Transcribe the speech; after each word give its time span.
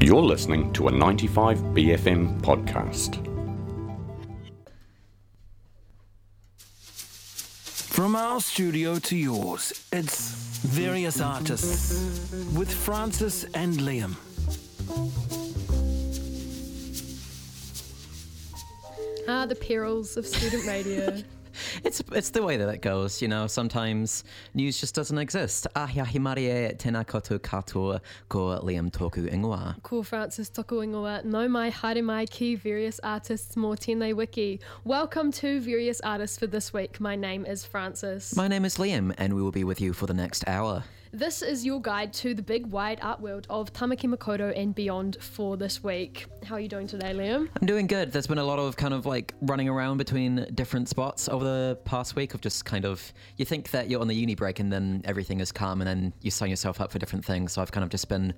You're 0.00 0.22
listening 0.22 0.72
to 0.74 0.88
a 0.88 0.92
95BFM 0.92 2.40
podcast. 2.40 3.16
From 7.92 8.14
our 8.14 8.40
studio 8.40 8.98
to 8.98 9.16
yours, 9.16 9.72
it's 9.92 10.58
Various 10.58 11.20
Artists 11.20 12.30
with 12.54 12.70
Frances 12.70 13.44
and 13.54 13.74
Liam. 13.78 14.14
Ah, 19.26 19.46
the 19.46 19.56
perils 19.56 20.16
of 20.16 20.26
student 20.26 20.66
radio. 20.66 21.22
It's 21.84 22.02
it's 22.12 22.30
the 22.30 22.42
way 22.42 22.56
that 22.56 22.68
it 22.68 22.80
goes, 22.80 23.20
you 23.20 23.28
know. 23.28 23.46
Sometimes 23.46 24.24
news 24.54 24.80
just 24.80 24.94
doesn't 24.94 25.18
exist. 25.18 25.66
Ahia 25.74 26.06
himarie 26.06 26.76
tēnā 26.76 27.04
koutou 27.04 27.38
katoa 27.38 28.00
ko 28.28 28.60
Liam 28.62 28.90
tōku 28.90 29.30
ingoa. 29.32 29.82
Ko 29.82 30.02
Frances 30.02 30.50
Toku 30.50 30.84
Ingoa, 30.84 31.24
no 31.24 31.48
mai 31.48 31.70
haere 31.70 32.02
mai 32.02 32.26
ki 32.26 32.54
various 32.56 33.00
artists 33.02 33.56
mō 33.56 33.76
tēnei 33.76 34.14
wiki. 34.14 34.60
Welcome 34.84 35.32
to 35.32 35.60
Various 35.60 36.00
Artists 36.00 36.38
for 36.38 36.46
this 36.46 36.72
week. 36.72 37.00
My 37.00 37.16
name 37.16 37.44
is 37.44 37.64
Frances. 37.64 38.34
My 38.36 38.48
name 38.48 38.64
is 38.64 38.78
Liam, 38.78 39.14
and 39.18 39.34
we 39.34 39.42
will 39.42 39.52
be 39.52 39.64
with 39.64 39.80
you 39.80 39.92
for 39.92 40.06
the 40.06 40.14
next 40.14 40.44
hour. 40.46 40.84
This 41.16 41.40
is 41.40 41.64
your 41.64 41.80
guide 41.80 42.12
to 42.12 42.34
the 42.34 42.42
big 42.42 42.66
wide 42.66 42.98
art 43.00 43.22
world 43.22 43.46
of 43.48 43.72
Tamaki 43.72 44.06
Makaurau 44.06 44.52
and 44.54 44.74
beyond 44.74 45.16
for 45.18 45.56
this 45.56 45.82
week. 45.82 46.26
How 46.44 46.56
are 46.56 46.60
you 46.60 46.68
doing 46.68 46.86
today, 46.86 47.14
Liam? 47.14 47.48
I'm 47.58 47.66
doing 47.66 47.86
good. 47.86 48.12
There's 48.12 48.26
been 48.26 48.36
a 48.36 48.44
lot 48.44 48.58
of 48.58 48.76
kind 48.76 48.92
of 48.92 49.06
like 49.06 49.32
running 49.40 49.66
around 49.66 49.96
between 49.96 50.46
different 50.54 50.90
spots 50.90 51.26
over 51.26 51.42
the 51.42 51.78
past 51.86 52.16
week 52.16 52.34
of 52.34 52.42
just 52.42 52.66
kind 52.66 52.84
of 52.84 53.14
you 53.38 53.46
think 53.46 53.70
that 53.70 53.88
you're 53.88 54.02
on 54.02 54.08
the 54.08 54.14
uni 54.14 54.34
break 54.34 54.60
and 54.60 54.70
then 54.70 55.00
everything 55.06 55.40
is 55.40 55.50
calm 55.52 55.80
and 55.80 55.88
then 55.88 56.12
you 56.20 56.30
sign 56.30 56.50
yourself 56.50 56.82
up 56.82 56.92
for 56.92 56.98
different 56.98 57.24
things. 57.24 57.52
So 57.52 57.62
I've 57.62 57.72
kind 57.72 57.82
of 57.82 57.88
just 57.88 58.10
been 58.10 58.34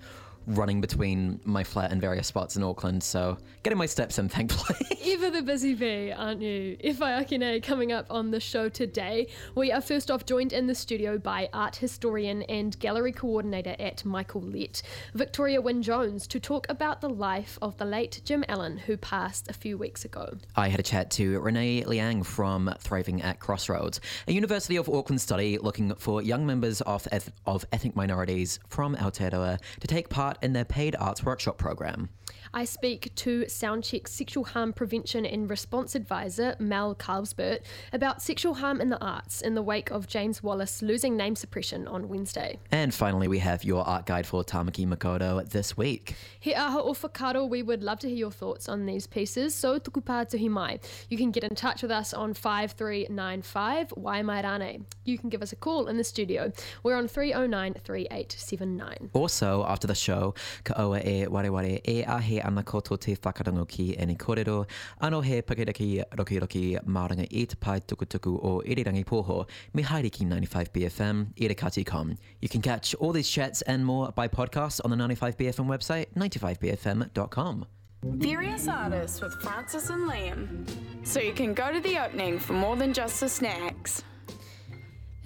running 0.48 0.80
between 0.80 1.40
my 1.44 1.62
flat 1.62 1.92
and 1.92 2.00
various 2.00 2.26
spots 2.26 2.56
in 2.56 2.62
Auckland. 2.62 3.02
So 3.02 3.38
getting 3.62 3.78
my 3.78 3.86
steps 3.86 4.18
in, 4.18 4.28
thankfully. 4.28 4.78
Ever 5.12 5.30
the 5.30 5.42
busy 5.42 5.74
bee, 5.74 6.12
aren't 6.12 6.42
you? 6.42 6.76
Ifai 6.82 7.22
Akine 7.22 7.58
uh, 7.58 7.60
coming 7.60 7.92
up 7.92 8.06
on 8.10 8.30
the 8.30 8.40
show 8.40 8.68
today. 8.68 9.28
We 9.54 9.70
are 9.72 9.80
first 9.80 10.10
off 10.10 10.24
joined 10.24 10.52
in 10.52 10.66
the 10.66 10.74
studio 10.74 11.18
by 11.18 11.48
art 11.52 11.76
historian 11.76 12.42
and 12.44 12.78
gallery 12.78 13.12
coordinator 13.12 13.76
at 13.78 14.04
Michael 14.04 14.40
Lett, 14.40 14.82
Victoria 15.14 15.60
Wynne 15.60 15.82
Jones, 15.82 16.26
to 16.28 16.40
talk 16.40 16.66
about 16.68 17.00
the 17.00 17.10
life 17.10 17.58
of 17.60 17.76
the 17.76 17.84
late 17.84 18.20
Jim 18.24 18.44
Allen, 18.48 18.78
who 18.78 18.96
passed 18.96 19.50
a 19.50 19.52
few 19.52 19.76
weeks 19.76 20.04
ago. 20.04 20.36
I 20.56 20.68
had 20.68 20.80
a 20.80 20.82
chat 20.82 21.10
to 21.12 21.40
Renee 21.40 21.84
Liang 21.84 22.22
from 22.22 22.74
Thriving 22.80 23.22
at 23.22 23.38
Crossroads, 23.38 24.00
a 24.26 24.32
University 24.32 24.76
of 24.76 24.88
Auckland 24.88 25.20
study 25.20 25.58
looking 25.58 25.94
for 25.96 26.22
young 26.22 26.46
members 26.46 26.80
of, 26.82 27.06
eth- 27.12 27.32
of 27.46 27.64
ethnic 27.72 27.96
minorities 27.96 28.58
from 28.68 28.96
Aotearoa 28.96 29.58
to 29.80 29.86
take 29.86 30.08
part 30.08 30.37
in 30.42 30.52
their 30.52 30.64
paid 30.64 30.96
arts 30.98 31.24
workshop 31.24 31.58
program. 31.58 32.10
I 32.58 32.64
speak 32.64 33.14
to 33.14 33.44
Soundcheck 33.44 34.08
sexual 34.08 34.42
harm 34.42 34.72
prevention 34.72 35.24
and 35.24 35.48
response 35.48 35.94
advisor 35.94 36.56
Mel 36.58 36.92
Calvesbert 36.96 37.60
about 37.92 38.20
sexual 38.20 38.54
harm 38.54 38.80
in 38.80 38.88
the 38.88 39.00
arts 39.00 39.42
in 39.42 39.54
the 39.54 39.62
wake 39.62 39.92
of 39.92 40.08
James 40.08 40.42
Wallace 40.42 40.82
losing 40.82 41.16
name 41.16 41.36
suppression 41.36 41.86
on 41.86 42.08
Wednesday. 42.08 42.58
And 42.72 42.92
finally, 42.92 43.28
we 43.28 43.38
have 43.38 43.62
your 43.62 43.86
art 43.86 44.06
guide 44.06 44.26
for 44.26 44.42
Tamaki 44.42 44.88
Makaurau 44.88 45.48
this 45.48 45.76
week. 45.76 46.16
He 46.40 46.52
aha 46.52 46.80
o 46.80 46.94
whakaro, 46.94 47.48
we 47.48 47.62
would 47.62 47.84
love 47.84 48.00
to 48.00 48.08
hear 48.08 48.16
your 48.16 48.32
thoughts 48.32 48.68
on 48.68 48.86
these 48.86 49.06
pieces, 49.06 49.54
so 49.54 49.78
tuku 49.78 50.02
pātuhi 50.02 50.50
mai. 50.50 50.80
You 51.10 51.16
can 51.16 51.30
get 51.30 51.44
in 51.44 51.54
touch 51.54 51.82
with 51.82 51.92
us 51.92 52.12
on 52.12 52.34
5395 52.34 53.90
Waimairane. 53.90 54.82
You 55.04 55.16
can 55.16 55.28
give 55.28 55.42
us 55.42 55.52
a 55.52 55.56
call 55.56 55.86
in 55.86 55.96
the 55.96 56.02
studio. 56.02 56.50
We're 56.82 56.96
on 56.96 57.06
309 57.06 57.74
3879. 57.84 59.10
Also, 59.12 59.64
after 59.68 59.86
the 59.86 59.94
show, 59.94 60.34
ka 60.64 60.74
oa 60.76 60.98
e 60.98 61.26
wareware 61.26 61.80
e 61.86 62.02
ahe 62.02 62.47
ana 62.48 62.62
koto 62.62 62.96
te 62.96 63.14
whakarango 63.14 63.68
ki 63.68 63.94
e 63.98 64.06
ni 64.06 64.14
kōrero, 64.16 64.66
ano 65.00 65.20
he 65.20 65.40
pakiraki 65.42 66.02
roki 66.16 66.40
roki 66.40 66.78
maoranga 66.84 67.26
i 67.30 67.44
te 67.44 67.56
pai 67.56 67.78
tukutuku 67.80 68.34
o 68.42 68.62
Irirangi 68.62 69.04
Pōho, 69.04 69.46
me 69.74 69.82
haere 69.82 70.10
ki 70.10 70.24
95BFM, 70.24 71.34
irakati.com. 71.36 72.16
You 72.40 72.48
can 72.48 72.62
catch 72.62 72.94
all 72.94 73.12
these 73.12 73.28
chats 73.28 73.62
and 73.62 73.84
more 73.84 74.12
by 74.12 74.28
podcast 74.28 74.80
on 74.84 74.90
the 74.90 74.96
95BFM 74.96 75.66
website, 75.66 76.06
95BFM.com. 76.16 77.66
Various 78.04 78.68
artists 78.68 79.20
with 79.20 79.34
Frances 79.42 79.90
and 79.90 80.08
Liam. 80.08 80.68
So 81.02 81.20
you 81.20 81.32
can 81.32 81.52
go 81.52 81.72
to 81.72 81.80
the 81.80 81.98
opening 81.98 82.38
for 82.38 82.52
more 82.52 82.76
than 82.76 82.92
just 82.92 83.20
the 83.20 83.28
snacks. 83.28 84.04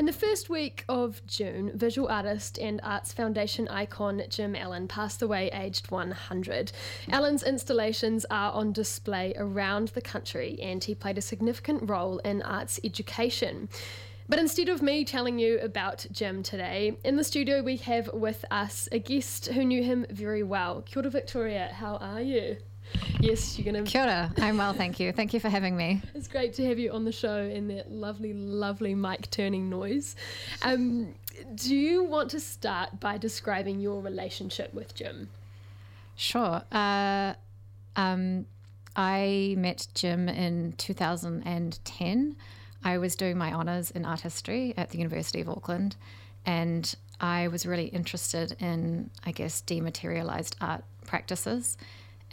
In 0.02 0.06
the 0.06 0.12
first 0.12 0.50
week 0.50 0.84
of 0.88 1.24
June, 1.28 1.70
visual 1.76 2.08
artist 2.08 2.58
and 2.58 2.80
Arts 2.82 3.12
Foundation 3.12 3.68
icon 3.68 4.24
Jim 4.28 4.56
Allen 4.56 4.88
passed 4.88 5.22
away 5.22 5.48
aged 5.52 5.92
100. 5.92 6.72
Allen's 7.12 7.44
installations 7.44 8.26
are 8.28 8.50
on 8.50 8.72
display 8.72 9.32
around 9.36 9.90
the 9.90 10.00
country 10.00 10.58
and 10.60 10.82
he 10.82 10.96
played 10.96 11.18
a 11.18 11.20
significant 11.20 11.88
role 11.88 12.18
in 12.24 12.42
arts 12.42 12.80
education. 12.82 13.68
But 14.28 14.40
instead 14.40 14.68
of 14.68 14.82
me 14.82 15.04
telling 15.04 15.38
you 15.38 15.60
about 15.60 16.04
Jim 16.10 16.42
today, 16.42 16.98
in 17.04 17.14
the 17.14 17.22
studio 17.22 17.62
we 17.62 17.76
have 17.76 18.10
with 18.12 18.44
us 18.50 18.88
a 18.90 18.98
guest 18.98 19.52
who 19.52 19.64
knew 19.64 19.84
him 19.84 20.04
very 20.10 20.42
well. 20.42 20.82
Kia 20.82 21.04
ora, 21.04 21.10
Victoria, 21.10 21.68
how 21.74 21.94
are 21.98 22.20
you? 22.20 22.56
Yes, 23.20 23.58
you're 23.58 23.72
going 23.72 23.84
to 23.84 23.90
Kia 23.90 24.02
ora. 24.02 24.32
I'm 24.38 24.58
well, 24.58 24.72
thank 24.72 24.98
you. 24.98 25.12
Thank 25.12 25.32
you 25.32 25.40
for 25.40 25.48
having 25.48 25.76
me. 25.76 26.02
it's 26.14 26.28
great 26.28 26.54
to 26.54 26.66
have 26.66 26.78
you 26.78 26.92
on 26.92 27.04
the 27.04 27.12
show 27.12 27.38
and 27.38 27.70
that 27.70 27.90
lovely, 27.90 28.32
lovely 28.32 28.94
mic 28.94 29.30
turning 29.30 29.70
noise. 29.70 30.16
Um, 30.62 31.14
do 31.54 31.74
you 31.74 32.04
want 32.04 32.30
to 32.30 32.40
start 32.40 33.00
by 33.00 33.18
describing 33.18 33.80
your 33.80 34.00
relationship 34.02 34.74
with 34.74 34.94
Jim? 34.94 35.28
Sure. 36.16 36.62
Uh, 36.72 37.34
um, 37.96 38.46
I 38.96 39.54
met 39.56 39.86
Jim 39.94 40.28
in 40.28 40.74
2010. 40.76 42.36
I 42.84 42.98
was 42.98 43.16
doing 43.16 43.38
my 43.38 43.52
honours 43.52 43.90
in 43.90 44.04
art 44.04 44.20
history 44.20 44.74
at 44.76 44.90
the 44.90 44.98
University 44.98 45.40
of 45.40 45.48
Auckland, 45.48 45.96
and 46.44 46.94
I 47.20 47.48
was 47.48 47.64
really 47.64 47.86
interested 47.86 48.56
in, 48.60 49.10
I 49.24 49.30
guess, 49.30 49.60
dematerialized 49.60 50.56
art 50.60 50.84
practices. 51.06 51.76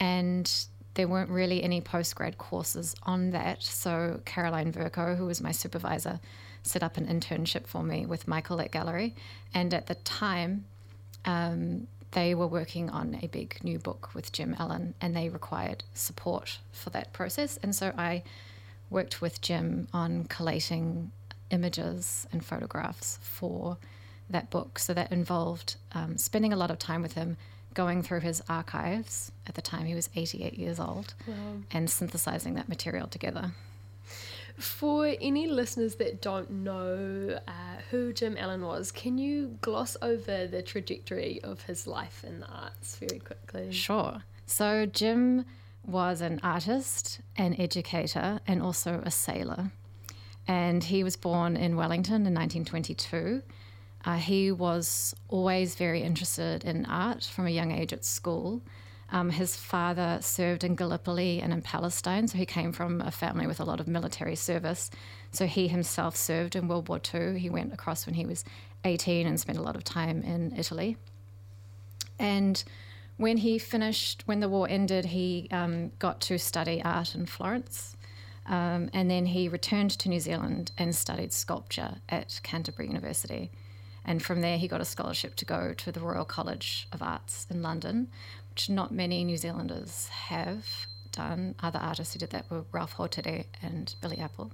And 0.00 0.50
there 0.94 1.06
weren't 1.06 1.30
really 1.30 1.62
any 1.62 1.80
postgrad 1.80 2.36
courses 2.38 2.96
on 3.04 3.30
that. 3.30 3.62
So 3.62 4.20
Caroline 4.24 4.72
Vercoe, 4.72 5.14
who 5.16 5.26
was 5.26 5.40
my 5.40 5.52
supervisor, 5.52 6.18
set 6.62 6.82
up 6.82 6.96
an 6.96 7.06
internship 7.06 7.66
for 7.66 7.82
me 7.82 8.06
with 8.06 8.26
Michael 8.26 8.56
Lett 8.56 8.72
Gallery. 8.72 9.14
And 9.54 9.72
at 9.72 9.86
the 9.86 9.94
time, 9.94 10.64
um, 11.24 11.86
they 12.12 12.34
were 12.34 12.46
working 12.46 12.90
on 12.90 13.18
a 13.22 13.28
big 13.28 13.62
new 13.62 13.78
book 13.78 14.10
with 14.14 14.32
Jim 14.32 14.56
Allen, 14.58 14.94
and 15.00 15.14
they 15.14 15.28
required 15.28 15.84
support 15.94 16.58
for 16.72 16.90
that 16.90 17.12
process. 17.12 17.56
And 17.62 17.74
so 17.74 17.92
I 17.96 18.24
worked 18.88 19.20
with 19.20 19.40
Jim 19.40 19.86
on 19.92 20.24
collating 20.24 21.12
images 21.50 22.26
and 22.32 22.44
photographs 22.44 23.18
for 23.22 23.76
that 24.28 24.50
book. 24.50 24.78
So 24.78 24.92
that 24.94 25.12
involved 25.12 25.76
um, 25.92 26.18
spending 26.18 26.52
a 26.52 26.56
lot 26.56 26.70
of 26.70 26.78
time 26.78 27.02
with 27.02 27.12
him, 27.12 27.36
going 27.74 28.02
through 28.02 28.20
his 28.20 28.42
archives. 28.48 29.32
At 29.46 29.54
the 29.54 29.62
time, 29.62 29.86
he 29.86 29.94
was 29.94 30.08
88 30.14 30.54
years 30.54 30.80
old, 30.80 31.14
and 31.70 31.88
synthesizing 31.88 32.54
that 32.54 32.68
material 32.68 33.06
together. 33.06 33.52
For 34.56 35.14
any 35.20 35.46
listeners 35.46 35.94
that 35.96 36.20
don't 36.20 36.50
know 36.50 37.38
uh, 37.48 37.52
who 37.90 38.12
Jim 38.12 38.36
Allen 38.36 38.62
was, 38.62 38.92
can 38.92 39.16
you 39.16 39.56
gloss 39.62 39.96
over 40.02 40.46
the 40.46 40.60
trajectory 40.60 41.40
of 41.42 41.62
his 41.62 41.86
life 41.86 42.24
in 42.26 42.40
the 42.40 42.46
arts 42.46 42.96
very 42.96 43.20
quickly? 43.20 43.72
Sure. 43.72 44.22
So 44.44 44.84
Jim 44.84 45.46
was 45.86 46.20
an 46.20 46.40
artist, 46.42 47.20
an 47.36 47.54
educator, 47.58 48.40
and 48.46 48.60
also 48.60 49.00
a 49.04 49.10
sailor. 49.10 49.72
And 50.46 50.84
he 50.84 51.04
was 51.04 51.16
born 51.16 51.56
in 51.56 51.76
Wellington 51.76 52.26
in 52.26 52.34
1922. 52.34 53.42
Uh, 54.04 54.16
he 54.16 54.50
was 54.50 55.14
always 55.28 55.74
very 55.74 56.02
interested 56.02 56.64
in 56.64 56.86
art 56.86 57.24
from 57.24 57.46
a 57.46 57.50
young 57.50 57.70
age 57.70 57.92
at 57.92 58.04
school. 58.04 58.62
Um, 59.12 59.30
his 59.30 59.56
father 59.56 60.18
served 60.20 60.62
in 60.62 60.76
Gallipoli 60.76 61.40
and 61.40 61.52
in 61.52 61.62
Palestine, 61.62 62.28
so 62.28 62.38
he 62.38 62.46
came 62.46 62.72
from 62.72 63.00
a 63.00 63.10
family 63.10 63.46
with 63.46 63.58
a 63.60 63.64
lot 63.64 63.80
of 63.80 63.88
military 63.88 64.36
service. 64.36 64.90
So 65.32 65.46
he 65.46 65.68
himself 65.68 66.16
served 66.16 66.54
in 66.54 66.68
World 66.68 66.88
War 66.88 67.00
II. 67.12 67.38
He 67.38 67.50
went 67.50 67.72
across 67.72 68.06
when 68.06 68.14
he 68.14 68.24
was 68.24 68.44
18 68.84 69.26
and 69.26 69.38
spent 69.38 69.58
a 69.58 69.62
lot 69.62 69.76
of 69.76 69.84
time 69.84 70.22
in 70.22 70.54
Italy. 70.56 70.96
And 72.18 72.62
when 73.16 73.38
he 73.38 73.58
finished, 73.58 74.22
when 74.26 74.40
the 74.40 74.48
war 74.48 74.68
ended, 74.68 75.06
he 75.06 75.48
um, 75.50 75.90
got 75.98 76.20
to 76.22 76.38
study 76.38 76.80
art 76.82 77.14
in 77.14 77.26
Florence. 77.26 77.96
Um, 78.46 78.90
and 78.92 79.10
then 79.10 79.26
he 79.26 79.48
returned 79.48 79.90
to 79.90 80.08
New 80.08 80.20
Zealand 80.20 80.72
and 80.78 80.94
studied 80.94 81.32
sculpture 81.32 81.96
at 82.08 82.40
Canterbury 82.42 82.88
University. 82.88 83.50
And 84.04 84.22
from 84.22 84.40
there, 84.40 84.58
he 84.58 84.68
got 84.68 84.80
a 84.80 84.84
scholarship 84.84 85.36
to 85.36 85.44
go 85.44 85.74
to 85.74 85.92
the 85.92 86.00
Royal 86.00 86.24
College 86.24 86.88
of 86.92 87.02
Arts 87.02 87.46
in 87.50 87.62
London, 87.62 88.08
which 88.50 88.70
not 88.70 88.92
many 88.92 89.24
New 89.24 89.36
Zealanders 89.36 90.08
have 90.08 90.66
done. 91.12 91.54
Other 91.62 91.78
artists 91.78 92.14
who 92.14 92.18
did 92.18 92.30
that 92.30 92.50
were 92.50 92.64
Ralph 92.72 92.96
Hotere 92.96 93.44
and 93.62 93.94
Billy 94.00 94.18
Apple. 94.18 94.52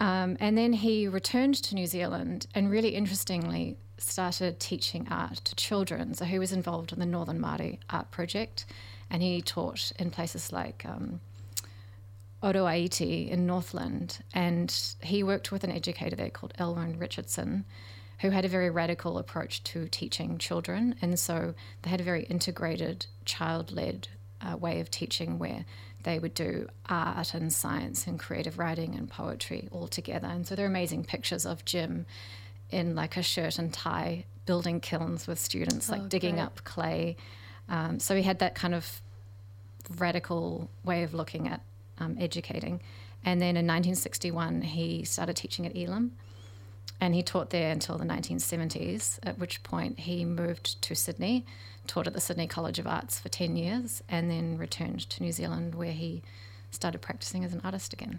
Um, 0.00 0.36
and 0.40 0.58
then 0.58 0.72
he 0.72 1.06
returned 1.06 1.54
to 1.62 1.74
New 1.74 1.86
Zealand 1.86 2.46
and 2.54 2.70
really 2.70 2.90
interestingly 2.90 3.76
started 3.98 4.58
teaching 4.58 5.06
art 5.10 5.36
to 5.44 5.54
children. 5.54 6.14
So 6.14 6.24
he 6.24 6.38
was 6.38 6.52
involved 6.52 6.92
in 6.92 6.98
the 6.98 7.06
Northern 7.06 7.40
Māori 7.40 7.78
Art 7.88 8.10
Project, 8.10 8.66
and 9.10 9.22
he 9.22 9.40
taught 9.42 9.92
in 9.98 10.10
places 10.10 10.52
like 10.52 10.84
um, 10.84 11.20
in 12.42 13.46
Northland. 13.46 14.24
And 14.34 14.74
he 15.02 15.22
worked 15.22 15.52
with 15.52 15.62
an 15.62 15.70
educator 15.70 16.16
there 16.16 16.30
called 16.30 16.54
Elwyn 16.58 16.98
Richardson, 16.98 17.64
who 18.22 18.30
had 18.30 18.44
a 18.44 18.48
very 18.48 18.70
radical 18.70 19.18
approach 19.18 19.62
to 19.64 19.88
teaching 19.88 20.38
children. 20.38 20.94
And 21.02 21.18
so 21.18 21.54
they 21.82 21.90
had 21.90 22.00
a 22.00 22.04
very 22.04 22.22
integrated, 22.24 23.06
child 23.24 23.72
led 23.72 24.08
uh, 24.40 24.56
way 24.56 24.80
of 24.80 24.90
teaching 24.90 25.38
where 25.38 25.64
they 26.04 26.18
would 26.18 26.34
do 26.34 26.68
art 26.88 27.34
and 27.34 27.52
science 27.52 28.06
and 28.06 28.18
creative 28.18 28.58
writing 28.58 28.94
and 28.94 29.08
poetry 29.08 29.68
all 29.70 29.88
together. 29.88 30.28
And 30.28 30.46
so 30.46 30.54
there 30.54 30.64
are 30.66 30.68
amazing 30.68 31.04
pictures 31.04 31.44
of 31.44 31.64
Jim 31.64 32.06
in 32.70 32.94
like 32.94 33.16
a 33.16 33.22
shirt 33.22 33.58
and 33.58 33.72
tie 33.72 34.24
building 34.46 34.80
kilns 34.80 35.26
with 35.26 35.38
students, 35.38 35.88
like 35.88 36.02
Oh, 36.02 36.06
digging 36.08 36.36
great. 36.36 36.44
up 36.44 36.64
clay. 36.64 37.16
Um, 37.68 38.00
so 38.00 38.16
he 38.16 38.22
had 38.22 38.38
that 38.40 38.54
kind 38.54 38.74
of 38.74 39.00
radical 39.98 40.70
way 40.84 41.02
of 41.02 41.12
looking 41.14 41.48
at 41.48 41.60
um, 41.98 42.16
educating. 42.20 42.80
And 43.24 43.40
then 43.40 43.56
in 43.56 43.66
1961, 43.66 44.62
he 44.62 45.04
started 45.04 45.36
teaching 45.36 45.66
at 45.66 45.76
Elam. 45.76 46.12
And 47.00 47.14
he 47.14 47.22
taught 47.22 47.50
there 47.50 47.72
until 47.72 47.98
the 47.98 48.04
1970s, 48.04 49.18
at 49.24 49.38
which 49.38 49.62
point 49.62 50.00
he 50.00 50.24
moved 50.24 50.80
to 50.82 50.94
Sydney, 50.94 51.44
taught 51.86 52.06
at 52.06 52.12
the 52.12 52.20
Sydney 52.20 52.46
College 52.46 52.78
of 52.78 52.86
Arts 52.86 53.18
for 53.18 53.28
10 53.28 53.56
years, 53.56 54.02
and 54.08 54.30
then 54.30 54.56
returned 54.56 55.00
to 55.10 55.22
New 55.22 55.32
Zealand 55.32 55.74
where 55.74 55.92
he 55.92 56.22
started 56.72 57.00
practicing 57.00 57.44
as 57.44 57.52
an 57.52 57.60
artist 57.62 57.92
again. 57.92 58.18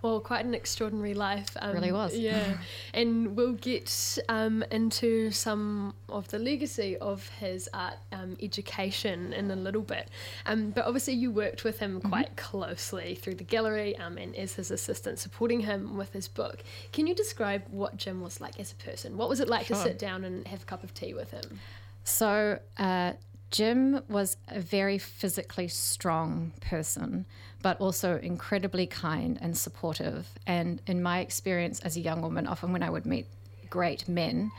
Well, 0.00 0.20
quite 0.20 0.44
an 0.44 0.54
extraordinary 0.54 1.12
life. 1.14 1.48
Um, 1.60 1.74
Really 1.74 1.92
was. 1.92 2.16
Yeah. 2.16 2.56
and 2.94 3.36
we'll 3.36 3.52
get 3.52 4.18
um, 4.28 4.64
into 4.70 5.30
some 5.32 5.94
of 6.08 6.28
the 6.28 6.38
legacy 6.38 6.96
of 6.98 7.28
his 7.40 7.68
art 7.74 7.96
um, 8.12 8.36
education 8.40 9.32
in 9.32 9.50
a 9.50 9.56
little 9.56 9.82
bit. 9.82 10.08
Um, 10.46 10.70
but 10.70 10.84
obviously, 10.86 11.14
you 11.14 11.30
worked 11.30 11.64
with 11.64 11.78
him 11.80 11.88
Mm-hmm. 11.98 12.08
quite 12.10 12.36
closely 12.36 13.14
through 13.16 13.34
the 13.36 13.44
gallery 13.44 13.96
um, 13.96 14.18
and 14.18 14.36
as 14.36 14.54
his 14.54 14.70
assistant, 14.70 15.18
supporting 15.18 15.60
him 15.60 15.96
with 15.96 16.12
his 16.12 16.28
book. 16.28 16.62
Can 16.92 17.06
you 17.06 17.14
describe 17.14 17.62
what 17.70 17.96
Jim 17.96 18.20
was 18.20 18.40
like 18.40 18.60
as 18.60 18.72
a 18.72 18.76
person? 18.76 19.16
What 19.16 19.28
was 19.28 19.40
it 19.40 19.48
like 19.48 19.66
to 19.66 19.74
sit 19.74 19.98
down 19.98 20.24
and 20.24 20.46
have 20.46 20.62
a 20.62 20.64
cup 20.66 20.84
of 20.84 20.94
tea 20.94 21.14
with 21.14 21.30
him? 21.32 21.58
So, 22.04 22.58
uh, 22.78 23.14
Jim 23.50 24.02
was 24.08 24.36
a 24.48 24.60
very 24.60 24.98
physically 24.98 25.68
strong 25.68 26.52
person, 26.60 27.24
but 27.62 27.80
also 27.80 28.18
incredibly 28.18 28.86
kind 28.86 29.38
and 29.40 29.56
supportive. 29.56 30.28
And 30.46 30.80
in 30.86 31.02
my 31.02 31.20
experience 31.20 31.80
as 31.80 31.96
a 31.96 32.00
young 32.00 32.22
woman, 32.22 32.46
often 32.46 32.72
when 32.72 32.82
I 32.82 32.90
would 32.90 33.06
meet 33.06 33.26
great 33.68 34.08
men, 34.08 34.50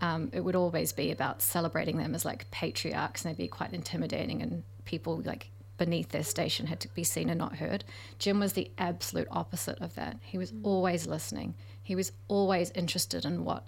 um, 0.00 0.30
it 0.32 0.40
would 0.40 0.56
always 0.56 0.92
be 0.92 1.10
about 1.10 1.40
celebrating 1.40 1.96
them 1.96 2.14
as 2.14 2.24
like 2.24 2.50
patriarchs, 2.50 3.24
and 3.24 3.34
they'd 3.34 3.42
be 3.42 3.48
quite 3.48 3.72
intimidating, 3.72 4.42
and 4.42 4.64
people 4.84 5.22
like 5.24 5.48
beneath 5.78 6.10
their 6.10 6.24
station 6.24 6.66
had 6.66 6.80
to 6.80 6.88
be 6.94 7.04
seen 7.04 7.30
and 7.30 7.38
not 7.38 7.56
heard. 7.56 7.84
Jim 8.18 8.38
was 8.38 8.52
the 8.52 8.70
absolute 8.78 9.28
opposite 9.30 9.80
of 9.80 9.94
that. 9.94 10.18
He 10.22 10.38
was 10.38 10.52
always 10.62 11.06
listening. 11.06 11.54
He 11.82 11.94
was 11.94 12.12
always 12.28 12.70
interested 12.72 13.24
in 13.24 13.44
what 13.44 13.66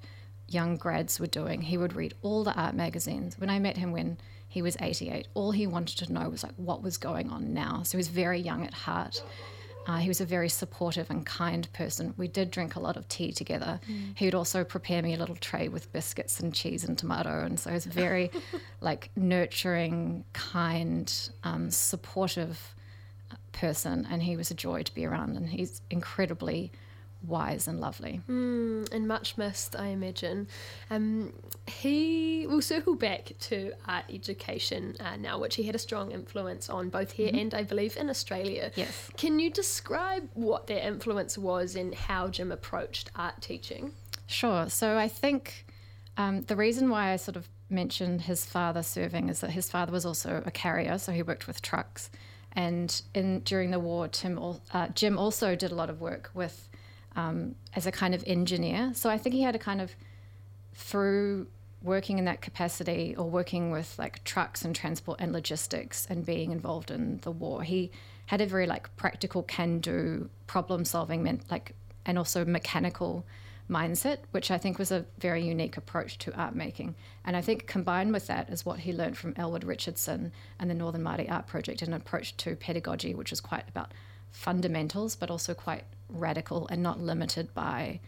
young 0.48 0.76
grads 0.76 1.18
were 1.18 1.26
doing. 1.26 1.62
He 1.62 1.78
would 1.78 1.94
read 1.94 2.14
all 2.22 2.44
the 2.44 2.54
art 2.54 2.74
magazines. 2.74 3.38
When 3.38 3.50
I 3.50 3.58
met 3.58 3.76
him 3.76 3.92
when 3.92 4.18
he 4.54 4.62
was 4.62 4.76
88, 4.78 5.26
all 5.34 5.50
he 5.50 5.66
wanted 5.66 5.98
to 5.98 6.12
know 6.12 6.28
was 6.28 6.44
like 6.44 6.52
what 6.54 6.80
was 6.80 6.96
going 6.96 7.28
on 7.28 7.52
now. 7.52 7.82
So 7.82 7.90
he 7.90 7.96
was 7.96 8.06
very 8.06 8.38
young 8.38 8.64
at 8.64 8.72
heart. 8.72 9.20
Uh, 9.88 9.96
he 9.96 10.06
was 10.06 10.20
a 10.20 10.24
very 10.24 10.48
supportive 10.48 11.10
and 11.10 11.26
kind 11.26 11.70
person. 11.72 12.14
We 12.16 12.28
did 12.28 12.52
drink 12.52 12.76
a 12.76 12.80
lot 12.80 12.96
of 12.96 13.08
tea 13.08 13.32
together. 13.32 13.80
He 14.14 14.26
would 14.26 14.34
also 14.36 14.62
prepare 14.62 15.02
me 15.02 15.12
a 15.12 15.16
little 15.16 15.34
tray 15.34 15.66
with 15.66 15.92
biscuits 15.92 16.38
and 16.38 16.54
cheese 16.54 16.84
and 16.84 16.96
tomato, 16.96 17.44
and 17.44 17.58
so 17.58 17.70
he 17.70 17.74
was 17.74 17.84
very, 17.86 18.30
like, 18.80 19.10
nurturing, 19.16 20.24
kind, 20.32 21.12
um, 21.42 21.68
supportive 21.72 22.76
person. 23.50 24.06
And 24.08 24.22
he 24.22 24.36
was 24.36 24.52
a 24.52 24.54
joy 24.54 24.84
to 24.84 24.94
be 24.94 25.04
around. 25.04 25.36
And 25.36 25.48
he's 25.48 25.82
incredibly 25.90 26.70
wise 27.26 27.68
and 27.68 27.80
lovely. 27.80 28.20
and 28.92 29.08
much 29.08 29.36
missed, 29.36 29.76
I 29.78 29.88
imagine. 29.88 30.48
Um, 30.90 31.32
he 31.66 32.46
will 32.46 32.62
circle 32.62 32.94
back 32.94 33.32
to 33.40 33.72
art 33.86 34.04
education 34.12 34.96
uh, 35.00 35.16
now, 35.16 35.38
which 35.38 35.56
he 35.56 35.64
had 35.64 35.74
a 35.74 35.78
strong 35.78 36.12
influence 36.12 36.68
on 36.68 36.88
both 36.88 37.12
here 37.12 37.30
and 37.32 37.54
I 37.54 37.62
believe 37.62 37.96
in 37.96 38.10
Australia. 38.10 38.70
Yes. 38.74 39.10
Can 39.16 39.38
you 39.38 39.50
describe 39.50 40.28
what 40.34 40.66
their 40.66 40.86
influence 40.86 41.38
was 41.38 41.76
and 41.76 41.94
how 41.94 42.28
Jim 42.28 42.52
approached 42.52 43.10
art 43.16 43.40
teaching? 43.40 43.92
Sure. 44.26 44.68
So 44.68 44.96
I 44.96 45.08
think 45.08 45.66
um, 46.16 46.42
the 46.42 46.56
reason 46.56 46.88
why 46.90 47.12
I 47.12 47.16
sort 47.16 47.36
of 47.36 47.48
mentioned 47.70 48.22
his 48.22 48.44
father 48.44 48.82
serving 48.82 49.28
is 49.28 49.40
that 49.40 49.50
his 49.50 49.70
father 49.70 49.92
was 49.92 50.06
also 50.06 50.42
a 50.44 50.50
carrier, 50.50 50.98
so 50.98 51.12
he 51.12 51.22
worked 51.22 51.46
with 51.46 51.62
trucks. 51.62 52.10
And 52.52 53.02
in 53.14 53.40
during 53.40 53.70
the 53.70 53.80
war, 53.80 54.06
Tim, 54.08 54.38
uh, 54.72 54.88
Jim 54.88 55.18
also 55.18 55.56
did 55.56 55.72
a 55.72 55.74
lot 55.74 55.90
of 55.90 56.00
work 56.00 56.30
with 56.34 56.68
um, 57.16 57.54
as 57.74 57.86
a 57.86 57.92
kind 57.92 58.14
of 58.14 58.24
engineer. 58.26 58.92
So 58.94 59.10
I 59.10 59.18
think 59.18 59.34
he 59.34 59.42
had 59.42 59.54
a 59.54 59.58
kind 59.58 59.80
of 59.80 59.94
through 60.74 61.46
working 61.84 62.18
in 62.18 62.24
that 62.24 62.40
capacity 62.40 63.14
or 63.16 63.28
working 63.28 63.70
with 63.70 63.96
like 63.98 64.24
trucks 64.24 64.64
and 64.64 64.74
transport 64.74 65.20
and 65.20 65.32
logistics 65.32 66.06
and 66.08 66.24
being 66.24 66.50
involved 66.50 66.90
in 66.90 67.18
the 67.18 67.30
war 67.30 67.62
he 67.62 67.90
had 68.26 68.40
a 68.40 68.46
very 68.46 68.66
like 68.66 68.94
practical 68.96 69.42
can 69.42 69.78
do 69.80 70.28
problem 70.46 70.84
solving 70.84 71.22
meant 71.22 71.42
like 71.50 71.74
and 72.06 72.16
also 72.16 72.42
mechanical 72.44 73.24
mindset 73.68 74.18
which 74.30 74.50
i 74.50 74.56
think 74.56 74.78
was 74.78 74.90
a 74.90 75.04
very 75.18 75.42
unique 75.44 75.76
approach 75.76 76.16
to 76.18 76.34
art 76.34 76.54
making 76.54 76.94
and 77.24 77.36
i 77.36 77.40
think 77.40 77.66
combined 77.66 78.12
with 78.12 78.26
that 78.26 78.48
is 78.48 78.64
what 78.64 78.80
he 78.80 78.92
learned 78.92 79.16
from 79.16 79.34
elwyn 79.34 79.66
richardson 79.66 80.32
and 80.58 80.70
the 80.70 80.74
northern 80.74 81.02
Māori 81.02 81.30
art 81.30 81.46
project 81.46 81.82
an 81.82 81.92
approach 81.92 82.34
to 82.38 82.56
pedagogy 82.56 83.14
which 83.14 83.30
was 83.30 83.40
quite 83.40 83.68
about 83.68 83.92
fundamentals 84.34 85.14
but 85.16 85.30
also 85.30 85.54
quite 85.54 85.84
radical 86.10 86.66
and 86.68 86.82
not 86.82 87.00
limited 87.00 87.54
by 87.54 88.00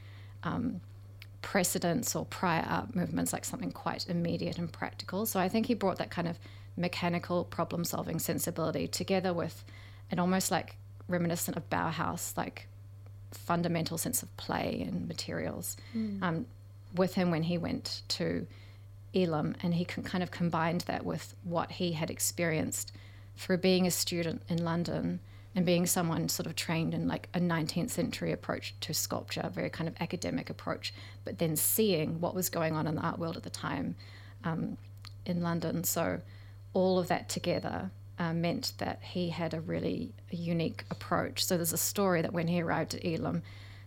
precedents 1.43 2.17
or 2.17 2.25
prior 2.25 2.64
art 2.69 2.94
movements 2.94 3.32
like 3.32 3.44
something 3.44 3.70
quite 3.70 4.08
immediate 4.08 4.58
and 4.58 4.70
practical. 4.73 5.25
So 5.26 5.38
I 5.38 5.49
think 5.49 5.67
he 5.67 5.75
brought 5.75 5.99
that 5.99 6.11
kind 6.11 6.28
of 6.28 6.38
mechanical 6.76 7.44
problem 7.44 7.84
solving 7.84 8.19
sensibility 8.19 8.88
together 8.88 9.32
with 9.32 9.64
an 10.11 10.19
almost 10.19 10.50
like 10.50 10.76
reminiscent 11.08 11.56
of 11.56 11.70
Bauhaus, 11.70 12.37
like 12.37 12.67
fundamental 13.31 13.96
sense 13.96 14.23
of 14.23 14.37
play 14.37 14.84
and 14.87 15.06
materials 15.06 15.76
um, 16.23 16.46
with 16.94 17.14
him 17.14 17.31
when 17.31 17.44
he 17.44 17.58
went 17.58 18.02
to 18.08 18.46
Elam. 19.14 19.55
And 19.62 19.75
he 19.75 19.84
kind 19.84 20.23
of 20.23 20.31
combined 20.31 20.82
that 20.82 21.05
with 21.05 21.34
what 21.44 21.70
he 21.73 21.93
had 21.93 22.11
experienced 22.11 22.92
through 23.37 23.59
being 23.59 23.87
a 23.87 23.90
student 23.90 24.42
in 24.49 24.64
London 24.64 25.21
and 25.57 25.65
being 25.65 25.87
someone 25.87 26.29
sort 26.29 26.47
of 26.47 26.55
trained 26.55 26.93
in 26.93 27.09
like 27.09 27.31
a 27.33 27.41
19th 27.41 27.89
century 27.89 28.31
approach 28.31 28.75
to 28.83 28.93
sculpture, 28.93 29.41
a 29.43 29.49
very 29.49 29.71
kind 29.71 29.89
of 29.89 29.95
academic 30.01 30.51
approach, 30.51 30.93
but 31.25 31.39
then 31.39 31.57
seeing 31.57 32.21
what 32.21 32.35
was 32.35 32.51
going 32.51 32.75
on 32.75 32.87
in 32.87 32.95
the 32.95 33.01
art 33.01 33.19
world 33.19 33.39
at 33.39 33.43
the 33.43 33.51
time 33.51 33.97
um, 34.45 34.77
in 35.25 35.41
London. 35.41 35.83
So 35.83 36.21
all 36.75 36.99
of 36.99 37.09
that 37.09 37.31
together 37.31 37.91
uh, 38.19 38.35
meant 38.35 38.75
that 38.77 39.01
he 39.03 39.31
had 39.31 39.55
a 39.55 39.61
really 39.61 40.13
unique 40.31 40.85
approach. 40.91 41.43
So 41.47 41.57
there's 41.57 41.73
a 41.73 41.79
story 41.79 42.21
that 42.21 42.35
when 42.35 42.49
he 42.49 42.61
arrived 42.61 42.95
at 42.95 43.03
Elam, 43.03 43.43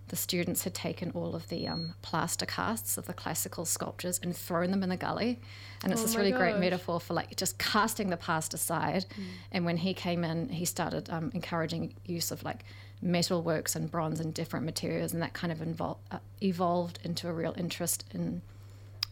the 0.10 0.16
students 0.16 0.64
had 0.64 0.74
taken 0.74 1.12
all 1.12 1.36
of 1.36 1.48
the 1.50 1.68
um, 1.68 1.94
plaster 2.02 2.46
casts 2.46 2.98
of 2.98 3.08
the 3.08 3.14
classical 3.14 3.66
sculptures 3.66 4.20
and 4.22 4.36
thrown 4.36 4.72
them 4.72 4.84
in 4.84 4.90
the 4.90 4.98
gully. 4.98 5.40
And 5.84 5.92
it's 5.92 6.02
Oh 6.02 6.06
this 6.06 6.16
really 6.16 6.32
great 6.32 6.58
metaphor 6.58 7.00
for 7.00 7.14
like 7.14 7.36
just 7.36 7.58
casting 7.58 8.10
the 8.10 8.18
past 8.18 8.54
aside. 8.54 9.06
And 9.52 9.66
when 9.66 9.78
he 9.78 9.94
came 9.94 10.24
in, 10.24 10.50
he 10.50 10.66
started 10.66 11.10
um, 11.10 11.32
encouraging 11.34 11.94
use 12.06 12.32
of 12.32 12.44
like 12.44 12.66
metal 13.02 13.42
works 13.42 13.76
and 13.76 13.90
bronze 13.90 14.20
and 14.20 14.34
different 14.34 14.66
materials, 14.66 15.14
and 15.14 15.22
that 15.22 15.34
kind 15.34 15.54
of 15.54 15.82
uh, 16.12 16.18
evolved 16.42 17.00
into 17.04 17.30
a 17.30 17.34
real 17.34 17.54
interest 17.58 18.04
in 18.14 18.42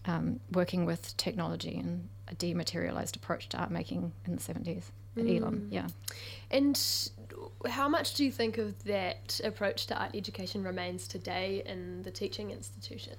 um, 0.05 0.39
working 0.51 0.85
with 0.85 1.15
technology 1.17 1.77
and 1.77 2.09
a 2.27 2.35
dematerialized 2.35 3.15
approach 3.15 3.49
to 3.49 3.57
art 3.57 3.71
making 3.71 4.11
in 4.25 4.35
the 4.35 4.41
70s 4.41 4.83
at 5.17 5.25
Elam. 5.25 5.67
Yeah. 5.71 5.87
And 6.51 6.77
how 7.65 7.89
much 7.89 8.13
do 8.13 8.23
you 8.23 8.31
think 8.31 8.57
of 8.57 8.83
that 8.83 9.39
approach 9.43 9.87
to 9.87 9.99
art 9.99 10.11
education 10.13 10.63
remains 10.63 11.07
today 11.07 11.63
in 11.65 12.03
the 12.03 12.11
teaching 12.11 12.51
institution? 12.51 13.15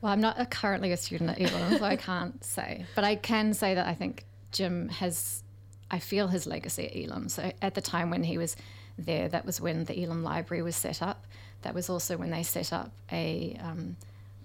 Well, 0.00 0.12
I'm 0.12 0.20
not 0.20 0.40
a, 0.40 0.46
currently 0.46 0.92
a 0.92 0.96
student 0.96 1.30
at 1.30 1.40
Elam, 1.40 1.78
so 1.78 1.84
I 1.84 1.96
can't 2.10 2.42
say. 2.44 2.86
But 2.94 3.04
I 3.04 3.16
can 3.16 3.52
say 3.52 3.74
that 3.74 3.86
I 3.86 3.94
think 3.94 4.24
Jim 4.52 4.88
has, 4.88 5.42
I 5.90 5.98
feel 5.98 6.28
his 6.28 6.46
legacy 6.46 6.86
at 6.86 7.10
Elam. 7.10 7.28
So 7.28 7.52
at 7.60 7.74
the 7.74 7.80
time 7.80 8.10
when 8.10 8.22
he 8.24 8.38
was 8.38 8.56
there, 8.96 9.28
that 9.28 9.44
was 9.44 9.60
when 9.60 9.84
the 9.84 10.02
Elam 10.02 10.22
Library 10.22 10.62
was 10.62 10.76
set 10.76 11.02
up. 11.02 11.26
That 11.62 11.74
was 11.74 11.90
also 11.90 12.16
when 12.16 12.30
they 12.30 12.44
set 12.44 12.72
up 12.72 12.92
a 13.10 13.58
um, 13.60 13.96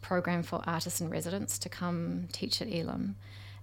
program 0.02 0.44
for 0.44 0.62
artists 0.66 1.00
and 1.00 1.12
residents 1.12 1.60
to 1.60 1.70
come 1.70 2.28
teach 2.32 2.62
at 2.62 2.68
Elam. 2.74 3.16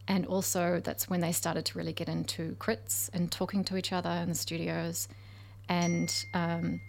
And 0.08 0.26
also, 0.26 0.80
that's 0.82 1.08
when 1.08 1.20
they 1.20 1.32
started 1.32 1.64
to 1.66 1.78
really 1.78 1.92
get 1.92 2.08
into 2.08 2.56
crits 2.58 3.10
and 3.12 3.30
talking 3.30 3.62
to 3.64 3.76
each 3.76 3.92
other 3.92 4.10
in 4.10 4.28
the 4.28 4.34
studios. 4.34 5.08
And 5.68 6.12
um, 6.34 6.80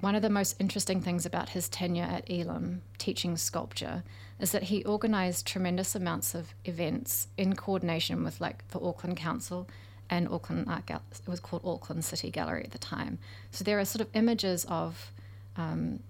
one 0.00 0.14
of 0.14 0.22
the 0.22 0.30
most 0.30 0.56
interesting 0.60 1.00
things 1.00 1.26
about 1.26 1.50
his 1.50 1.68
tenure 1.68 2.04
at 2.04 2.28
Elam 2.30 2.82
teaching 2.98 3.36
sculpture 3.36 4.02
is 4.40 4.52
that 4.52 4.64
he 4.64 4.84
organized 4.84 5.46
tremendous 5.46 5.94
amounts 5.94 6.34
of 6.34 6.54
events 6.64 7.28
in 7.36 7.56
coordination 7.56 8.24
with 8.24 8.40
like 8.40 8.66
the 8.68 8.80
Auckland 8.80 9.16
Council 9.16 9.68
and 10.10 10.28
Auckland 10.28 10.66
Art 10.68 10.86
Gallery. 10.86 11.04
It 11.12 11.28
was 11.28 11.40
called 11.40 11.62
Auckland 11.64 12.04
City 12.04 12.30
Gallery 12.30 12.64
at 12.64 12.70
the 12.70 12.78
time. 12.78 13.18
So 13.50 13.64
there 13.64 13.78
are 13.78 13.84
sort 13.84 14.00
of 14.00 14.08
images 14.14 14.64
of 14.68 15.12
um, 15.56 16.00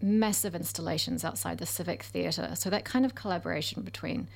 massive 0.00 0.54
installations 0.54 1.24
outside 1.24 1.58
the 1.58 1.66
Civic 1.66 2.04
Theatre. 2.04 2.52
So 2.54 2.70
that 2.70 2.84
kind 2.84 3.04
of 3.04 3.14
collaboration 3.14 3.82
between 3.82 4.28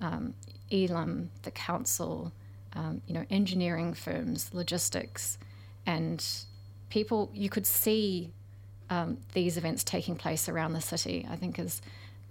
um, 0.00 0.34
Elam, 0.70 1.30
the 1.42 1.50
council, 1.50 2.32
um, 2.74 3.00
you 3.06 3.14
know, 3.14 3.24
engineering 3.30 3.94
firms, 3.94 4.50
logistics, 4.52 5.38
and 5.86 6.24
people, 6.90 7.30
you 7.32 7.48
could 7.48 7.66
see 7.66 8.30
um, 8.90 9.18
these 9.32 9.56
events 9.56 9.82
taking 9.84 10.16
place 10.16 10.48
around 10.48 10.72
the 10.72 10.80
city, 10.80 11.26
I 11.30 11.36
think 11.36 11.58
is 11.58 11.80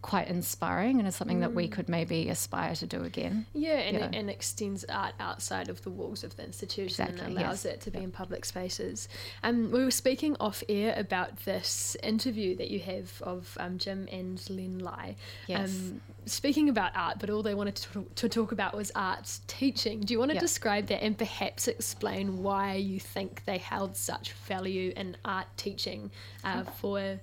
quite 0.06 0.28
inspiring 0.28 1.00
and 1.00 1.08
is 1.08 1.16
something 1.16 1.40
mm. 1.40 1.42
that 1.42 1.56
we 1.56 1.68
mm. 1.68 1.72
could 1.72 1.90
maybe 1.90 2.30
aspire 2.30 2.76
to 2.76 2.86
do 2.86 3.04
again. 3.04 3.48
Yeah, 3.54 3.80
and. 3.80 3.98
It, 3.98 4.16
and 4.16 4.30
extends 4.30 4.86
art 4.86 5.16
outside 5.20 5.68
of 5.68 5.82
the 5.82 5.90
walls 5.90 6.24
of 6.24 6.36
the 6.36 6.44
institution 6.44 7.08
exactly, 7.08 7.26
and 7.26 7.38
allows 7.40 7.66
yes. 7.66 7.74
it 7.74 7.82
to 7.82 7.92
be 7.92 7.98
in 8.00 8.12
public 8.12 8.46
spaces. 8.46 9.10
Um, 9.42 9.72
we 9.72 9.84
were 9.84 9.90
speaking 9.90 10.38
off 10.40 10.62
air 10.70 10.94
about 10.96 11.38
this 11.38 11.98
interview 12.04 12.56
that 12.58 12.70
you 12.70 12.80
have 12.82 13.20
of 13.24 13.58
um, 13.60 13.80
Jim 13.80 14.08
and 14.12 14.40
Len 14.48 14.78
Lye. 14.78 15.16
Yes. 15.48 15.72
Um, 15.72 16.02
speaking 16.28 16.70
about 16.70 16.92
art, 16.96 17.18
but 17.20 17.32
all 17.32 17.42
they 17.42 17.56
wanted 17.56 17.76
to, 17.78 18.06
to 18.14 18.30
talk 18.30 18.52
about 18.52 18.76
was 18.76 18.92
art 18.96 19.40
teaching. 19.48 20.02
Do 20.02 20.14
you 20.14 20.20
want 20.20 20.30
to 20.30 20.36
yep. 20.36 20.42
describe 20.42 20.86
that 20.88 21.04
and 21.04 21.18
perhaps 21.18 21.68
explain 21.68 22.44
why 22.44 22.76
you 22.76 23.00
think 23.00 23.44
they 23.46 23.58
held 23.58 23.98
such 23.98 24.34
value 24.34 24.94
in 24.96 25.18
art 25.26 25.48
teaching 25.58 26.12
uh, 26.44 26.64
for 26.64 27.20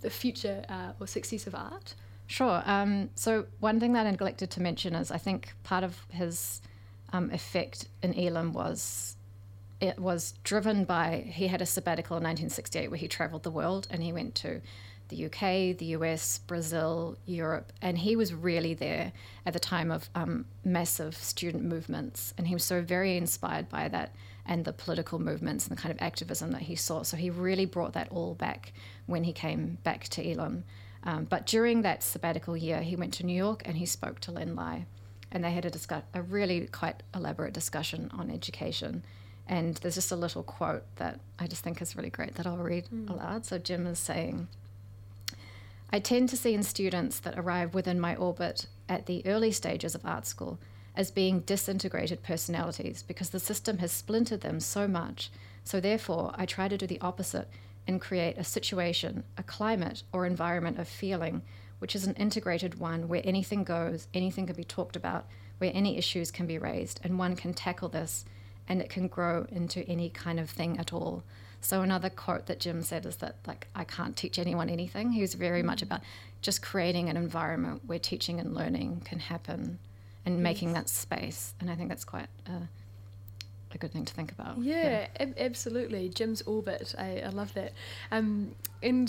the 0.00 0.10
future 0.10 0.64
uh, 0.68 0.92
or 1.00 1.08
success 1.08 1.48
of 1.48 1.56
art? 1.56 1.94
Sure. 2.26 2.62
Um, 2.64 3.10
so 3.14 3.46
one 3.60 3.80
thing 3.80 3.92
that 3.92 4.06
I 4.06 4.10
neglected 4.10 4.50
to 4.52 4.62
mention 4.62 4.94
is 4.94 5.10
I 5.10 5.18
think 5.18 5.52
part 5.62 5.84
of 5.84 6.06
his 6.08 6.62
um, 7.12 7.30
effect 7.30 7.86
in 8.02 8.18
Elam 8.18 8.52
was 8.52 9.16
it 9.80 9.98
was 9.98 10.32
driven 10.44 10.84
by 10.84 11.24
he 11.26 11.48
had 11.48 11.60
a 11.60 11.66
sabbatical 11.66 12.16
in 12.16 12.22
1968 12.22 12.88
where 12.90 12.98
he 12.98 13.08
traveled 13.08 13.42
the 13.42 13.50
world 13.50 13.86
and 13.90 14.02
he 14.02 14.12
went 14.12 14.34
to 14.36 14.62
the 15.08 15.26
UK, 15.26 15.76
the 15.76 15.96
US, 15.96 16.38
Brazil, 16.38 17.16
Europe, 17.26 17.72
and 17.82 17.98
he 17.98 18.16
was 18.16 18.32
really 18.32 18.74
there 18.74 19.12
at 19.44 19.52
the 19.52 19.60
time 19.60 19.90
of 19.90 20.08
um, 20.14 20.46
massive 20.64 21.14
student 21.16 21.64
movements, 21.64 22.32
and 22.38 22.48
he 22.48 22.54
was 22.54 22.64
so 22.64 22.80
very 22.80 23.16
inspired 23.16 23.68
by 23.68 23.88
that 23.88 24.14
and 24.46 24.64
the 24.64 24.72
political 24.72 25.18
movements 25.18 25.66
and 25.66 25.76
the 25.76 25.80
kind 25.80 25.94
of 25.94 26.00
activism 26.02 26.52
that 26.52 26.62
he 26.62 26.74
saw. 26.74 27.02
So 27.02 27.16
he 27.16 27.30
really 27.30 27.64
brought 27.64 27.94
that 27.94 28.08
all 28.10 28.34
back 28.34 28.72
when 29.06 29.24
he 29.24 29.32
came 29.32 29.78
back 29.82 30.04
to 30.08 30.30
Elam. 30.30 30.64
Um, 31.04 31.24
but 31.24 31.46
during 31.46 31.82
that 31.82 32.02
sabbatical 32.02 32.56
year, 32.56 32.80
he 32.80 32.96
went 32.96 33.12
to 33.14 33.26
New 33.26 33.36
York 33.36 33.62
and 33.64 33.76
he 33.76 33.86
spoke 33.86 34.20
to 34.20 34.32
Len 34.32 34.56
Lye, 34.56 34.86
and 35.30 35.44
they 35.44 35.52
had 35.52 35.66
a, 35.66 35.70
discuss- 35.70 36.04
a 36.14 36.22
really 36.22 36.66
quite 36.66 37.02
elaborate 37.14 37.52
discussion 37.52 38.10
on 38.14 38.30
education. 38.30 39.04
And 39.46 39.76
there's 39.76 39.96
just 39.96 40.12
a 40.12 40.16
little 40.16 40.42
quote 40.42 40.84
that 40.96 41.20
I 41.38 41.46
just 41.46 41.62
think 41.62 41.82
is 41.82 41.94
really 41.94 42.10
great 42.10 42.36
that 42.36 42.46
I'll 42.46 42.56
read 42.56 42.86
mm. 42.86 43.10
aloud. 43.10 43.44
So 43.44 43.58
Jim 43.58 43.86
is 43.86 43.98
saying, 43.98 44.48
I 45.90 45.98
tend 45.98 46.30
to 46.30 46.36
see 46.36 46.54
in 46.54 46.62
students 46.62 47.20
that 47.20 47.38
arrive 47.38 47.74
within 47.74 48.00
my 48.00 48.16
orbit 48.16 48.66
at 48.88 49.04
the 49.04 49.22
early 49.26 49.52
stages 49.52 49.94
of 49.94 50.04
art 50.04 50.26
school 50.26 50.58
as 50.96 51.10
being 51.10 51.40
disintegrated 51.40 52.22
personalities 52.22 53.02
because 53.02 53.30
the 53.30 53.40
system 53.40 53.78
has 53.78 53.92
splintered 53.92 54.40
them 54.40 54.60
so 54.60 54.88
much. 54.88 55.30
So, 55.64 55.80
therefore, 55.80 56.32
I 56.36 56.46
try 56.46 56.68
to 56.68 56.78
do 56.78 56.86
the 56.86 57.00
opposite 57.00 57.48
and 57.86 58.00
create 58.00 58.38
a 58.38 58.44
situation, 58.44 59.24
a 59.36 59.42
climate 59.42 60.02
or 60.12 60.26
environment 60.26 60.78
of 60.78 60.88
feeling, 60.88 61.42
which 61.78 61.94
is 61.94 62.06
an 62.06 62.14
integrated 62.14 62.78
one 62.78 63.08
where 63.08 63.22
anything 63.24 63.64
goes, 63.64 64.08
anything 64.14 64.46
can 64.46 64.56
be 64.56 64.64
talked 64.64 64.96
about, 64.96 65.26
where 65.58 65.72
any 65.74 65.98
issues 65.98 66.30
can 66.30 66.46
be 66.46 66.58
raised, 66.58 67.00
and 67.04 67.18
one 67.18 67.36
can 67.36 67.54
tackle 67.54 67.88
this 67.88 68.24
and 68.68 68.80
it 68.80 68.88
can 68.88 69.08
grow 69.08 69.46
into 69.50 69.86
any 69.88 70.08
kind 70.08 70.40
of 70.40 70.48
thing 70.48 70.78
at 70.78 70.92
all. 70.92 71.22
So 71.60 71.82
another 71.82 72.10
quote 72.10 72.46
that 72.46 72.60
Jim 72.60 72.82
said 72.82 73.06
is 73.06 73.16
that 73.16 73.36
like 73.46 73.68
I 73.74 73.84
can't 73.84 74.16
teach 74.16 74.38
anyone 74.38 74.68
anything. 74.68 75.12
He 75.12 75.20
was 75.20 75.34
very 75.34 75.62
much 75.62 75.82
about 75.82 76.00
just 76.42 76.62
creating 76.62 77.08
an 77.08 77.16
environment 77.16 77.82
where 77.86 77.98
teaching 77.98 78.38
and 78.38 78.54
learning 78.54 79.02
can 79.04 79.18
happen 79.18 79.78
and 80.26 80.36
yes. 80.36 80.42
making 80.42 80.72
that 80.74 80.88
space. 80.88 81.54
And 81.60 81.70
I 81.70 81.74
think 81.74 81.88
that's 81.88 82.04
quite 82.04 82.28
uh, 82.46 82.66
a 83.74 83.78
good 83.78 83.92
thing 83.92 84.04
to 84.04 84.14
think 84.14 84.32
about. 84.32 84.58
Yeah, 84.58 84.82
yeah. 84.82 85.06
Ab- 85.20 85.34
absolutely. 85.38 86.08
Jim's 86.08 86.42
orbit. 86.42 86.94
I, 86.98 87.22
I 87.24 87.28
love 87.28 87.54
that. 87.54 87.72
Um, 88.10 88.54
and 88.82 89.08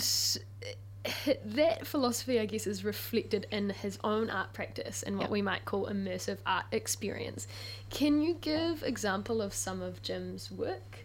that 1.44 1.86
philosophy, 1.86 2.40
I 2.40 2.46
guess, 2.46 2.66
is 2.66 2.84
reflected 2.84 3.46
in 3.50 3.70
his 3.70 3.98
own 4.02 4.30
art 4.30 4.52
practice 4.52 5.02
and 5.02 5.16
what 5.16 5.24
yep. 5.24 5.30
we 5.30 5.42
might 5.42 5.64
call 5.64 5.86
immersive 5.86 6.38
art 6.46 6.66
experience. 6.72 7.46
Can 7.90 8.20
you 8.20 8.34
give 8.40 8.82
example 8.82 9.40
of 9.42 9.54
some 9.54 9.82
of 9.82 10.02
Jim's 10.02 10.50
work? 10.50 11.04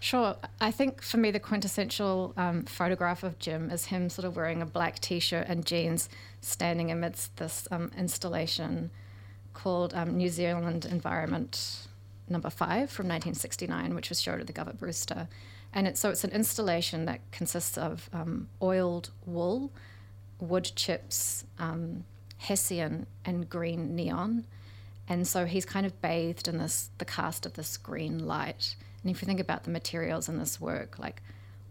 Sure. 0.00 0.36
I 0.60 0.70
think 0.70 1.00
for 1.00 1.16
me, 1.16 1.30
the 1.30 1.40
quintessential 1.40 2.34
um, 2.36 2.64
photograph 2.64 3.22
of 3.22 3.38
Jim 3.38 3.70
is 3.70 3.86
him 3.86 4.10
sort 4.10 4.26
of 4.26 4.36
wearing 4.36 4.60
a 4.60 4.66
black 4.66 4.98
t 4.98 5.18
shirt 5.18 5.46
and 5.48 5.64
jeans, 5.64 6.10
standing 6.42 6.90
amidst 6.90 7.36
this 7.38 7.66
um, 7.70 7.90
installation 7.96 8.90
called 9.54 9.94
um, 9.94 10.16
New 10.16 10.28
Zealand 10.28 10.84
Environment 10.84 11.86
number 12.28 12.50
five 12.50 12.90
from 12.90 13.06
1969, 13.06 13.94
which 13.94 14.08
was 14.08 14.20
showed 14.20 14.40
at 14.40 14.46
the 14.46 14.52
Govett 14.52 14.78
Brewster. 14.78 15.28
And 15.72 15.86
it's, 15.86 16.00
so 16.00 16.10
it's 16.10 16.24
an 16.24 16.30
installation 16.30 17.04
that 17.06 17.20
consists 17.32 17.76
of 17.76 18.08
um, 18.12 18.48
oiled 18.62 19.10
wool, 19.26 19.72
wood 20.40 20.70
chips, 20.76 21.44
um, 21.58 22.04
hessian, 22.38 23.06
and 23.24 23.48
green 23.48 23.94
neon. 23.96 24.44
And 25.08 25.26
so 25.26 25.44
he's 25.44 25.64
kind 25.64 25.84
of 25.84 26.00
bathed 26.00 26.48
in 26.48 26.58
this 26.58 26.90
the 26.98 27.04
cast 27.04 27.44
of 27.44 27.54
this 27.54 27.76
green 27.76 28.26
light. 28.26 28.76
And 29.02 29.10
if 29.10 29.20
you 29.20 29.26
think 29.26 29.40
about 29.40 29.64
the 29.64 29.70
materials 29.70 30.28
in 30.28 30.38
this 30.38 30.60
work, 30.60 30.98
like 30.98 31.22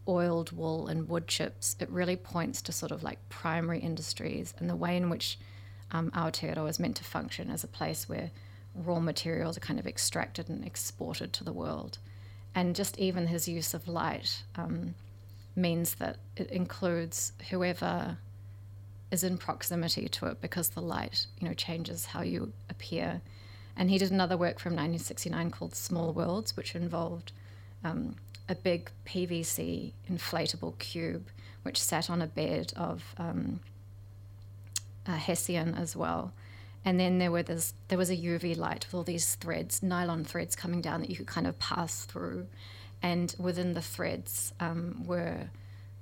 oiled 0.08 0.52
wool 0.52 0.88
and 0.88 1.10
wood 1.10 1.28
chips, 1.28 1.76
it 1.80 1.90
really 1.90 2.16
points 2.16 2.62
to 2.64 2.72
sort 2.72 2.92
of 2.92 3.04
like 3.04 3.18
primary 3.30 3.80
industries 3.80 4.54
and 4.60 4.70
the 4.70 4.76
way 4.76 4.98
in 4.98 5.10
which 5.10 5.40
um, 5.92 6.12
Aotearoa 6.12 6.70
is 6.70 6.80
meant 6.80 6.98
to 6.98 7.04
function 7.04 7.50
as 7.50 7.64
a 7.64 7.68
place 7.68 8.10
where 8.10 8.32
raw 8.76 9.00
materials 9.00 9.58
are 9.58 9.62
kind 9.62 9.80
of 9.80 9.88
extracted 9.88 10.50
and 10.50 10.66
exported 10.66 11.34
to 11.34 11.44
the 11.44 11.54
world. 11.54 11.98
And 12.56 12.76
just 12.76 13.00
even 13.00 13.28
his 13.28 13.48
use 13.48 13.74
of 13.74 13.88
light 13.88 14.44
um, 14.56 14.96
means 15.56 15.96
that 15.96 16.18
it 16.36 16.50
includes 16.52 17.34
whoever 17.50 18.18
is 19.12 19.24
in 19.24 19.38
proximity 19.38 20.08
to 20.10 20.26
it 20.28 20.42
because 20.42 20.70
the 20.70 20.82
light, 20.82 21.28
you 21.40 21.48
know, 21.48 21.54
changes 21.54 22.06
how 22.06 22.22
you 22.22 22.52
appear. 22.70 23.22
And 23.76 23.90
he 23.90 23.98
did 23.98 24.12
another 24.12 24.38
work 24.38 24.60
from 24.60 24.74
1969 24.74 25.52
called 25.52 25.76
Small 25.76 26.14
Worlds, 26.14 26.56
which 26.56 26.76
involved 26.76 27.32
um, 27.84 28.16
a 28.50 28.56
big 28.56 28.92
PVC 29.06 29.94
inflatable 30.10 30.78
cube 30.80 31.28
which 31.64 31.82
sat 31.82 32.10
on 32.10 32.22
a 32.22 32.28
bed 32.28 32.74
of 32.76 33.16
um, 33.18 33.60
hessian 35.06 35.74
as 35.76 35.96
well. 35.96 36.34
And 36.86 37.00
then 37.00 37.18
there 37.18 37.32
were 37.32 37.44
this, 37.44 37.74
there 37.88 37.98
was 37.98 38.10
a 38.10 38.18
UV 38.18 38.58
light 38.58 38.86
with 38.86 38.94
all 38.94 39.04
these 39.04 39.36
threads, 39.36 39.82
nylon 39.82 40.26
threads 40.26 40.56
coming 40.56 40.82
down 40.82 41.02
that 41.02 41.10
you 41.10 41.16
could 41.16 41.28
kind 41.28 41.48
of 41.48 41.58
pass 41.60 42.06
through. 42.06 42.48
And 43.02 43.34
within 43.38 43.74
the 43.74 43.82
threads 43.82 44.54
um, 44.60 45.06
were 45.06 45.50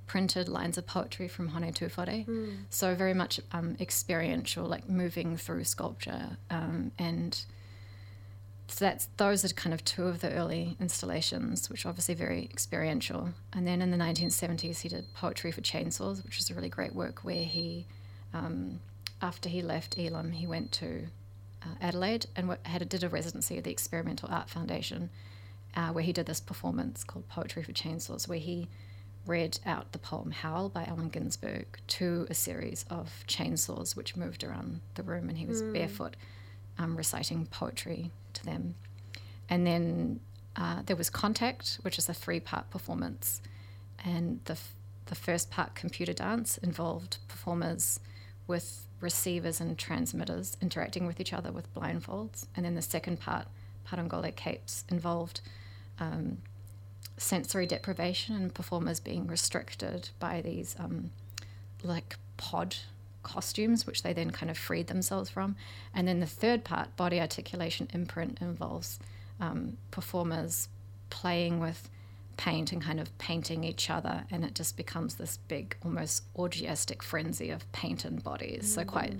printed 0.06 0.48
lines 0.48 0.76
of 0.76 0.86
poetry 0.86 1.28
from 1.28 1.48
Hone 1.48 1.72
Tūwhare. 1.72 2.26
Mm. 2.26 2.56
So 2.70 2.94
very 2.94 3.14
much 3.14 3.40
um, 3.52 3.76
experiential, 3.80 4.66
like 4.66 4.88
moving 4.88 5.36
through 5.36 5.64
sculpture. 5.64 6.36
Um, 6.50 6.92
and 6.98 7.44
so 8.68 8.84
that's 8.84 9.08
those 9.16 9.44
are 9.44 9.48
kind 9.48 9.74
of 9.74 9.84
two 9.84 10.04
of 10.04 10.20
the 10.20 10.32
early 10.32 10.76
installations, 10.80 11.70
which 11.70 11.84
are 11.84 11.90
obviously 11.90 12.14
very 12.14 12.44
experiential. 12.44 13.30
And 13.52 13.66
then 13.66 13.82
in 13.82 13.90
the 13.90 13.96
1970s, 13.96 14.80
he 14.80 14.88
did 14.88 15.06
Poetry 15.14 15.52
for 15.52 15.60
Chainsaws, 15.60 16.24
which 16.24 16.38
is 16.38 16.50
a 16.50 16.54
really 16.54 16.68
great 16.68 16.94
work 16.94 17.20
where 17.20 17.44
he 17.44 17.86
um, 18.34 18.80
after 19.22 19.48
he 19.48 19.62
left 19.62 19.98
Elam, 19.98 20.32
he 20.32 20.46
went 20.46 20.72
to 20.72 21.06
uh, 21.62 21.74
Adelaide 21.80 22.26
and 22.36 22.56
had 22.64 22.82
a, 22.82 22.84
did 22.84 23.04
a 23.04 23.08
residency 23.08 23.56
at 23.56 23.64
the 23.64 23.70
Experimental 23.70 24.28
Art 24.30 24.50
Foundation, 24.50 25.10
uh, 25.76 25.88
where 25.88 26.04
he 26.04 26.12
did 26.12 26.26
this 26.26 26.40
performance 26.40 27.04
called 27.04 27.28
Poetry 27.28 27.62
for 27.62 27.72
Chainsaws, 27.72 28.28
where 28.28 28.38
he 28.38 28.68
read 29.24 29.60
out 29.64 29.92
the 29.92 29.98
poem 29.98 30.32
Howl 30.32 30.68
by 30.68 30.84
Allen 30.84 31.08
Ginsberg 31.08 31.78
to 31.86 32.26
a 32.28 32.34
series 32.34 32.84
of 32.90 33.24
chainsaws 33.28 33.94
which 33.94 34.16
moved 34.16 34.42
around 34.42 34.80
the 34.94 35.02
room, 35.02 35.28
and 35.28 35.38
he 35.38 35.46
was 35.46 35.62
mm. 35.62 35.72
barefoot 35.72 36.16
um, 36.78 36.96
reciting 36.96 37.46
poetry 37.46 38.10
to 38.32 38.44
them. 38.44 38.74
And 39.48 39.66
then 39.66 40.20
uh, 40.56 40.82
there 40.86 40.96
was 40.96 41.08
Contact, 41.10 41.78
which 41.82 41.98
is 41.98 42.08
a 42.08 42.14
three 42.14 42.40
part 42.40 42.70
performance. 42.70 43.40
And 44.04 44.40
the, 44.46 44.54
f- 44.54 44.74
the 45.06 45.14
first 45.14 45.50
part, 45.50 45.74
Computer 45.76 46.12
Dance, 46.12 46.58
involved 46.58 47.18
performers 47.28 48.00
with 48.48 48.86
receivers 49.02 49.60
and 49.60 49.76
transmitters 49.76 50.56
interacting 50.62 51.06
with 51.06 51.20
each 51.20 51.32
other 51.32 51.52
with 51.52 51.72
blindfolds. 51.74 52.46
And 52.56 52.64
then 52.64 52.74
the 52.74 52.82
second 52.82 53.20
part, 53.20 53.46
Parangole 53.86 54.34
Capes, 54.34 54.84
involved 54.88 55.40
um, 55.98 56.38
sensory 57.18 57.66
deprivation 57.66 58.36
and 58.36 58.54
performers 58.54 59.00
being 59.00 59.26
restricted 59.26 60.10
by 60.18 60.40
these 60.40 60.74
um, 60.78 61.10
like 61.82 62.16
pod 62.36 62.76
costumes, 63.22 63.86
which 63.86 64.02
they 64.02 64.12
then 64.12 64.30
kind 64.30 64.50
of 64.50 64.58
freed 64.58 64.86
themselves 64.86 65.30
from. 65.30 65.56
And 65.94 66.08
then 66.08 66.20
the 66.20 66.26
third 66.26 66.64
part, 66.64 66.96
body 66.96 67.20
articulation 67.20 67.88
imprint, 67.92 68.38
involves 68.40 68.98
um, 69.40 69.76
performers 69.90 70.68
playing 71.10 71.60
with 71.60 71.88
paint 72.36 72.72
and 72.72 72.82
kind 72.82 73.00
of 73.00 73.16
painting 73.18 73.64
each 73.64 73.90
other, 73.90 74.24
and 74.30 74.44
it 74.44 74.54
just 74.54 74.76
becomes 74.76 75.14
this 75.14 75.38
big, 75.48 75.76
almost 75.84 76.24
orgiastic 76.34 77.02
frenzy 77.02 77.50
of 77.50 77.70
paint 77.72 78.04
and 78.04 78.22
bodies. 78.22 78.64
Mm. 78.64 78.74
So 78.74 78.84
quite 78.84 79.14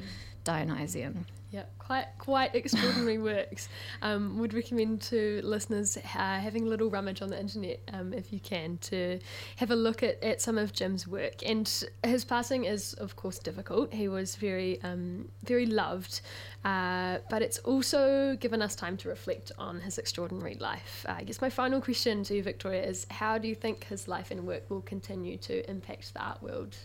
Dionysian. 0.44 1.26
Yeah, 1.52 1.64
quite 1.78 2.06
quite 2.16 2.54
extraordinary 2.60 3.18
works. 3.18 3.68
Um, 4.00 4.38
would 4.38 4.54
recommend 4.54 5.02
to 5.02 5.42
listeners 5.44 5.98
uh, 5.98 6.00
having 6.40 6.66
a 6.66 6.66
little 6.66 6.88
rummage 6.88 7.20
on 7.20 7.28
the 7.28 7.38
internet 7.38 7.80
um, 7.92 8.14
if 8.14 8.32
you 8.32 8.40
can 8.40 8.78
to 8.78 9.18
have 9.56 9.70
a 9.70 9.76
look 9.76 10.02
at, 10.02 10.22
at 10.24 10.40
some 10.40 10.56
of 10.56 10.72
Jim's 10.72 11.06
work. 11.06 11.46
And 11.46 11.70
his 12.02 12.24
passing 12.24 12.64
is 12.64 12.94
of 12.94 13.16
course 13.16 13.38
difficult. 13.38 13.92
He 13.92 14.08
was 14.08 14.34
very 14.36 14.80
um, 14.82 15.28
very 15.44 15.66
loved, 15.66 16.22
uh, 16.64 17.18
but 17.28 17.42
it's 17.42 17.58
also 17.58 18.34
given 18.36 18.62
us 18.62 18.74
time 18.74 18.96
to 18.96 19.10
reflect 19.10 19.52
on 19.58 19.78
his 19.80 19.98
extraordinary 19.98 20.54
life. 20.54 21.04
Uh, 21.06 21.16
I 21.18 21.24
guess 21.24 21.42
my 21.42 21.50
final 21.50 21.82
question 21.82 22.24
to 22.24 22.34
you, 22.34 22.42
Victoria, 22.42 22.82
is 22.82 23.06
how 23.10 23.36
do 23.36 23.46
you 23.46 23.54
think 23.54 23.84
his 23.84 24.08
life 24.08 24.30
and 24.30 24.46
work 24.46 24.70
will 24.70 24.80
continue 24.80 25.36
to 25.36 25.68
impact 25.68 26.14
the 26.14 26.22
art 26.22 26.42
world? 26.42 26.78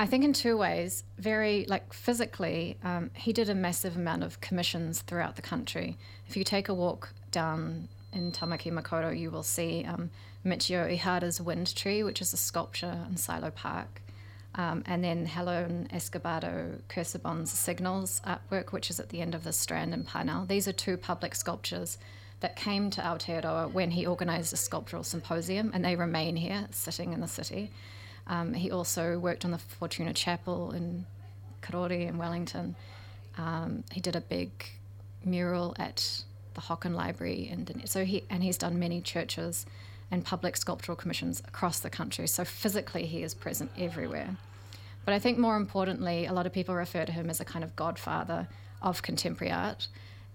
I 0.00 0.06
think 0.06 0.24
in 0.24 0.32
two 0.32 0.56
ways. 0.56 1.04
Very, 1.18 1.66
like 1.68 1.92
physically, 1.92 2.78
um, 2.82 3.10
he 3.12 3.34
did 3.34 3.50
a 3.50 3.54
massive 3.54 3.96
amount 3.96 4.22
of 4.22 4.40
commissions 4.40 5.02
throughout 5.02 5.36
the 5.36 5.42
country. 5.42 5.98
If 6.26 6.38
you 6.38 6.42
take 6.42 6.70
a 6.70 6.74
walk 6.74 7.10
down 7.32 7.86
in 8.14 8.32
Tamaki 8.32 8.72
Makaurau, 8.72 9.12
you 9.16 9.30
will 9.30 9.42
see 9.42 9.84
um, 9.84 10.08
Michio 10.42 10.90
Ihara's 10.90 11.38
Wind 11.38 11.76
Tree, 11.76 12.02
which 12.02 12.22
is 12.22 12.32
a 12.32 12.38
sculpture 12.38 12.98
in 13.10 13.18
Silo 13.18 13.50
Park. 13.50 14.00
Um, 14.54 14.84
and 14.86 15.04
then 15.04 15.26
Helen 15.26 15.86
Escobedo 15.92 16.80
Cursebon's 16.88 17.50
Signals 17.50 18.22
artwork, 18.26 18.72
which 18.72 18.88
is 18.88 19.00
at 19.00 19.10
the 19.10 19.20
end 19.20 19.34
of 19.34 19.44
the 19.44 19.52
Strand 19.52 19.92
in 19.92 20.04
Parnell. 20.04 20.46
These 20.46 20.66
are 20.66 20.72
two 20.72 20.96
public 20.96 21.34
sculptures 21.34 21.98
that 22.40 22.56
came 22.56 22.88
to 22.88 23.02
Aotearoa 23.02 23.70
when 23.70 23.90
he 23.90 24.06
organised 24.06 24.54
a 24.54 24.56
sculptural 24.56 25.04
symposium, 25.04 25.70
and 25.74 25.84
they 25.84 25.94
remain 25.94 26.36
here, 26.36 26.68
sitting 26.70 27.12
in 27.12 27.20
the 27.20 27.28
city. 27.28 27.70
Um, 28.26 28.54
he 28.54 28.70
also 28.70 29.18
worked 29.18 29.44
on 29.44 29.50
the 29.50 29.58
Futuna 29.58 30.14
Chapel 30.14 30.72
in 30.72 31.06
Karori 31.62 32.08
in 32.08 32.18
Wellington. 32.18 32.76
Um, 33.38 33.84
he 33.92 34.00
did 34.00 34.16
a 34.16 34.20
big 34.20 34.50
mural 35.24 35.74
at 35.78 36.22
the 36.54 36.60
Hocken 36.60 36.94
Library, 36.94 37.48
and 37.50 37.82
so 37.84 38.04
he 38.04 38.24
and 38.30 38.42
he's 38.42 38.56
done 38.56 38.78
many 38.78 39.00
churches 39.00 39.66
and 40.10 40.24
public 40.24 40.56
sculptural 40.56 40.96
commissions 40.96 41.40
across 41.46 41.80
the 41.80 41.90
country. 41.90 42.26
So 42.26 42.44
physically, 42.44 43.06
he 43.06 43.22
is 43.22 43.34
present 43.34 43.70
everywhere. 43.78 44.36
But 45.04 45.14
I 45.14 45.18
think 45.18 45.38
more 45.38 45.56
importantly, 45.56 46.26
a 46.26 46.32
lot 46.32 46.46
of 46.46 46.52
people 46.52 46.74
refer 46.74 47.04
to 47.04 47.12
him 47.12 47.30
as 47.30 47.40
a 47.40 47.44
kind 47.44 47.64
of 47.64 47.76
godfather 47.76 48.48
of 48.82 49.02
contemporary 49.02 49.52
art. 49.52 49.88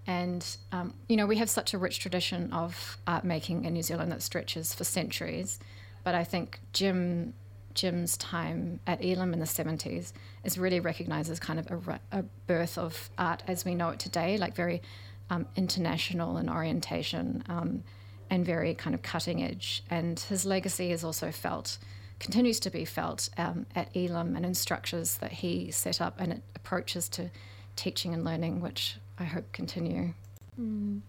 And, 0.06 0.46
um, 0.72 0.94
you 1.08 1.16
know, 1.16 1.26
we 1.26 1.36
have 1.36 1.50
such 1.50 1.74
a 1.74 1.78
rich 1.78 1.98
tradition 1.98 2.52
of 2.52 2.96
art 3.06 3.24
making 3.24 3.64
in 3.64 3.74
New 3.74 3.82
Zealand 3.82 4.12
that 4.12 4.22
stretches 4.22 4.72
for 4.72 4.84
centuries. 4.84 5.58
But 6.04 6.14
I 6.14 6.24
think 6.24 6.60
Jim 6.72 7.34
Jim's 7.76 8.16
time 8.16 8.80
at 8.86 9.04
Elam 9.04 9.32
in 9.32 9.38
the 9.38 9.46
70s 9.46 10.12
is 10.42 10.58
really 10.58 10.80
recognised 10.80 11.30
as 11.30 11.38
kind 11.38 11.58
of 11.60 11.70
a, 11.70 12.00
a, 12.10 12.22
birth 12.46 12.78
of 12.78 13.10
art 13.18 13.42
as 13.46 13.64
we 13.64 13.74
know 13.74 13.90
it 13.90 14.00
today, 14.00 14.38
like 14.38 14.56
very 14.56 14.82
um, 15.30 15.46
international 15.56 16.38
in 16.38 16.48
orientation 16.48 17.44
um, 17.48 17.84
and 18.30 18.44
very 18.44 18.74
kind 18.74 18.94
of 18.94 19.02
cutting 19.02 19.42
edge. 19.44 19.84
And 19.90 20.18
his 20.18 20.46
legacy 20.46 20.90
is 20.90 21.04
also 21.04 21.30
felt, 21.30 21.78
continues 22.18 22.58
to 22.60 22.70
be 22.70 22.86
felt 22.86 23.28
um, 23.36 23.66
at 23.74 23.94
Elam 23.94 24.34
and 24.34 24.46
in 24.46 24.54
structures 24.54 25.18
that 25.18 25.32
he 25.32 25.70
set 25.70 26.00
up 26.00 26.18
and 26.18 26.40
approaches 26.54 27.08
to 27.10 27.30
teaching 27.76 28.14
and 28.14 28.24
learning, 28.24 28.62
which 28.62 28.96
I 29.18 29.24
hope 29.24 29.52
continue. 29.52 30.14
Mm. 30.58 31.02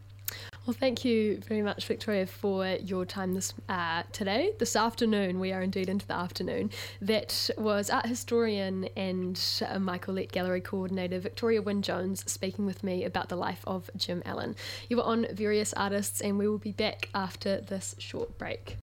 Well, 0.68 0.76
thank 0.78 1.06
you 1.06 1.38
very 1.48 1.62
much, 1.62 1.88
Victoria, 1.88 2.28
for 2.28 2.68
your 2.68 3.06
time 3.06 3.34
this 3.34 3.54
uh, 3.70 4.04
today. 4.12 4.52
This 4.60 4.76
afternoon, 4.76 5.40
we 5.40 5.54
are 5.54 5.62
indeed 5.62 5.88
into 5.88 6.06
the 6.06 6.16
afternoon. 6.16 6.72
That 7.02 7.50
was 7.58 7.90
art 7.90 8.06
historian 8.06 8.90
and 8.98 9.42
uh, 9.66 9.80
Michael 9.80 10.16
Lett 10.16 10.34
Gallery 10.34 10.60
coordinator 10.60 11.20
Victoria 11.20 11.62
Wynne 11.62 11.82
Jones 11.82 12.30
speaking 12.30 12.66
with 12.66 12.84
me 12.84 13.06
about 13.06 13.30
the 13.30 13.38
life 13.38 13.62
of 13.66 13.90
Jim 13.96 14.22
Allen. 14.26 14.58
You 14.90 14.98
were 14.98 15.04
on 15.04 15.28
various 15.32 15.74
artists, 15.74 16.20
and 16.20 16.38
we 16.38 16.50
will 16.50 16.58
be 16.58 16.74
back 16.74 17.08
after 17.16 17.62
this 17.62 17.96
short 17.98 18.38
break. 18.38 18.76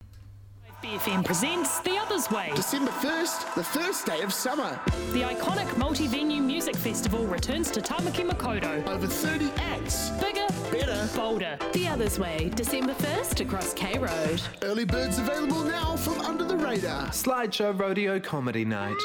BFM 0.82 1.24
presents 1.24 1.78
The 1.78 1.96
Others 1.96 2.28
Way. 2.32 2.50
December 2.56 2.90
1st, 2.90 3.54
the 3.54 3.62
first 3.62 4.04
day 4.04 4.20
of 4.22 4.32
summer. 4.32 4.80
The 5.12 5.22
iconic 5.22 5.76
multi 5.78 6.08
venue 6.08 6.42
music 6.42 6.74
festival 6.74 7.24
returns 7.24 7.70
to 7.70 7.80
Tamaki 7.80 8.28
Makaurau. 8.28 8.84
Over 8.88 9.06
30 9.06 9.52
acts. 9.58 10.10
Bigger, 10.20 10.48
better, 10.72 11.08
bolder. 11.14 11.56
The 11.72 11.86
Others 11.86 12.18
Way, 12.18 12.50
December 12.56 12.94
1st 12.94 13.42
across 13.42 13.72
K 13.74 13.96
Road. 13.96 14.42
Early 14.62 14.84
birds 14.84 15.20
available 15.20 15.62
now 15.62 15.96
from 15.96 16.20
Under 16.20 16.42
the 16.42 16.56
Radar. 16.56 17.10
Slideshow 17.10 17.78
Rodeo 17.78 18.18
Comedy 18.18 18.64
Night. 18.64 18.96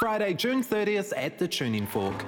Friday, 0.00 0.32
June 0.32 0.64
30th 0.64 1.12
at 1.18 1.36
the 1.38 1.46
Tuning 1.46 1.86
Fork. 1.86 2.24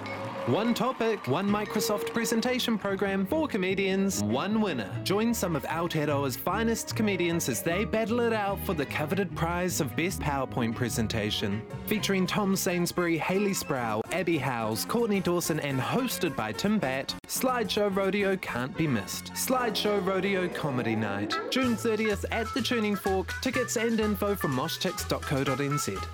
One 0.46 0.74
topic, 0.74 1.28
one 1.28 1.48
Microsoft 1.48 2.12
presentation 2.12 2.76
program, 2.76 3.24
four 3.24 3.46
comedians, 3.46 4.24
one 4.24 4.61
winner. 4.61 4.90
Join 5.05 5.33
some 5.33 5.55
of 5.55 5.62
Aotearoa's 5.62 6.37
finest 6.37 6.96
comedians 6.96 7.48
as 7.48 7.62
they 7.62 7.85
battle 7.85 8.18
it 8.18 8.33
out 8.33 8.59
for 8.66 8.74
the 8.74 8.85
coveted 8.85 9.33
prize 9.37 9.81
of 9.81 9.94
Best 9.94 10.20
PowerPoint 10.20 10.74
Presentation. 10.74 11.62
Featuring 11.87 12.26
Tom 12.26 12.57
Sainsbury, 12.57 13.18
Hayley 13.18 13.52
Sproull, 13.52 14.02
Abby 14.11 14.37
Howells, 14.37 14.85
Courtney 14.87 15.20
Dawson, 15.20 15.61
and 15.61 15.81
hosted 15.81 16.35
by 16.35 16.50
Tim 16.50 16.81
Batt, 16.81 17.14
Slideshow 17.28 17.94
Rodeo 17.94 18.37
can't 18.38 18.76
be 18.76 18.88
missed. 18.88 19.26
Slideshow 19.35 20.05
Rodeo 20.05 20.48
Comedy 20.48 20.96
Night, 20.96 21.38
June 21.50 21.76
30th 21.76 22.24
at 22.33 22.52
the 22.52 22.62
Tuning 22.62 22.96
Fork. 22.96 23.33
Tickets 23.42 23.76
and 23.76 24.00
info 24.00 24.35
from 24.35 24.57
moshtix.co.nz. 24.57 26.05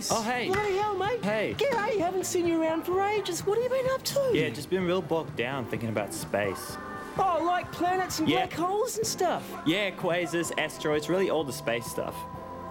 Bruce! 0.00 0.10
Oh, 0.10 0.22
hey. 0.22 0.46
Bloody 0.48 0.76
hell, 0.76 0.96
mate. 0.96 1.22
Hey. 1.22 1.54
G'day, 1.58 1.98
haven't 1.98 2.24
seen 2.24 2.46
you 2.46 2.62
around 2.62 2.84
for 2.84 3.02
ages. 3.02 3.44
What 3.44 3.58
have 3.58 3.64
you 3.64 3.82
been 3.82 3.90
up 3.92 4.02
to? 4.02 4.30
Yeah, 4.32 4.48
just 4.48 4.70
been 4.70 4.86
real 4.86 5.02
bogged 5.02 5.36
down 5.36 5.66
thinking 5.66 5.90
about 5.90 6.14
space. 6.14 6.78
Oh, 7.18 7.42
like 7.44 7.70
planets 7.70 8.18
and 8.18 8.26
Yeah. 8.28 8.46
black 8.46 8.52
holes 8.54 8.96
and 8.96 9.06
stuff. 9.06 9.44
Yeah, 9.66 9.90
quasars, 9.90 10.52
asteroids, 10.58 11.10
really 11.10 11.28
all 11.28 11.44
the 11.44 11.52
space 11.52 11.84
stuff. 11.84 12.14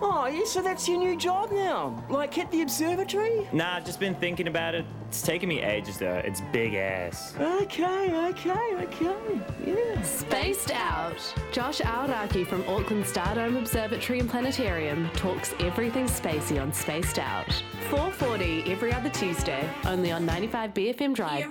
Oh, 0.01 0.27
yeah, 0.27 0.45
so 0.45 0.61
that's 0.61 0.87
your 0.87 0.97
new 0.97 1.17
job 1.17 1.51
now? 1.51 2.03
Like 2.09 2.33
hit 2.33 2.49
the 2.51 2.61
observatory? 2.61 3.47
Nah, 3.51 3.75
I've 3.75 3.85
just 3.85 3.99
been 3.99 4.15
thinking 4.15 4.47
about 4.47 4.75
it. 4.75 4.85
It's 5.07 5.21
taking 5.21 5.49
me 5.49 5.61
ages 5.61 5.97
though. 5.97 6.21
It's 6.23 6.41
big 6.53 6.75
ass. 6.75 7.35
Okay, 7.37 8.29
okay, 8.29 8.75
okay. 8.75 9.41
Yeah. 9.65 10.01
Spaced 10.03 10.71
Out. 10.71 11.33
Josh 11.51 11.79
Aoraki 11.79 12.45
from 12.45 12.61
Auckland 12.67 13.05
Stardome 13.05 13.57
Observatory 13.57 14.19
and 14.19 14.29
Planetarium 14.29 15.09
talks 15.15 15.53
everything 15.59 16.05
spacey 16.05 16.61
on 16.61 16.71
Spaced 16.71 17.19
Out. 17.19 17.47
4.40 17.89 18.69
every 18.69 18.93
other 18.93 19.09
Tuesday, 19.09 19.67
only 19.85 20.11
on 20.11 20.25
95 20.25 20.73
BFM 20.73 21.15
Drive. 21.15 21.49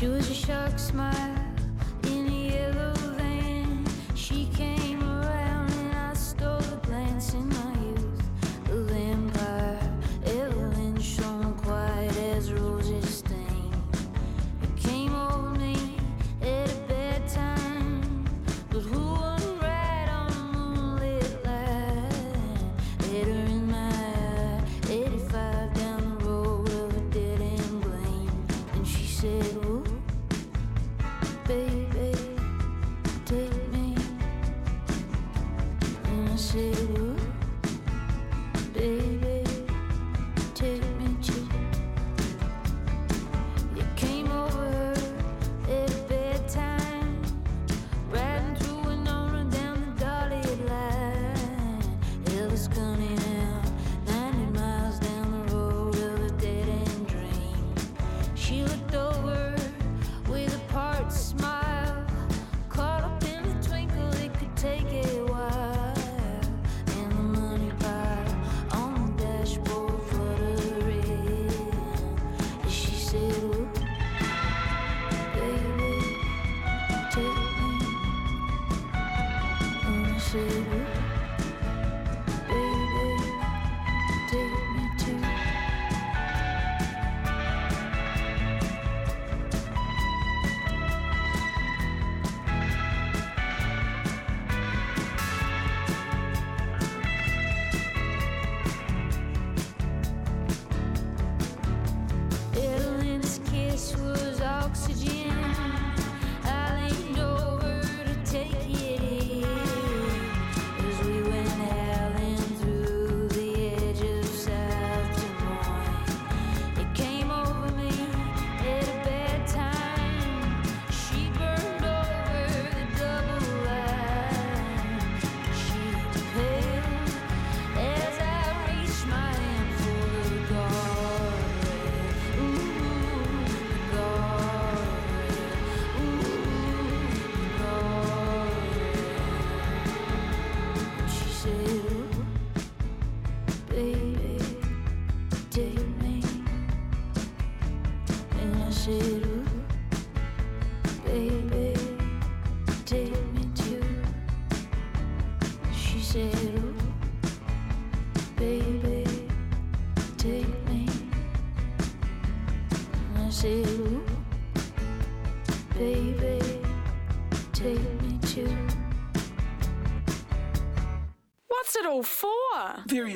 She 0.00 0.06
was 0.06 0.30
a 0.30 0.34
shark 0.34 0.78
smile 0.78 1.39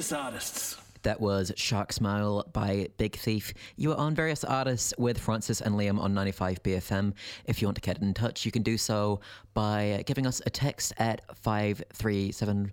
Various 0.04 0.24
artists. 0.24 0.76
That 1.02 1.18
was 1.18 1.50
Shark 1.56 1.90
Smile 1.90 2.46
by 2.52 2.88
Big 2.98 3.16
Thief. 3.16 3.54
You 3.76 3.92
are 3.92 3.96
on 3.96 4.14
various 4.14 4.44
artists 4.44 4.92
with 4.98 5.18
Frances 5.18 5.62
and 5.62 5.76
Liam 5.76 5.98
on 5.98 6.12
95 6.12 6.62
BFM. 6.62 7.14
If 7.46 7.62
you 7.62 7.68
want 7.68 7.76
to 7.76 7.80
get 7.80 8.02
in 8.02 8.12
touch, 8.12 8.44
you 8.44 8.52
can 8.52 8.62
do 8.62 8.76
so 8.76 9.20
by 9.54 10.02
giving 10.04 10.26
us 10.26 10.42
a 10.44 10.50
text 10.50 10.92
at 10.98 11.22
537 11.36 12.72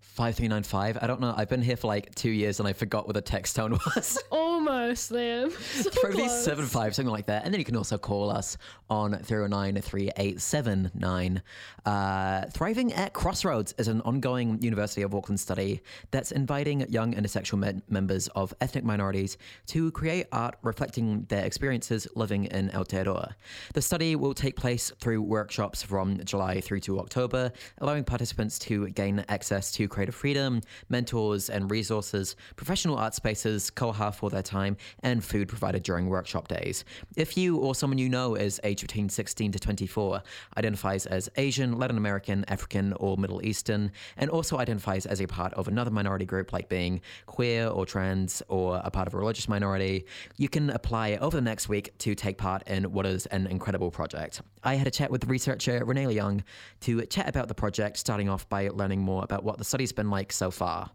5395. 0.00 0.98
I 1.00 1.06
don't 1.06 1.20
know. 1.20 1.32
I've 1.36 1.48
been 1.48 1.62
here 1.62 1.76
for 1.76 1.86
like 1.86 2.12
two 2.16 2.30
years 2.30 2.58
and 2.58 2.68
I 2.68 2.72
forgot 2.72 3.06
what 3.06 3.14
the 3.14 3.22
text 3.22 3.54
tone 3.54 3.72
was. 3.94 4.18
Oh 4.32 4.58
Almost, 4.66 5.10
Liam. 5.10 5.50
So 5.82 5.90
Probably 5.90 6.22
close. 6.22 6.44
seven 6.44 6.66
five, 6.66 6.94
something 6.94 7.10
like 7.12 7.26
that. 7.26 7.44
And 7.44 7.52
then 7.52 7.58
you 7.58 7.64
can 7.64 7.76
also 7.76 7.98
call 7.98 8.30
us 8.30 8.56
on 8.88 9.12
309 9.18 9.80
3879. 9.82 11.42
Uh, 11.84 12.44
Thriving 12.50 12.92
at 12.92 13.12
Crossroads 13.12 13.74
is 13.78 13.88
an 13.88 14.00
ongoing 14.02 14.62
University 14.62 15.02
of 15.02 15.14
Auckland 15.14 15.40
study 15.40 15.80
that's 16.12 16.30
inviting 16.30 16.88
young 16.88 17.14
intersectional 17.14 17.58
me- 17.74 17.82
members 17.88 18.28
of 18.28 18.54
ethnic 18.60 18.84
minorities 18.84 19.36
to 19.66 19.90
create 19.90 20.26
art 20.30 20.56
reflecting 20.62 21.24
their 21.28 21.44
experiences 21.44 22.06
living 22.14 22.44
in 22.44 22.68
Aotearoa. 22.70 23.32
The 23.74 23.82
study 23.82 24.14
will 24.14 24.34
take 24.34 24.54
place 24.54 24.92
through 25.00 25.22
workshops 25.22 25.82
from 25.82 26.22
July 26.24 26.60
through 26.60 26.80
to 26.80 27.00
October, 27.00 27.50
allowing 27.78 28.04
participants 28.04 28.60
to 28.60 28.88
gain 28.90 29.24
access 29.28 29.72
to 29.72 29.88
creative 29.88 30.14
freedom, 30.14 30.60
mentors 30.88 31.50
and 31.50 31.68
resources, 31.70 32.36
professional 32.54 32.96
art 32.96 33.14
spaces, 33.14 33.70
koha 33.74 34.14
for 34.14 34.30
their 34.30 34.42
time, 34.52 34.76
and 35.02 35.24
food 35.24 35.48
provided 35.48 35.82
during 35.82 36.08
workshop 36.08 36.48
days. 36.48 36.84
If 37.16 37.36
you 37.36 37.56
or 37.56 37.74
someone 37.74 37.98
you 37.98 38.08
know 38.08 38.34
is 38.34 38.60
aged 38.64 38.82
between 38.82 39.08
16 39.08 39.52
to 39.52 39.58
24, 39.58 40.22
identifies 40.56 41.06
as 41.06 41.28
Asian, 41.36 41.78
Latin 41.78 41.96
American, 41.96 42.44
African, 42.48 42.92
or 42.94 43.16
Middle 43.16 43.44
Eastern, 43.44 43.90
and 44.16 44.30
also 44.30 44.58
identifies 44.58 45.06
as 45.06 45.20
a 45.20 45.26
part 45.26 45.52
of 45.54 45.68
another 45.68 45.90
minority 45.90 46.26
group 46.26 46.52
like 46.52 46.68
being 46.68 47.00
queer 47.26 47.68
or 47.68 47.86
trans 47.86 48.42
or 48.48 48.80
a 48.84 48.90
part 48.90 49.06
of 49.08 49.14
a 49.14 49.18
religious 49.18 49.48
minority, 49.48 50.04
you 50.36 50.48
can 50.48 50.70
apply 50.70 51.16
over 51.16 51.36
the 51.36 51.42
next 51.42 51.68
week 51.68 51.96
to 51.98 52.14
take 52.14 52.38
part 52.38 52.66
in 52.68 52.84
what 52.92 53.06
is 53.06 53.26
an 53.26 53.46
incredible 53.46 53.90
project. 53.90 54.42
I 54.62 54.74
had 54.74 54.86
a 54.86 54.90
chat 54.90 55.10
with 55.10 55.24
researcher 55.26 55.84
Renee 55.84 56.06
Liang 56.06 56.44
to 56.80 57.04
chat 57.06 57.28
about 57.28 57.48
the 57.48 57.54
project, 57.54 57.96
starting 57.96 58.28
off 58.28 58.48
by 58.48 58.68
learning 58.68 59.00
more 59.00 59.24
about 59.24 59.44
what 59.44 59.58
the 59.58 59.64
study's 59.64 59.92
been 59.92 60.10
like 60.10 60.32
so 60.32 60.50
far. 60.50 60.90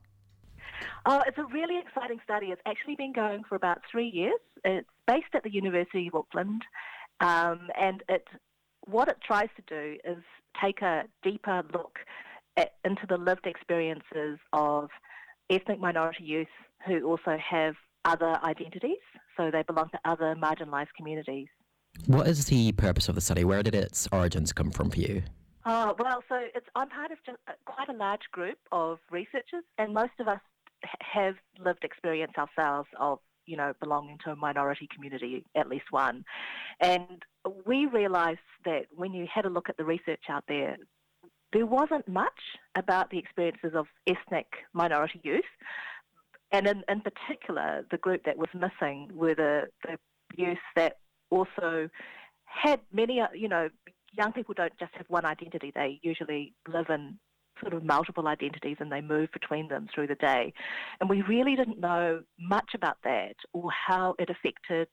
Oh, 1.06 1.22
it's 1.26 1.38
a 1.38 1.46
really 1.46 1.80
exciting 1.80 2.20
study. 2.24 2.48
It's 2.48 2.62
actually 2.66 2.96
been 2.96 3.14
going 3.14 3.44
for 3.48 3.56
about 3.56 3.80
three 3.92 4.08
years. 4.08 4.40
It's 4.64 4.88
based 5.08 5.34
at 5.34 5.44
the 5.44 5.52
University 5.52 6.08
of 6.08 6.16
Auckland, 6.16 6.64
um, 7.22 7.70
and 7.80 8.04
it 8.10 8.28
what 8.86 9.08
it 9.08 9.18
tries 9.26 9.50
to 9.56 9.64
do 9.68 9.98
is 10.06 10.24
take 10.62 10.82
a 10.82 11.04
deeper 11.24 11.64
look 11.74 12.00
at, 12.56 12.74
into 12.86 13.06
the 13.08 13.18
lived 13.18 13.46
experiences 13.46 14.40
of 14.54 14.90
ethnic 15.50 15.80
minority 15.80 16.24
youth 16.24 16.48
who 16.86 17.04
also 17.04 17.38
have 17.38 17.76
other 18.06 18.38
identities, 18.44 18.98
so 19.36 19.52
they 19.52 19.64
belong 19.64 19.90
to 19.90 20.00
other 20.06 20.36
marginalised 20.42 20.94
communities. 20.96 21.48
What 22.06 22.28
is 22.28 22.46
the 22.46 22.72
purpose 22.74 23.10
of 23.10 23.16
the 23.16 23.22
study? 23.22 23.44
Where 23.44 23.64
did 23.64 23.76
its 23.76 24.08
origins 24.12 24.54
come 24.54 24.72
from 24.72 24.90
for 24.90 25.00
you? 25.00 25.24
Oh, 25.66 25.96
well, 26.00 26.24
so 26.30 26.36
it's, 26.56 26.66
I'm 26.76 26.90
part 26.90 27.12
of 27.12 27.18
just, 27.26 27.38
uh, 27.48 27.52
quite 27.66 27.90
a 27.90 27.94
large 27.94 28.22
group 28.32 28.58
of 28.72 29.00
researchers, 29.12 29.64
and 29.78 29.94
most 29.94 30.14
of 30.20 30.28
us 30.30 30.40
have 31.02 31.36
lived 31.60 31.84
experience 31.84 32.34
ourselves 32.38 32.88
of, 33.00 33.20
you 33.46 33.58
know, 33.58 33.74
belonging 33.82 34.18
to 34.26 34.32
a 34.32 34.36
minority 34.36 34.88
community, 34.94 35.44
at 35.56 35.70
least 35.70 35.86
one. 35.92 36.24
And 36.80 37.24
we 37.66 37.86
realised 37.86 38.40
that 38.66 38.88
when 38.96 39.14
you 39.14 39.28
had 39.34 39.46
a 39.46 39.50
look 39.50 39.70
at 39.70 39.78
the 39.78 39.86
research 39.86 40.24
out 40.30 40.44
there, 40.48 40.78
there 41.54 41.66
wasn't 41.66 42.08
much 42.08 42.40
about 42.76 43.10
the 43.10 43.18
experiences 43.18 43.72
of 43.74 43.88
ethnic 44.06 44.48
minority 44.74 45.22
youth. 45.24 45.46
And 46.52 46.68
in, 46.68 46.84
in 46.90 47.02
particular, 47.02 47.86
the 47.90 47.98
group 47.98 48.24
that 48.26 48.38
was 48.38 48.50
missing 48.54 49.10
were 49.14 49.36
the, 49.36 49.64
the 49.84 49.98
youth 50.36 50.58
that 50.76 50.98
also 51.30 51.90
had 52.46 52.80
many, 52.92 53.20
uh, 53.22 53.28
you 53.34 53.48
know, 53.48 53.70
young 54.12 54.34
people 54.34 54.54
don't 54.56 54.78
just 54.80 54.94
have 54.96 55.06
one 55.10 55.26
identity. 55.26 55.72
They 55.74 56.00
usually 56.02 56.54
live 56.68 56.90
in 56.90 57.20
sort 57.62 57.74
of 57.74 57.84
multiple 57.84 58.28
identities 58.28 58.78
and 58.80 58.92
they 58.92 59.02
move 59.02 59.30
between 59.32 59.68
them 59.68 59.88
through 59.94 60.08
the 60.08 60.16
day. 60.16 60.54
And 61.00 61.10
we 61.10 61.22
really 61.24 61.56
didn't 61.56 61.80
know 61.80 62.22
much 62.40 62.72
about 62.74 62.98
that 63.04 63.36
or 63.54 63.70
how 63.72 64.16
it 64.20 64.30
affected 64.30 64.88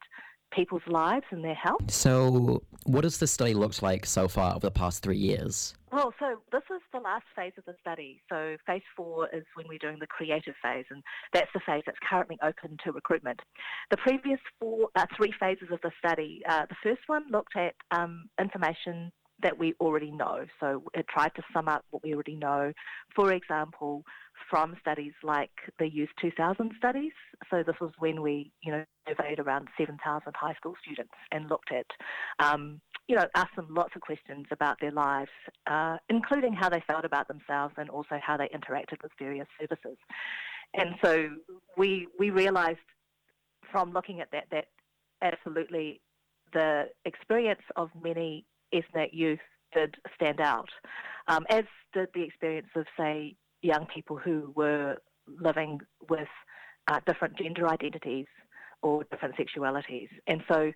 people's 0.53 0.83
lives 0.87 1.25
and 1.31 1.45
their 1.45 1.55
health. 1.55 1.91
So, 1.91 2.63
what 2.85 3.05
has 3.05 3.19
the 3.19 3.27
study 3.27 3.55
looked 3.55 3.83
like 3.83 4.07
so 4.07 4.29
far 4.29 4.51
over 4.51 4.61
the 4.61 4.71
past 4.71 5.03
three 5.03 5.17
years? 5.17 5.75
Well, 5.95 6.13
so 6.19 6.43
this 6.51 6.63
is 6.75 6.83
the 6.93 6.99
last 6.99 7.25
phase 7.37 7.53
of 7.57 7.65
the 7.67 7.75
study. 7.81 8.21
So 8.29 8.57
phase 8.67 8.83
four 8.97 9.29
is 9.33 9.45
when 9.55 9.69
we're 9.69 9.79
doing 9.79 9.99
the 10.01 10.09
creative 10.09 10.55
phase, 10.61 10.87
and 10.91 11.05
that's 11.33 11.51
the 11.55 11.61
phase 11.65 11.85
that's 11.87 11.99
currently 12.09 12.37
open 12.43 12.77
to 12.85 12.91
recruitment. 12.91 13.39
The 13.93 13.97
previous 13.99 14.41
four, 14.59 14.89
uh, 14.97 15.07
three 15.17 15.33
phases 15.39 15.69
of 15.71 15.79
the 15.83 15.93
study, 16.05 16.43
uh, 16.49 16.67
the 16.69 16.75
first 16.83 17.03
one 17.07 17.23
looked 17.31 17.57
at 17.57 17.75
um, 17.93 18.25
information 18.41 19.13
that 19.43 19.59
we 19.59 19.75
already 19.81 20.11
know. 20.11 20.47
So 20.61 20.83
it 20.95 21.07
tried 21.09 21.35
to 21.37 21.43
sum 21.53 21.69
up 21.69 21.85
what 21.91 22.03
we 22.03 22.15
already 22.15 22.37
know. 22.37 22.73
For 23.15 23.33
example, 23.33 24.05
from 24.51 24.77
studies 24.81 25.13
like 25.23 25.51
the 25.79 25.89
Youth 25.89 26.11
2000 26.21 26.73
studies. 26.77 27.13
So 27.51 27.63
this 27.67 27.77
was 27.81 27.91
when 27.99 28.23
we, 28.23 28.53
you 28.63 28.73
know, 28.73 28.85
surveyed 29.09 29.39
around 29.39 29.69
7,000 29.79 30.33
high 30.37 30.55
school 30.55 30.75
students 30.83 31.15
and 31.33 31.49
looked 31.49 31.73
at, 31.73 31.87
um, 32.39 32.81
you 33.09 33.17
know, 33.17 33.27
asked 33.35 33.57
them 33.57 33.69
lots 33.71 33.95
of 33.95 34.03
questions 34.03 34.47
about 34.51 34.77
their 34.81 34.91
lives, 34.91 35.31
uh, 35.67 35.97
including 36.09 36.53
how 36.53 36.69
they 36.69 36.83
felt 36.87 37.05
about 37.05 37.29
themselves 37.29 37.75
and 37.77 37.91
also 37.91 38.19
how 38.23 38.37
they 38.37 38.49
interacted 38.49 39.03
with 39.03 39.13
various 39.19 39.49
services. 39.61 39.99
And 40.75 40.95
so 41.05 41.29
we 41.77 42.09
we 42.19 42.31
realised 42.31 42.79
from 43.71 43.93
looking 43.93 44.21
at 44.21 44.31
that 44.33 44.47
that 44.51 44.67
absolutely 45.23 46.01
the 46.53 46.85
experience 47.05 47.63
of 47.77 47.91
many 48.03 48.45
ethnic 48.75 49.11
youth 49.13 49.39
did 49.73 49.97
stand 50.15 50.41
out, 50.41 50.69
um, 51.29 51.45
as 51.49 51.65
did 51.93 52.09
the 52.15 52.23
experience 52.23 52.69
of, 52.75 52.87
say, 52.99 53.37
young 53.63 53.87
people 53.87 54.17
who 54.17 54.53
were 54.55 54.97
living 55.41 55.81
with 56.09 56.29
uh, 56.89 57.01
different 57.07 57.37
gender 57.39 57.69
identities 57.69 58.27
or 58.83 59.05
different 59.05 59.35
sexualities. 59.37 60.09
And 60.27 60.43
so 60.47 60.73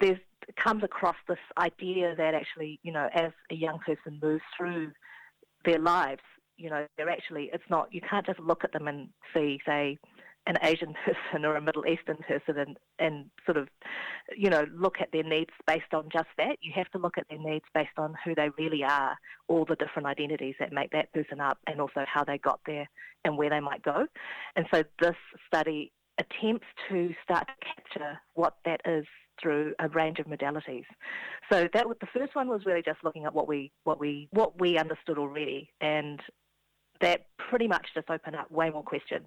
there 0.00 0.20
comes 0.56 0.84
across 0.84 1.16
this 1.26 1.38
idea 1.56 2.14
that 2.16 2.34
actually, 2.34 2.78
you 2.82 2.92
know, 2.92 3.08
as 3.14 3.32
a 3.50 3.54
young 3.54 3.78
person 3.78 4.18
moves 4.22 4.42
through 4.56 4.92
their 5.64 5.78
lives, 5.78 6.20
you 6.56 6.68
know, 6.68 6.86
they're 6.96 7.08
actually, 7.08 7.48
it's 7.54 7.64
not, 7.70 7.88
you 7.90 8.02
can't 8.02 8.26
just 8.26 8.38
look 8.38 8.64
at 8.64 8.72
them 8.72 8.86
and 8.86 9.08
see, 9.34 9.58
say, 9.66 9.98
an 10.50 10.58
Asian 10.62 10.94
person 11.04 11.44
or 11.44 11.56
a 11.56 11.60
Middle 11.60 11.86
Eastern 11.86 12.16
person 12.16 12.58
and, 12.58 12.76
and 12.98 13.26
sort 13.46 13.56
of, 13.56 13.68
you 14.36 14.50
know, 14.50 14.66
look 14.74 14.96
at 15.00 15.12
their 15.12 15.22
needs 15.22 15.50
based 15.66 15.94
on 15.94 16.08
just 16.12 16.28
that. 16.36 16.56
You 16.60 16.72
have 16.74 16.90
to 16.90 16.98
look 16.98 17.16
at 17.16 17.26
their 17.30 17.38
needs 17.38 17.64
based 17.72 17.96
on 17.96 18.14
who 18.24 18.34
they 18.34 18.50
really 18.58 18.82
are, 18.82 19.16
all 19.48 19.64
the 19.64 19.76
different 19.76 20.06
identities 20.06 20.56
that 20.58 20.72
make 20.72 20.90
that 20.90 21.12
person 21.12 21.40
up, 21.40 21.58
and 21.66 21.80
also 21.80 22.04
how 22.12 22.24
they 22.24 22.38
got 22.38 22.60
there 22.66 22.88
and 23.24 23.38
where 23.38 23.50
they 23.50 23.60
might 23.60 23.82
go. 23.82 24.06
And 24.56 24.66
so 24.74 24.82
this 25.00 25.16
study 25.46 25.92
attempts 26.18 26.66
to 26.88 27.14
start 27.22 27.46
to 27.46 27.54
capture 27.64 28.20
what 28.34 28.56
that 28.64 28.80
is 28.84 29.06
through 29.40 29.72
a 29.78 29.88
range 29.88 30.18
of 30.18 30.26
modalities. 30.26 30.84
So 31.50 31.68
that 31.72 31.86
the 32.00 32.06
first 32.12 32.34
one 32.34 32.48
was 32.48 32.62
really 32.66 32.82
just 32.82 32.98
looking 33.04 33.24
at 33.24 33.34
what 33.34 33.48
we 33.48 33.72
what 33.84 33.98
we 33.98 34.28
what 34.32 34.60
we 34.60 34.76
understood 34.78 35.16
already, 35.16 35.70
and 35.80 36.20
that 37.00 37.26
pretty 37.38 37.66
much 37.66 37.86
just 37.94 38.10
opened 38.10 38.36
up 38.36 38.50
way 38.50 38.68
more 38.68 38.82
questions. 38.82 39.26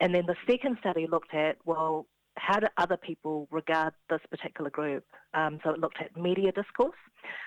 And 0.00 0.14
then 0.14 0.24
the 0.26 0.36
second 0.48 0.78
study 0.80 1.06
looked 1.06 1.34
at 1.34 1.56
well, 1.64 2.06
how 2.36 2.58
do 2.58 2.66
other 2.78 2.96
people 2.96 3.48
regard 3.50 3.92
this 4.08 4.20
particular 4.30 4.70
group? 4.70 5.04
Um, 5.34 5.60
so 5.62 5.70
it 5.70 5.80
looked 5.80 6.00
at 6.00 6.16
media 6.16 6.52
discourse. 6.52 6.96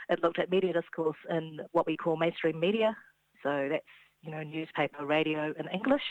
It 0.09 0.21
looked 0.21 0.39
at 0.39 0.51
media 0.51 0.73
discourse 0.73 1.17
in 1.29 1.59
what 1.71 1.87
we 1.87 1.97
call 1.97 2.15
mainstream 2.15 2.59
media. 2.59 2.95
So 3.41 3.67
that's 3.71 3.83
you 4.21 4.31
know 4.31 4.43
newspaper, 4.43 5.05
radio, 5.05 5.53
and 5.57 5.67
English. 5.73 6.03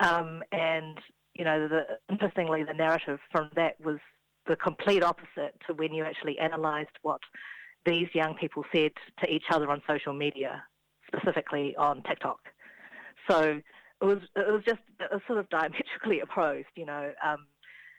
Um, 0.00 0.42
and 0.52 0.98
you 1.34 1.44
know, 1.44 1.68
the, 1.68 1.82
interestingly, 2.10 2.64
the 2.64 2.74
narrative 2.74 3.18
from 3.30 3.50
that 3.56 3.74
was 3.82 3.98
the 4.46 4.56
complete 4.56 5.02
opposite 5.02 5.54
to 5.66 5.74
when 5.74 5.92
you 5.92 6.04
actually 6.04 6.38
analysed 6.38 6.96
what 7.02 7.20
these 7.84 8.08
young 8.14 8.34
people 8.34 8.64
said 8.74 8.92
to 9.22 9.30
each 9.30 9.44
other 9.50 9.70
on 9.70 9.82
social 9.88 10.12
media, 10.12 10.62
specifically 11.06 11.74
on 11.76 12.02
TikTok. 12.02 12.38
So 13.28 13.60
it 14.02 14.04
was 14.04 14.18
it 14.34 14.52
was 14.52 14.62
just 14.66 14.80
it 15.00 15.10
was 15.12 15.22
sort 15.26 15.38
of 15.38 15.48
diametrically 15.50 16.20
opposed, 16.20 16.68
you 16.74 16.86
know, 16.86 17.12
um, 17.24 17.46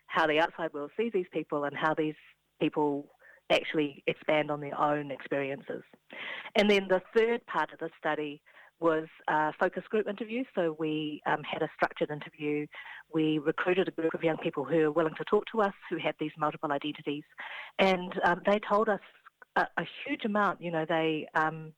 how 0.07 0.27
the 0.27 0.39
outside 0.39 0.73
world 0.73 0.91
sees 0.97 1.12
these 1.13 1.25
people 1.31 1.63
and 1.63 1.75
how 1.75 1.93
these 1.93 2.15
people 2.62 3.07
actually 3.49 4.03
expand 4.07 4.51
on 4.51 4.60
their 4.60 4.79
own 4.79 5.12
experiences. 5.12 5.83
And 6.55 6.69
then 6.69 6.88
the 6.89 7.01
third 7.15 7.45
part 7.45 7.71
of 7.71 7.79
the 7.79 7.89
study 7.97 8.41
was 8.79 9.07
uh, 9.27 9.51
focus 9.60 9.83
group 9.89 10.07
interviews. 10.07 10.45
So 10.53 10.75
we 10.77 11.21
um, 11.25 11.41
had 11.43 11.62
a 11.62 11.69
structured 11.75 12.12
interview. 12.12 12.67
We 13.13 13.39
recruited 13.39 13.88
a 13.88 13.91
group 13.91 14.13
of 14.13 14.23
young 14.23 14.38
people 14.38 14.63
who 14.63 14.77
were 14.77 14.91
willing 14.91 15.15
to 15.17 15.23
talk 15.23 15.45
to 15.53 15.62
us, 15.62 15.73
who 15.89 15.97
had 15.97 16.15
these 16.19 16.31
multiple 16.38 16.71
identities, 16.71 17.23
and 17.79 18.13
um, 18.23 18.41
they 18.45 18.60
told 18.60 18.89
us 18.89 18.99
a, 19.55 19.62
a, 19.77 19.88
huge 20.05 20.25
amount. 20.25 20.62
You 20.62 20.71
know, 20.71 20.86
they, 20.88 21.27
um, 21.33 21.73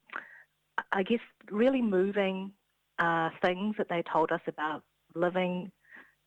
I 0.92 1.04
guess, 1.04 1.20
really 1.50 1.82
moving 1.82 2.52
uh, 3.00 3.30
things 3.42 3.76
that 3.78 3.88
they 3.90 4.04
told 4.12 4.32
us 4.32 4.42
about 4.48 4.84
living 5.16 5.72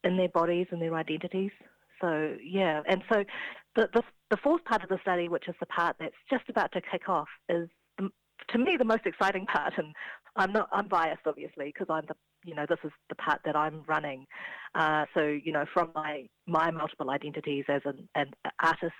in 0.05 0.17
their 0.17 0.29
bodies 0.29 0.67
and 0.71 0.81
their 0.81 0.95
identities. 0.95 1.53
So 2.01 2.37
yeah, 2.43 2.83
and 2.89 3.03
so 3.13 3.25
the, 3.77 3.89
the 3.95 4.03
the 4.31 4.37
fourth 4.39 4.65
part 4.65 4.83
of 4.83 4.89
the 4.89 4.99
study, 5.03 5.29
which 5.29 5.49
is 5.49 5.55
the 5.61 5.67
part 5.67 5.97
that's 6.01 6.15
just 6.31 6.49
about 6.49 6.73
to 6.73 6.81
kick 6.81 7.09
off, 7.09 7.29
is 7.49 7.69
to 8.49 8.59
me 8.59 8.77
the 8.77 8.85
most 8.85 9.07
exciting 9.07 9.47
part. 9.53 9.75
And 9.77 9.95
I'm 10.37 10.53
not 10.53 10.69
I'm 10.73 10.89
biased 10.89 11.23
obviously 11.27 11.67
because 11.67 11.87
I'm 11.91 12.05
the 12.09 12.15
you 12.45 12.55
know 12.55 12.67
this 12.69 12.79
is 12.85 12.91
the 13.09 13.15
part 13.15 13.41
that 13.45 13.55
I'm 13.55 13.83
running. 13.87 14.27
Uh, 14.75 15.05
so 15.15 15.27
you 15.27 15.53
know 15.53 15.65
from 15.73 15.91
my 15.95 16.27
my 16.47 16.71
multiple 16.71 17.11
identities 17.11 17.65
as 17.69 17.83
an, 17.85 18.09
an 18.15 18.33
artist 18.63 18.93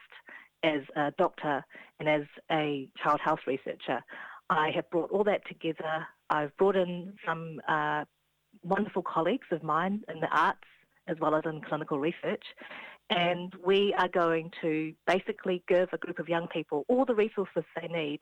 as 0.63 0.83
a 0.97 1.13
doctor 1.19 1.65
and 1.99 2.09
as 2.09 2.23
a 2.53 2.89
child 3.03 3.21
health 3.25 3.41
researcher 3.49 4.01
I 4.53 4.71
have 4.75 4.89
brought 4.91 5.11
all 5.11 5.25
that 5.25 5.47
together 5.47 6.07
I've 6.31 6.57
brought 6.57 6.77
in 6.77 7.15
some 7.27 7.61
uh, 7.69 8.05
wonderful 8.63 9.03
colleagues 9.03 9.47
of 9.51 9.63
mine 9.63 10.03
in 10.09 10.21
the 10.21 10.29
arts 10.29 10.61
as 11.09 11.17
well 11.21 11.35
as 11.35 11.43
in 11.45 11.61
clinical 11.63 11.99
research 11.99 12.45
and 13.11 13.53
we 13.65 13.95
are 13.99 14.09
going 14.09 14.51
to 14.63 14.95
basically 15.07 15.63
give 15.69 15.89
a 15.93 15.99
group 15.99 16.19
of 16.19 16.29
young 16.29 16.47
people 16.49 16.85
all 16.89 17.05
the 17.05 17.15
resources 17.15 17.65
they 17.81 17.89
need 17.89 18.21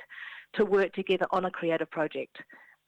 to 0.55 0.64
work 0.64 0.93
together 0.95 1.27
on 1.31 1.45
a 1.45 1.51
creative 1.51 1.90
project, 1.90 2.38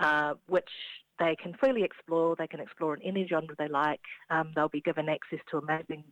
uh, 0.01 0.35
which 0.49 0.71
they 1.19 1.37
can 1.37 1.55
freely 1.61 1.85
explore. 1.85 2.35
They 2.37 2.47
can 2.47 2.61
explore 2.61 2.97
in 2.97 3.03
any 3.03 3.27
genre 3.27 3.55
they 3.57 3.69
like. 3.69 4.01
Um, 4.31 4.53
they'll 4.55 4.69
be 4.69 4.81
given 4.81 5.09
access 5.09 5.39
to 5.51 5.59
amazing 5.59 6.05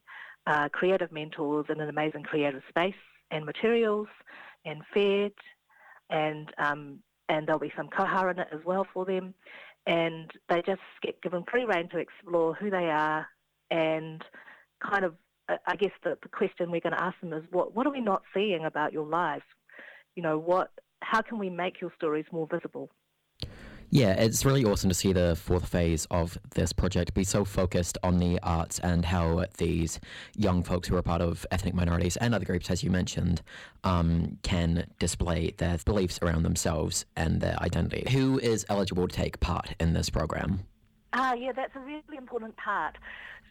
uh, 0.47 0.69
creative 0.69 1.11
mentors 1.11 1.67
in 1.69 1.81
an 1.81 1.89
amazing 1.89 2.23
creative 2.23 2.63
space 2.69 2.95
and 3.31 3.45
materials 3.45 4.09
and 4.65 4.83
fed, 4.93 5.33
and 6.11 6.53
um, 6.59 6.99
and 7.31 7.47
there'll 7.47 7.61
be 7.61 7.73
some 7.77 7.89
koha 7.89 8.31
in 8.33 8.41
it 8.41 8.49
as 8.53 8.61
well 8.67 8.87
for 8.93 9.07
them. 9.07 9.33
And 9.87 10.31
they 10.49 10.63
just 10.67 10.83
get 11.01 11.23
given 11.23 11.45
free 11.51 11.65
rein 11.65 11.89
to 11.91 11.99
explore 11.99 12.55
who 12.55 12.69
they 12.69 12.91
are 12.91 13.27
and 13.71 14.23
kind 14.85 15.05
of 15.05 15.15
uh, 15.49 15.57
I 15.67 15.77
guess 15.77 15.93
the, 16.03 16.19
the 16.23 16.29
question 16.29 16.71
we're 16.71 16.81
going 16.81 16.93
to 16.93 17.03
ask 17.03 17.19
them 17.21 17.33
is 17.33 17.45
what 17.51 17.75
what 17.75 17.87
are 17.87 17.93
we 17.93 18.01
not 18.01 18.23
seeing 18.35 18.65
about 18.65 18.93
your 18.93 19.07
lives? 19.07 19.45
You 20.17 20.23
know, 20.23 20.39
what 20.39 20.71
how 21.01 21.23
can 21.23 21.39
we 21.39 21.49
make 21.49 21.81
your 21.81 21.93
stories 21.97 22.27
more 22.33 22.49
visible? 22.51 22.91
Yeah, 23.93 24.13
it's 24.13 24.45
really 24.45 24.65
awesome 24.65 24.89
to 24.89 24.95
see 24.95 25.13
the 25.13 25.35
fourth 25.35 25.67
phase 25.67 26.07
of 26.13 26.39
this 26.55 26.73
project 26.73 27.13
be 27.13 27.25
so 27.25 27.45
focused 27.45 27.99
on 28.05 28.19
the 28.19 28.39
arts 28.41 28.79
and 28.79 29.05
how 29.05 29.47
these 29.59 29.99
young 30.37 30.63
folks 30.63 30.87
who 30.87 30.97
are 30.97 31.03
part 31.03 31.21
of 31.21 31.45
ethnic 31.51 31.75
minorities 31.75 32.17
and 32.19 32.33
other 32.33 32.45
groups, 32.45 32.71
as 32.71 32.85
you 32.85 32.91
mentioned, 32.91 33.43
um, 33.83 34.39
can 34.45 34.87
display 35.01 35.55
their 35.59 35.77
beliefs 35.85 36.21
around 36.23 36.45
themselves 36.45 37.05
and 37.17 37.41
their 37.41 37.61
identity. 37.63 38.09
Who 38.13 38.39
is 38.39 38.65
eligible 38.69 39.09
to 39.09 39.15
take 39.15 39.41
part 39.41 39.75
in 39.81 39.93
this 39.93 40.09
program? 40.09 40.61
Ah, 41.13 41.35
yeah, 41.35 41.51
that's 41.51 41.75
a 41.75 41.81
really 41.81 42.17
important 42.17 42.57
part. 42.57 42.97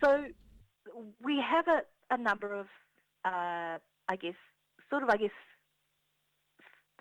So 0.01 0.23
we 1.21 1.41
have 1.45 1.67
a, 1.67 1.81
a 2.11 2.17
number 2.17 2.53
of, 2.53 2.67
uh, 3.25 3.77
I 4.07 4.15
guess, 4.15 4.35
sort 4.89 5.03
of, 5.03 5.09
I 5.09 5.17
guess, 5.17 5.31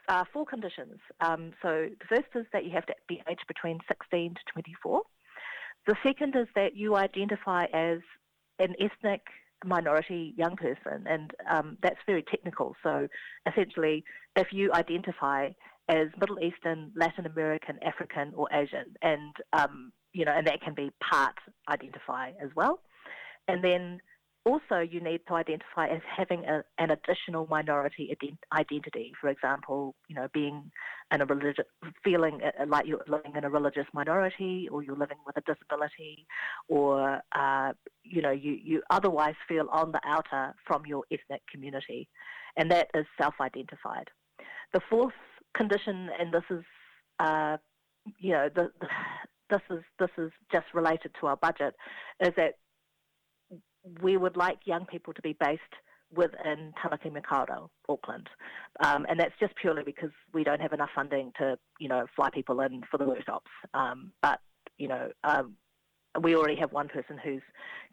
uh, 0.08 0.24
four 0.32 0.46
conditions. 0.46 0.98
Um, 1.20 1.52
so 1.62 1.88
the 2.00 2.06
first 2.16 2.28
is 2.34 2.46
that 2.52 2.64
you 2.64 2.70
have 2.72 2.86
to 2.86 2.94
be 3.08 3.22
aged 3.30 3.44
between 3.46 3.78
16 3.88 4.34
to 4.34 4.40
24. 4.52 5.02
The 5.86 5.96
second 6.02 6.34
is 6.36 6.48
that 6.54 6.76
you 6.76 6.96
identify 6.96 7.64
as 7.72 7.98
an 8.58 8.74
ethnic 8.80 9.22
minority 9.64 10.34
young 10.36 10.56
person, 10.56 11.04
and 11.08 11.32
um, 11.50 11.78
that's 11.82 11.98
very 12.06 12.22
technical. 12.22 12.76
So 12.82 13.08
essentially, 13.46 14.04
if 14.36 14.48
you 14.52 14.72
identify 14.72 15.50
as 15.88 16.08
Middle 16.20 16.38
Eastern, 16.40 16.92
Latin 16.94 17.26
American, 17.26 17.78
African, 17.82 18.32
or 18.36 18.48
Asian, 18.52 18.94
and 19.02 19.34
um, 19.52 19.92
you 20.12 20.24
know, 20.24 20.32
and 20.32 20.46
that 20.46 20.60
can 20.62 20.74
be 20.74 20.90
part 21.00 21.34
identify 21.68 22.30
as 22.42 22.50
well. 22.54 22.80
And 23.46 23.64
then 23.64 24.00
also 24.44 24.80
you 24.80 25.00
need 25.00 25.20
to 25.28 25.34
identify 25.34 25.86
as 25.88 26.00
having 26.16 26.44
a, 26.44 26.62
an 26.78 26.90
additional 26.90 27.46
minority 27.48 28.14
ident- 28.14 28.58
identity. 28.58 29.12
For 29.20 29.28
example, 29.28 29.94
you 30.08 30.16
know, 30.16 30.28
being 30.32 30.70
in 31.12 31.20
a 31.20 31.26
religious, 31.26 31.64
feeling 32.04 32.40
uh, 32.42 32.64
like 32.66 32.86
you're 32.86 33.04
living 33.08 33.32
in 33.36 33.44
a 33.44 33.50
religious 33.50 33.86
minority, 33.92 34.68
or 34.70 34.82
you're 34.82 34.96
living 34.96 35.18
with 35.26 35.36
a 35.36 35.42
disability, 35.42 36.26
or 36.68 37.20
uh, 37.34 37.72
you 38.04 38.22
know, 38.22 38.30
you, 38.30 38.52
you 38.52 38.82
otherwise 38.90 39.34
feel 39.46 39.68
on 39.70 39.92
the 39.92 40.00
outer 40.04 40.54
from 40.66 40.84
your 40.86 41.04
ethnic 41.10 41.42
community, 41.50 42.08
and 42.56 42.70
that 42.70 42.88
is 42.94 43.06
self-identified. 43.20 44.08
The 44.72 44.80
fourth 44.88 45.14
condition, 45.56 46.08
and 46.18 46.32
this 46.32 46.44
is, 46.50 46.64
uh, 47.18 47.56
you 48.18 48.32
know, 48.32 48.48
the, 48.54 48.70
the 48.80 48.86
this 49.50 49.62
is 49.70 49.82
this 49.98 50.10
is 50.18 50.30
just 50.52 50.66
related 50.74 51.10
to 51.20 51.26
our 51.26 51.36
budget, 51.36 51.74
is 52.20 52.32
that 52.36 52.54
we 54.02 54.16
would 54.16 54.36
like 54.36 54.58
young 54.64 54.86
people 54.86 55.12
to 55.14 55.22
be 55.22 55.36
based 55.40 55.62
within 56.14 56.72
Tamaki 56.82 57.12
Makaurau, 57.12 57.68
Auckland. 57.88 58.28
Um, 58.84 59.06
and 59.08 59.20
that's 59.20 59.34
just 59.38 59.54
purely 59.56 59.82
because 59.82 60.10
we 60.32 60.44
don't 60.44 60.60
have 60.60 60.72
enough 60.72 60.90
funding 60.94 61.32
to, 61.38 61.58
you 61.78 61.88
know, 61.88 62.06
fly 62.16 62.30
people 62.30 62.60
in 62.60 62.82
for 62.90 62.96
the 62.98 63.04
workshops. 63.04 63.50
Um, 63.74 64.12
but, 64.22 64.40
you 64.78 64.88
know, 64.88 65.10
um, 65.24 65.56
we 66.22 66.34
already 66.34 66.56
have 66.56 66.72
one 66.72 66.88
person 66.88 67.18
who's 67.22 67.42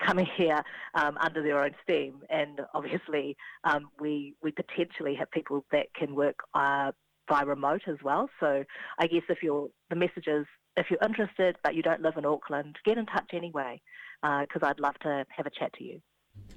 coming 0.05 0.27
here 0.37 0.61
um, 0.93 1.17
under 1.19 1.43
their 1.43 1.61
own 1.61 1.71
steam, 1.83 2.21
and 2.29 2.61
obviously 2.73 3.35
um, 3.63 3.89
we 3.99 4.35
we 4.41 4.51
potentially 4.51 5.15
have 5.15 5.29
people 5.31 5.65
that 5.71 5.87
can 5.93 6.15
work 6.15 6.39
uh, 6.53 6.91
by 7.27 7.41
remote 7.41 7.81
as 7.87 7.97
well. 8.03 8.29
So 8.39 8.63
I 8.99 9.07
guess 9.07 9.23
if 9.29 9.39
you're 9.43 9.67
the 9.89 9.95
message 9.95 10.27
is 10.27 10.45
if 10.77 10.87
you're 10.89 10.99
interested 11.03 11.55
but 11.63 11.75
you 11.75 11.83
don't 11.83 12.01
live 12.01 12.17
in 12.17 12.25
Auckland, 12.25 12.77
get 12.85 12.97
in 12.97 13.05
touch 13.05 13.31
anyway 13.33 13.81
because 14.21 14.63
uh, 14.63 14.67
I'd 14.67 14.79
love 14.79 14.95
to 15.01 15.25
have 15.29 15.45
a 15.45 15.51
chat 15.51 15.73
to 15.73 15.83
you. 15.83 16.01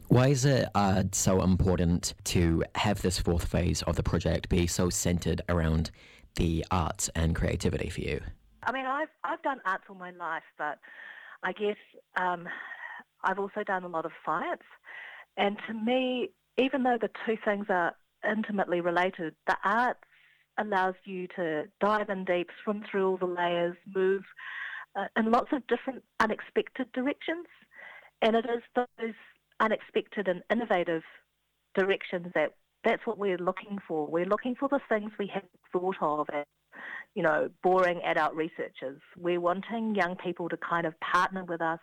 Why 0.09 0.29
is 0.29 0.45
it 0.45 0.69
uh, 0.75 1.05
so 1.13 1.43
important 1.43 2.15
to 2.25 2.65
have 2.75 3.03
this 3.03 3.19
fourth 3.19 3.45
phase 3.45 3.83
of 3.83 3.97
the 3.97 4.03
project 4.03 4.49
be 4.49 4.67
so 4.67 4.89
centered 4.89 5.43
around 5.49 5.91
the 6.37 6.65
arts 6.71 7.11
and 7.15 7.35
creativity 7.35 7.91
for 7.91 8.01
you? 8.01 8.21
I 8.63 8.73
mean, 8.73 8.87
I've 8.87 9.09
I've 9.25 9.43
done 9.43 9.61
arts 9.67 9.85
all 9.89 9.97
my 9.97 10.11
life, 10.13 10.43
but 10.57 10.79
I 11.43 11.53
guess 11.53 11.77
um, 12.17 12.49
I've 13.23 13.39
also 13.39 13.63
done 13.65 13.85
a 13.85 13.89
lot 13.89 14.05
of 14.05 14.13
science. 14.25 14.63
And 15.37 15.57
to 15.67 15.75
me, 15.75 16.31
even 16.57 16.83
though 16.83 16.99
the 17.01 17.11
two 17.27 17.37
things 17.45 17.67
are 17.69 17.95
intimately 18.29 18.81
related, 18.81 19.35
the 19.47 19.57
arts 19.65 20.01
allows 20.59 20.95
you 21.05 21.29
to 21.37 21.65
dive 21.81 22.11
in 22.11 22.25
deep, 22.25 22.49
swim 22.65 22.85
through 22.91 23.11
all 23.11 23.17
the 23.17 23.27
layers, 23.27 23.77
move 23.95 24.25
uh, 24.97 25.07
in 25.17 25.31
lots 25.31 25.49
of 25.53 25.67
different 25.67 26.03
unexpected 26.21 26.91
directions. 26.93 27.47
And 28.23 28.37
it 28.37 28.45
is 28.47 28.63
those 28.75 29.15
unexpected 29.61 30.29
and 30.29 30.43
innovative 30.51 31.03
directions 31.75 32.27
that 32.35 32.55
that's 32.85 33.07
what 33.07 33.19
we're 33.19 33.39
looking 33.39 33.79
for. 33.87 34.07
We're 34.07 34.25
looking 34.25 34.55
for 34.55 34.69
the 34.69 34.81
things 34.89 35.11
we 35.19 35.31
haven't 35.33 35.51
thought 35.73 35.97
of 36.01 36.27
as, 36.33 36.45
you 37.15 37.23
know, 37.23 37.49
boring 37.63 38.01
adult 38.05 38.35
researchers. 38.35 39.01
We're 39.17 39.41
wanting 39.41 39.95
young 39.95 40.17
people 40.17 40.49
to 40.49 40.57
kind 40.57 40.87
of 40.87 40.95
partner 41.01 41.45
with 41.45 41.61
us. 41.61 41.81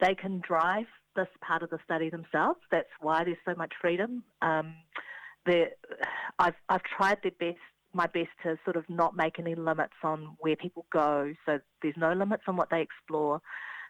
They 0.00 0.14
can 0.14 0.40
drive 0.46 0.86
this 1.16 1.28
part 1.44 1.62
of 1.62 1.70
the 1.70 1.78
study 1.84 2.10
themselves. 2.10 2.60
That's 2.70 2.88
why 3.00 3.24
there's 3.24 3.36
so 3.44 3.54
much 3.56 3.72
freedom. 3.80 4.22
Um, 4.40 4.74
I've 6.38 6.54
I've 6.68 6.82
tried 6.82 7.18
the 7.22 7.30
best 7.30 7.58
my 7.92 8.06
best 8.06 8.30
to 8.42 8.56
sort 8.64 8.76
of 8.76 8.84
not 8.88 9.16
make 9.16 9.38
any 9.38 9.54
limits 9.54 9.94
on 10.02 10.36
where 10.38 10.56
people 10.56 10.86
go. 10.92 11.32
So 11.46 11.58
there's 11.82 11.96
no 11.96 12.12
limits 12.12 12.44
on 12.46 12.56
what 12.56 12.70
they 12.70 12.82
explore. 12.82 13.40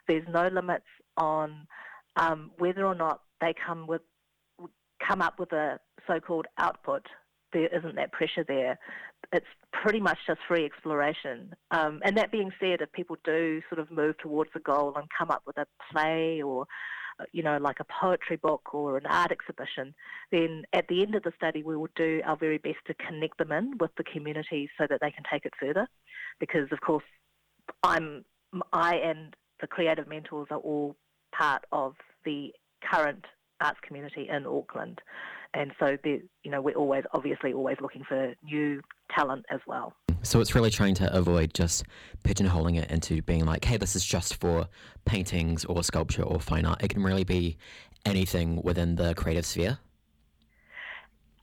There's 0.09 0.27
no 0.29 0.49
limits 0.49 0.87
on 1.17 1.67
um, 2.17 2.51
whether 2.59 2.87
or 2.87 2.95
not 2.95 3.21
they 3.41 3.55
come 3.67 3.87
with 3.87 4.03
come 5.07 5.23
up 5.23 5.39
with 5.39 5.53
a 5.53 5.81
so-called 6.07 6.47
output. 6.59 7.07
There 7.53 7.67
isn't 7.67 7.97
that 7.97 8.13
pressure 8.13 8.45
there. 8.47 8.79
It's 9.33 9.47
pretty 9.73 9.99
much 9.99 10.19
just 10.27 10.41
free 10.47 10.65
exploration. 10.65 11.55
Um, 11.71 12.01
and 12.05 12.17
that 12.17 12.31
being 12.31 12.53
said, 12.61 12.81
if 12.81 12.93
people 12.93 13.17
do 13.25 13.63
sort 13.69 13.81
of 13.81 13.91
move 13.91 14.19
towards 14.19 14.51
a 14.55 14.61
goal 14.61 14.93
and 14.97 15.07
come 15.17 15.31
up 15.31 15.43
with 15.47 15.57
a 15.57 15.67
play 15.91 16.43
or 16.43 16.67
you 17.33 17.43
know, 17.43 17.59
like 17.59 17.81
a 17.81 17.87
poetry 18.01 18.37
book 18.37 18.75
or 18.75 18.97
an 18.97 19.07
art 19.07 19.33
exhibition, 19.33 19.95
then 20.31 20.65
at 20.73 20.89
the 20.89 21.03
end 21.03 21.15
of 21.15 21.23
the 21.23 21.33
study 21.37 21.63
we 21.63 21.77
will 21.77 21.89
do 21.97 22.21
our 22.25 22.37
very 22.37 22.59
best 22.59 22.79
to 22.87 22.95
connect 22.95 23.39
them 23.39 23.53
in 23.53 23.77
with 23.79 23.91
the 23.97 24.05
community 24.05 24.69
so 24.79 24.87
that 24.89 25.01
they 25.01 25.11
can 25.11 25.25
take 25.31 25.45
it 25.45 25.53
further. 25.61 25.87
Because 26.39 26.69
of 26.73 26.81
course, 26.81 27.05
I'm 27.83 28.25
I 28.73 28.97
and 28.97 29.35
the 29.61 29.67
creative 29.67 30.09
mentors 30.09 30.49
are 30.51 30.59
all 30.59 30.97
part 31.37 31.65
of 31.73 31.95
the 32.25 32.53
current 32.83 33.25
arts 33.61 33.79
community 33.87 34.29
in 34.29 34.47
Auckland, 34.47 35.01
and 35.55 35.73
so 35.79 35.97
you 36.05 36.51
know 36.51 36.61
we're 36.61 36.75
always 36.75 37.05
obviously 37.13 37.53
always 37.53 37.77
looking 37.81 38.05
for 38.09 38.35
new 38.43 38.81
talent 39.15 39.45
as 39.51 39.61
well. 39.67 39.95
So 40.23 40.41
it's 40.41 40.55
really 40.55 40.71
trying 40.71 40.95
to 40.97 41.17
avoid 41.17 41.55
just 41.55 41.85
pigeonholing 42.25 42.79
it 42.79 42.91
into 42.91 43.23
being 43.23 43.47
like, 43.47 43.65
hey, 43.65 43.79
this 43.79 43.97
is 43.97 44.05
just 44.05 44.37
for 44.37 44.69
paintings 45.05 45.65
or 45.65 45.83
sculpture 45.83 46.23
or 46.23 46.41
fine 46.41 46.67
art. 46.67 46.83
It 46.83 46.89
can 46.89 47.03
really 47.03 47.25
be 47.25 47.57
anything 48.05 48.61
within 48.63 48.97
the 48.97 49.15
creative 49.15 49.47
sphere. 49.47 49.79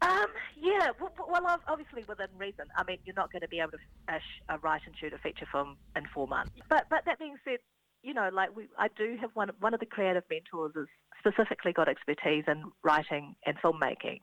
Um, 0.02 0.28
yeah, 0.56 0.92
well, 1.00 1.60
obviously 1.68 2.04
within 2.08 2.28
reason. 2.38 2.66
I 2.76 2.84
mean, 2.84 3.00
you're 3.04 3.16
not 3.16 3.32
going 3.32 3.42
to 3.42 3.48
be 3.48 3.60
able 3.60 3.72
to 3.72 4.58
write 4.62 4.82
and 4.86 4.96
shoot 5.00 5.14
a 5.14 5.18
feature 5.18 5.48
film 5.52 5.78
in 5.96 6.04
four 6.14 6.28
months. 6.28 6.52
But 6.70 6.86
but 6.90 7.00
that 7.06 7.18
being 7.20 7.38
said, 7.44 7.58
you 8.04 8.14
know, 8.14 8.30
like 8.32 8.56
we, 8.56 8.68
I 8.78 8.90
do 8.96 9.18
have 9.20 9.32
one 9.34 9.50
one 9.60 9.74
of 9.74 9.80
the 9.80 9.86
creative 9.86 10.24
mentors 10.30 10.74
is 10.76 10.88
specifically 11.20 11.74
got 11.74 11.90
expertise 11.90 12.44
in 12.48 12.64
writing 12.84 13.36
and 13.46 13.58
filmmaking. 13.58 14.22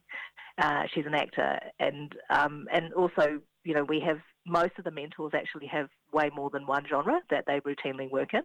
Uh, 0.59 0.85
she's 0.95 1.07
an 1.07 1.15
actor, 1.15 1.59
and 1.81 2.15
um, 2.31 2.67
and 2.73 2.93
also, 2.95 3.41
you 3.65 3.75
know, 3.75 3.85
we 3.85 4.01
have 4.01 4.19
most 4.47 4.73
of 4.79 4.85
the 4.85 4.91
mentors 4.91 5.33
actually 5.35 5.67
have 5.67 5.89
way 6.13 6.31
more 6.35 6.51
than 6.51 6.67
one 6.67 6.85
genre 6.89 7.21
that 7.31 7.45
they 7.47 7.61
routinely 7.61 8.11
work 8.11 8.35
in. 8.35 8.43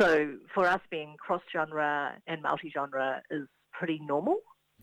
So 0.00 0.34
for 0.54 0.66
us, 0.66 0.80
being 0.90 1.16
cross 1.18 1.42
genre 1.52 2.14
and 2.26 2.42
multi 2.42 2.70
genre 2.74 3.22
is 3.30 3.46
pretty 3.72 4.00
normal. 4.04 4.38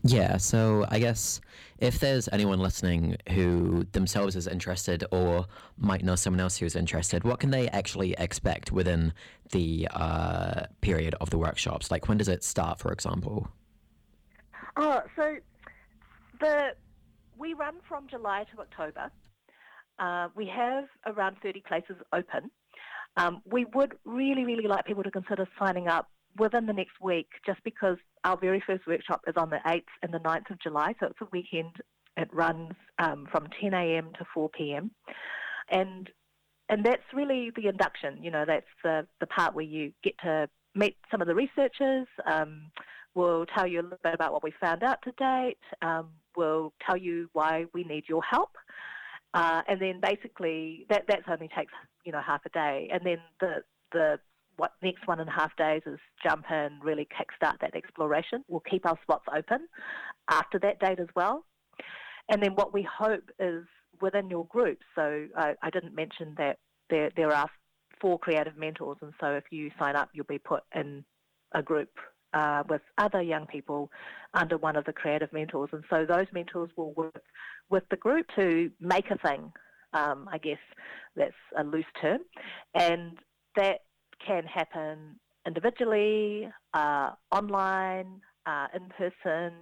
Yeah, 0.05 0.35
so 0.35 0.85
I 0.89 0.99
guess 0.99 1.39
if 1.77 1.99
there's 1.99 2.27
anyone 2.33 2.59
listening 2.59 3.15
who 3.29 3.85
themselves 3.93 4.35
is 4.35 4.47
interested 4.47 5.05
or 5.11 5.45
might 5.77 6.03
know 6.03 6.15
someone 6.15 6.41
else 6.41 6.57
who's 6.57 6.75
interested, 6.75 7.23
what 7.23 7.39
can 7.39 7.51
they 7.51 7.69
actually 7.69 8.13
expect 8.17 8.71
within 8.71 9.13
the 9.51 9.87
uh, 9.91 10.65
period 10.81 11.15
of 11.21 11.29
the 11.29 11.37
workshops? 11.37 11.89
Like, 11.89 12.09
when 12.09 12.17
does 12.17 12.27
it 12.27 12.43
start, 12.43 12.79
for 12.79 12.91
example? 12.91 13.47
Oh, 14.75 15.01
so 15.15 15.37
the 16.41 16.71
we 17.37 17.53
run 17.53 17.75
from 17.87 18.07
July 18.09 18.45
to 18.53 18.61
October. 18.61 19.09
Uh, 19.99 20.27
we 20.35 20.47
have 20.47 20.85
around 21.05 21.37
30 21.41 21.63
places 21.67 21.95
open. 22.13 22.49
Um, 23.17 23.41
we 23.45 23.65
would 23.73 23.93
really, 24.05 24.43
really 24.43 24.67
like 24.67 24.85
people 24.85 25.03
to 25.03 25.11
consider 25.11 25.47
signing 25.59 25.87
up 25.87 26.09
within 26.37 26.65
the 26.65 26.73
next 26.73 26.99
week, 26.99 27.27
just 27.45 27.63
because 27.63 27.97
our 28.23 28.37
very 28.37 28.61
first 28.65 28.87
workshop 28.87 29.21
is 29.27 29.35
on 29.37 29.49
the 29.49 29.59
8th 29.67 29.83
and 30.01 30.13
the 30.13 30.19
9th 30.19 30.49
of 30.49 30.59
July, 30.59 30.95
so 30.99 31.07
it's 31.07 31.21
a 31.21 31.27
weekend. 31.31 31.75
It 32.17 32.29
runs 32.33 32.73
um, 32.99 33.27
from 33.31 33.47
10 33.61 33.73
a.m. 33.73 34.11
to 34.17 34.25
4 34.33 34.49
p.m. 34.49 34.91
and 35.69 36.09
and 36.69 36.83
that's 36.83 37.03
really 37.13 37.51
the 37.55 37.67
induction. 37.67 38.23
You 38.23 38.31
know, 38.31 38.45
that's 38.47 38.65
the 38.83 39.05
the 39.19 39.27
part 39.27 39.53
where 39.53 39.65
you 39.65 39.91
get 40.03 40.13
to 40.23 40.49
meet 40.75 40.97
some 41.11 41.21
of 41.21 41.27
the 41.27 41.35
researchers. 41.35 42.07
Um, 42.25 42.71
we'll 43.15 43.45
tell 43.45 43.67
you 43.67 43.81
a 43.81 43.83
little 43.83 43.99
bit 44.03 44.13
about 44.13 44.33
what 44.33 44.43
we 44.43 44.53
found 44.59 44.83
out 44.83 44.99
to 45.03 45.11
date. 45.17 45.57
Um, 45.81 46.09
we'll 46.35 46.73
tell 46.85 46.97
you 46.97 47.29
why 47.33 47.65
we 47.73 47.83
need 47.83 48.05
your 48.07 48.23
help. 48.23 48.51
Uh, 49.33 49.61
and 49.67 49.81
then 49.81 49.99
basically 50.01 50.85
that 50.89 51.03
that's 51.07 51.23
only 51.27 51.49
takes 51.55 51.73
you 52.05 52.11
know 52.11 52.21
half 52.25 52.41
a 52.45 52.49
day, 52.49 52.89
and 52.91 53.01
then 53.05 53.17
the 53.39 53.63
the 53.91 54.19
what 54.57 54.73
next 54.83 55.07
one 55.07 55.19
and 55.19 55.27
a 55.27 55.31
half 55.31 55.55
days 55.55 55.81
is 55.87 55.99
jump 56.21 56.45
in, 56.51 56.79
really 56.83 57.07
kickstart 57.07 57.59
that 57.61 57.75
exploration. 57.75 58.43
We'll 58.47 58.59
keep 58.61 58.85
our 58.85 58.99
spots 59.01 59.25
open 59.35 59.67
after 60.29 60.59
that 60.59 60.79
date 60.79 60.99
as 60.99 61.07
well, 61.15 61.45
and 62.29 62.41
then 62.41 62.53
what 62.55 62.73
we 62.73 62.87
hope 62.99 63.29
is 63.39 63.65
within 64.01 64.29
your 64.29 64.45
group. 64.45 64.79
So 64.95 65.25
I, 65.35 65.55
I 65.61 65.69
didn't 65.71 65.95
mention 65.95 66.35
that 66.37 66.59
there 66.89 67.09
there 67.15 67.31
are 67.31 67.49
four 67.99 68.19
creative 68.19 68.57
mentors, 68.57 68.97
and 69.01 69.13
so 69.19 69.31
if 69.31 69.45
you 69.49 69.71
sign 69.79 69.95
up, 69.95 70.09
you'll 70.13 70.25
be 70.25 70.37
put 70.37 70.63
in 70.75 71.03
a 71.53 71.63
group 71.63 71.89
uh, 72.33 72.63
with 72.69 72.81
other 72.97 73.21
young 73.21 73.45
people 73.45 73.91
under 74.33 74.57
one 74.57 74.75
of 74.75 74.85
the 74.85 74.93
creative 74.93 75.31
mentors. 75.31 75.69
And 75.71 75.83
so 75.89 76.05
those 76.05 76.27
mentors 76.33 76.69
will 76.75 76.93
work 76.93 77.23
with 77.69 77.83
the 77.89 77.97
group 77.97 78.25
to 78.35 78.71
make 78.79 79.11
a 79.11 79.17
thing. 79.17 79.51
Um, 79.93 80.27
I 80.31 80.39
guess 80.39 80.57
that's 81.15 81.33
a 81.57 81.63
loose 81.63 81.85
term. 82.01 82.19
And 82.73 83.17
that 83.55 83.81
can 84.25 84.43
happen 84.45 85.19
individually, 85.45 86.49
uh, 86.73 87.11
online, 87.31 88.21
uh, 88.45 88.67
in 88.73 88.89
person. 88.97 89.53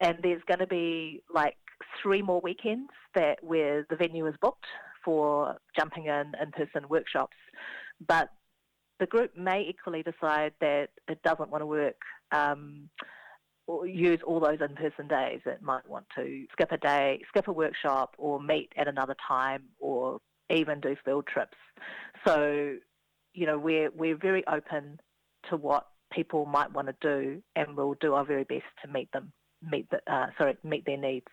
And 0.00 0.18
there's 0.22 0.42
going 0.46 0.60
to 0.60 0.66
be 0.66 1.22
like 1.32 1.56
three 2.02 2.22
more 2.22 2.40
weekends 2.40 2.90
that 3.14 3.42
where 3.42 3.86
the 3.90 3.96
venue 3.96 4.26
is 4.26 4.34
booked 4.40 4.66
for 5.04 5.56
jumping 5.78 6.06
in 6.06 6.32
in-person 6.40 6.88
workshops. 6.88 7.36
But 8.06 8.28
the 8.98 9.06
group 9.06 9.36
may 9.36 9.62
equally 9.62 10.02
decide 10.02 10.52
that 10.60 10.88
it 11.08 11.22
doesn't 11.22 11.50
want 11.50 11.62
to 11.62 11.66
work 11.66 12.00
um, 12.32 12.88
or 13.66 13.86
use 13.86 14.20
all 14.24 14.40
those 14.40 14.58
in-person 14.60 15.08
days. 15.08 15.40
It 15.44 15.60
might 15.62 15.88
want 15.88 16.06
to 16.16 16.46
skip 16.52 16.72
a 16.72 16.78
day, 16.78 17.20
skip 17.28 17.48
a 17.48 17.52
workshop, 17.52 18.14
or 18.18 18.40
meet 18.40 18.72
at 18.76 18.88
another 18.88 19.16
time, 19.26 19.64
or 19.78 20.20
even 20.50 20.80
do 20.80 20.96
field 21.04 21.26
trips. 21.26 21.56
So, 22.24 22.76
you 23.34 23.46
know, 23.46 23.58
we're 23.58 23.90
we're 23.90 24.16
very 24.16 24.46
open 24.46 25.00
to 25.50 25.56
what 25.56 25.86
people 26.12 26.46
might 26.46 26.72
want 26.72 26.88
to 26.88 26.94
do, 27.00 27.42
and 27.56 27.76
we'll 27.76 27.94
do 28.00 28.14
our 28.14 28.24
very 28.24 28.44
best 28.44 28.64
to 28.84 28.90
meet 28.90 29.10
them, 29.12 29.32
meet 29.62 29.88
the, 29.90 30.00
uh, 30.12 30.26
sorry, 30.38 30.56
meet 30.62 30.86
their 30.86 30.96
needs. 30.96 31.26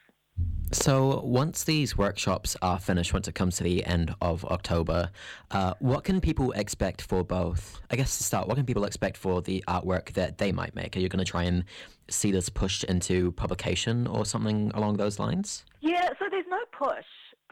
So, 0.74 1.22
once 1.24 1.64
these 1.66 1.96
workshops 1.98 2.58
are 2.64 2.80
finished, 2.80 3.14
once 3.14 3.28
it 3.28 3.36
comes 3.36 3.58
to 3.58 3.64
the 3.64 3.86
end 3.86 4.16
of 4.22 4.44
October, 4.46 5.12
uh, 5.52 5.76
what 5.80 6.04
can 6.04 6.20
people 6.20 6.52
expect 6.54 7.02
for 7.04 7.24
both? 7.24 7.80
I 7.92 7.96
guess 7.96 8.18
to 8.18 8.24
start, 8.24 8.48
what 8.48 8.58
can 8.58 8.66
people 8.66 8.84
expect 8.84 9.16
for 9.16 9.42
the 9.42 9.64
artwork 9.68 10.14
that 10.14 10.40
they 10.40 10.52
might 10.52 10.74
make? 10.76 10.98
Are 10.98 11.00
you 11.00 11.10
going 11.10 11.24
to 11.24 11.32
try 11.32 11.44
and 11.44 11.64
see 12.10 12.32
this 12.32 12.50
pushed 12.50 12.84
into 12.86 13.34
publication 13.34 14.08
or 14.08 14.26
something 14.26 14.72
along 14.74 14.98
those 14.98 15.20
lines? 15.20 15.64
Yeah, 15.82 16.10
so 16.20 16.26
there's 16.32 16.46
no 16.50 16.60
push 16.76 17.06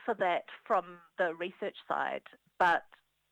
for 0.04 0.16
that 0.16 0.46
from 0.66 0.98
the 1.20 1.36
research 1.36 1.78
side, 1.88 2.24
but 2.58 2.84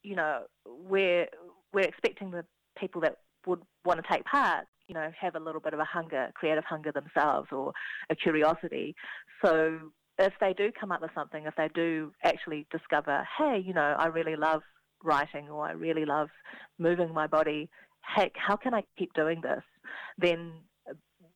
you 0.03 0.15
know, 0.15 0.43
we're 0.65 1.27
we're 1.73 1.81
expecting 1.81 2.29
the 2.29 2.45
people 2.77 3.01
that 3.01 3.17
would 3.47 3.61
want 3.85 3.99
to 4.03 4.13
take 4.13 4.23
part, 4.25 4.65
you 4.89 4.95
know, 4.95 5.11
have 5.17 5.35
a 5.35 5.39
little 5.39 5.61
bit 5.61 5.73
of 5.73 5.79
a 5.79 5.85
hunger, 5.85 6.31
creative 6.33 6.65
hunger 6.65 6.91
themselves, 6.91 7.47
or 7.51 7.71
a 8.09 8.15
curiosity. 8.15 8.95
So 9.45 9.79
if 10.17 10.33
they 10.41 10.53
do 10.53 10.71
come 10.77 10.91
up 10.91 11.01
with 11.01 11.11
something, 11.15 11.45
if 11.45 11.55
they 11.55 11.69
do 11.73 12.11
actually 12.25 12.67
discover, 12.71 13.25
hey, 13.37 13.63
you 13.65 13.73
know, 13.73 13.95
I 13.97 14.07
really 14.07 14.35
love 14.35 14.61
writing, 15.03 15.47
or 15.47 15.65
I 15.65 15.71
really 15.71 16.05
love 16.05 16.29
moving 16.77 17.13
my 17.13 17.27
body, 17.27 17.69
heck, 18.01 18.31
how 18.35 18.55
can 18.55 18.73
I 18.73 18.83
keep 18.97 19.13
doing 19.13 19.41
this? 19.41 19.63
Then 20.17 20.53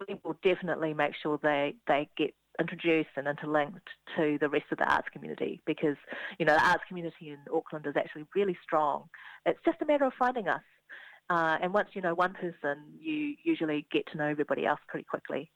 we 0.08 0.20
will 0.24 0.38
definitely 0.44 0.94
make 0.94 1.14
sure 1.22 1.40
they, 1.42 1.76
they 1.88 2.10
get 2.18 2.34
introduced 2.60 3.10
and 3.16 3.28
interlinked 3.28 3.88
to 4.18 4.38
the 4.42 4.50
rest 4.50 4.66
of 4.72 4.80
the 4.80 4.92
arts 4.92 5.08
community 5.14 5.62
because, 5.66 5.96
you 6.40 6.46
know, 6.46 6.54
the 6.54 6.68
arts 6.68 6.84
community 6.88 7.30
in 7.30 7.38
Auckland 7.54 7.86
is 7.88 7.96
actually 7.96 8.26
really 8.36 8.58
strong. 8.64 9.06
It's 9.46 9.60
just 9.64 9.82
a 9.82 9.86
matter 9.86 10.06
of 10.06 10.14
finding 10.18 10.48
us. 10.48 10.62
Uh, 11.30 11.58
and 11.62 11.74
once 11.74 11.90
you 11.94 12.02
know 12.02 12.14
one 12.14 12.34
person, 12.34 12.84
you 13.00 13.36
usually 13.44 13.86
get 13.92 14.06
to 14.12 14.18
know 14.18 14.26
everybody 14.26 14.66
else 14.66 14.80
pretty 14.88 15.06
quickly. 15.06 15.50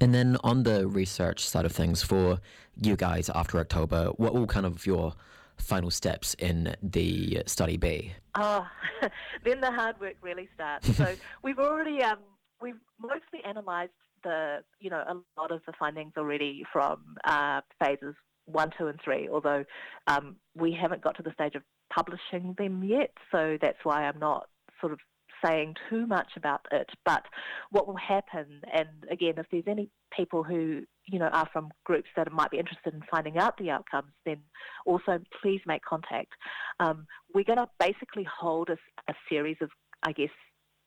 And 0.00 0.14
then 0.14 0.36
on 0.42 0.62
the 0.64 0.86
research 0.86 1.46
side 1.46 1.64
of 1.64 1.72
things, 1.72 2.02
for 2.02 2.40
you 2.80 2.96
guys 2.96 3.30
after 3.34 3.58
October, 3.58 4.06
what 4.16 4.34
will 4.34 4.46
kind 4.46 4.66
of 4.66 4.84
your 4.86 5.14
final 5.56 5.90
steps 5.90 6.34
in 6.34 6.74
the 6.82 7.42
study 7.46 7.76
be? 7.76 8.14
Oh, 8.34 8.66
then 9.44 9.60
the 9.60 9.70
hard 9.70 9.98
work 10.00 10.16
really 10.20 10.48
starts. 10.54 10.94
So 10.96 11.14
we've 11.42 11.58
already 11.58 12.02
um, 12.02 12.18
we've 12.60 12.80
mostly 13.00 13.40
analysed 13.44 13.92
the 14.22 14.58
you 14.80 14.90
know 14.90 15.02
a 15.08 15.40
lot 15.40 15.50
of 15.50 15.60
the 15.66 15.72
findings 15.78 16.12
already 16.16 16.64
from 16.72 17.16
uh, 17.24 17.60
phases 17.82 18.14
one, 18.46 18.70
two, 18.78 18.86
and 18.86 19.00
three. 19.02 19.28
Although 19.28 19.64
um, 20.06 20.36
we 20.54 20.72
haven't 20.72 21.02
got 21.02 21.16
to 21.16 21.22
the 21.22 21.32
stage 21.32 21.54
of 21.54 21.62
publishing 21.92 22.54
them 22.58 22.84
yet, 22.84 23.12
so 23.32 23.58
that's 23.60 23.78
why 23.82 24.04
I'm 24.04 24.18
not 24.18 24.48
sort 24.80 24.92
of 24.92 24.98
saying 25.44 25.74
too 25.90 26.06
much 26.06 26.30
about 26.36 26.66
it. 26.72 26.88
But 27.04 27.24
what 27.70 27.86
will 27.86 27.96
happen, 27.96 28.62
and 28.72 28.88
again, 29.10 29.34
if 29.36 29.46
there's 29.50 29.64
any 29.66 29.90
people 30.16 30.42
who 30.42 30.82
you 31.06 31.18
know 31.18 31.26
are 31.26 31.48
from 31.52 31.70
groups 31.84 32.08
that 32.16 32.30
might 32.32 32.50
be 32.50 32.58
interested 32.58 32.94
in 32.94 33.02
finding 33.10 33.38
out 33.38 33.56
the 33.58 33.70
outcomes, 33.70 34.12
then 34.24 34.38
also 34.86 35.18
please 35.42 35.60
make 35.66 35.82
contact. 35.84 36.32
Um, 36.80 37.06
we're 37.34 37.44
going 37.44 37.58
to 37.58 37.68
basically 37.78 38.24
hold 38.24 38.70
a, 38.70 38.78
a 39.10 39.14
series 39.28 39.56
of, 39.60 39.70
I 40.02 40.12
guess, 40.12 40.30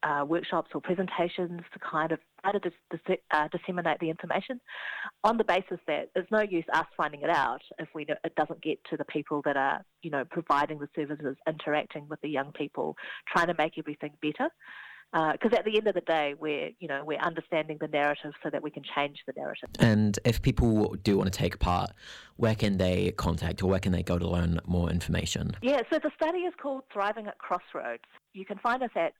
uh, 0.03 0.23
workshops 0.25 0.71
or 0.73 0.81
presentations 0.81 1.61
to 1.73 1.79
kind 1.79 2.11
of 2.11 2.19
try 2.41 2.51
to 2.51 2.59
dis- 2.59 2.99
dis- 3.07 3.17
uh, 3.31 3.47
disseminate 3.51 3.99
the 3.99 4.09
information 4.09 4.59
on 5.23 5.37
the 5.37 5.43
basis 5.43 5.79
that 5.87 6.09
there's 6.13 6.27
no 6.31 6.41
use 6.41 6.65
us 6.73 6.85
finding 6.95 7.21
it 7.21 7.29
out 7.29 7.61
if 7.79 7.89
we 7.93 8.03
it 8.03 8.35
doesn't 8.35 8.61
get 8.61 8.79
to 8.89 8.97
the 8.97 9.05
people 9.05 9.41
that 9.43 9.57
are 9.57 9.83
you 10.01 10.09
know 10.09 10.23
providing 10.29 10.79
the 10.79 10.87
services, 10.95 11.35
interacting 11.47 12.07
with 12.09 12.19
the 12.21 12.29
young 12.29 12.51
people, 12.53 12.95
trying 13.27 13.47
to 13.47 13.55
make 13.57 13.73
everything 13.77 14.11
better. 14.21 14.49
Because 15.11 15.57
at 15.57 15.65
the 15.65 15.75
end 15.75 15.87
of 15.87 15.95
the 15.95 16.01
day, 16.01 16.35
we're 16.39 16.69
you 16.79 16.87
know 16.87 17.03
we're 17.03 17.19
understanding 17.19 17.77
the 17.81 17.87
narrative 17.87 18.31
so 18.43 18.49
that 18.51 18.61
we 18.61 18.69
can 18.69 18.83
change 18.95 19.17
the 19.25 19.33
narrative. 19.35 19.69
And 19.79 20.19
if 20.23 20.41
people 20.41 20.95
do 21.03 21.17
want 21.17 21.33
to 21.33 21.37
take 21.37 21.57
part, 21.59 21.91
where 22.37 22.55
can 22.55 22.77
they 22.77 23.11
contact 23.11 23.63
or 23.63 23.69
where 23.69 23.79
can 23.79 23.91
they 23.91 24.03
go 24.03 24.19
to 24.19 24.27
learn 24.27 24.59
more 24.67 24.89
information? 24.89 25.57
Yeah, 25.63 25.81
so 25.91 25.97
the 25.97 26.11
study 26.15 26.39
is 26.39 26.53
called 26.61 26.83
Thriving 26.93 27.25
at 27.25 27.39
Crossroads. 27.39 28.03
You 28.33 28.45
can 28.45 28.59
find 28.59 28.83
us 28.83 28.91
at 28.95 29.13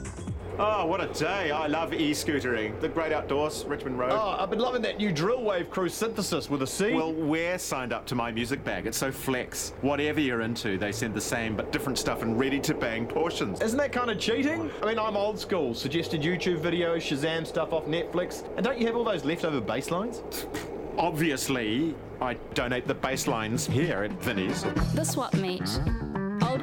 Oh, 0.60 0.88
what 0.88 1.02
a 1.02 1.08
day. 1.14 1.52
I 1.52 1.68
love 1.68 1.94
e-scootering. 1.94 2.80
The 2.80 2.90
great 2.90 3.12
outdoors, 3.12 3.64
Richmond 3.66 4.00
Road. 4.00 4.12
Oh, 4.12 4.38
I've 4.40 4.50
been 4.50 4.58
loving 4.58 4.82
that 4.82 4.98
new 4.98 5.12
Drill 5.12 5.44
Wave 5.44 5.70
Crew 5.70 5.88
synthesis 5.88 6.50
with 6.50 6.64
a 6.64 6.68
C. 6.68 6.94
Well, 6.94 7.14
we're 7.14 7.60
signed 7.60 7.94
up 7.94 8.08
to 8.08 8.16
my 8.16 8.32
music 8.32 8.64
bag. 8.64 8.88
It's 8.88 8.98
so 8.98 9.12
flex. 9.12 9.74
Whatever 9.82 10.20
you're 10.20 10.42
into, 10.42 10.80
they 10.80 10.92
send 10.92 11.14
the 11.14 11.22
same 11.22 11.56
but 11.56 11.72
different 11.72 12.00
stuff 12.00 12.24
in 12.24 12.36
ready 12.36 12.60
to 12.62 12.74
bang 12.74 13.06
portions. 13.06 13.62
Isn't 13.62 13.78
that 13.78 13.92
kind 13.92 14.10
of 14.10 14.20
cheating? 14.20 14.72
I 14.82 14.88
mean, 14.88 14.98
I'm 14.98 15.16
old 15.16 15.40
school. 15.40 15.76
Suggested 15.76 16.22
YouTube 16.24 16.60
videos, 16.60 16.98
Shazam 16.98 17.46
stuff 17.46 17.72
off 17.72 17.86
Netflix. 17.86 18.44
And 18.56 18.66
don't 18.66 18.80
you 18.80 18.88
have 18.88 18.96
all 18.96 19.04
those 19.04 19.24
leftover 19.24 19.62
bass 19.62 19.92
lines? 19.92 20.24
Obviously, 20.98 21.94
I 22.20 22.34
donate 22.56 22.88
the 22.88 22.96
bass 22.96 23.28
lines 23.28 23.68
here 23.68 24.02
at 24.04 24.12
Vinny's. 24.24 24.64
The 24.96 25.04
Swap 25.04 25.36
Meet. 25.36 25.80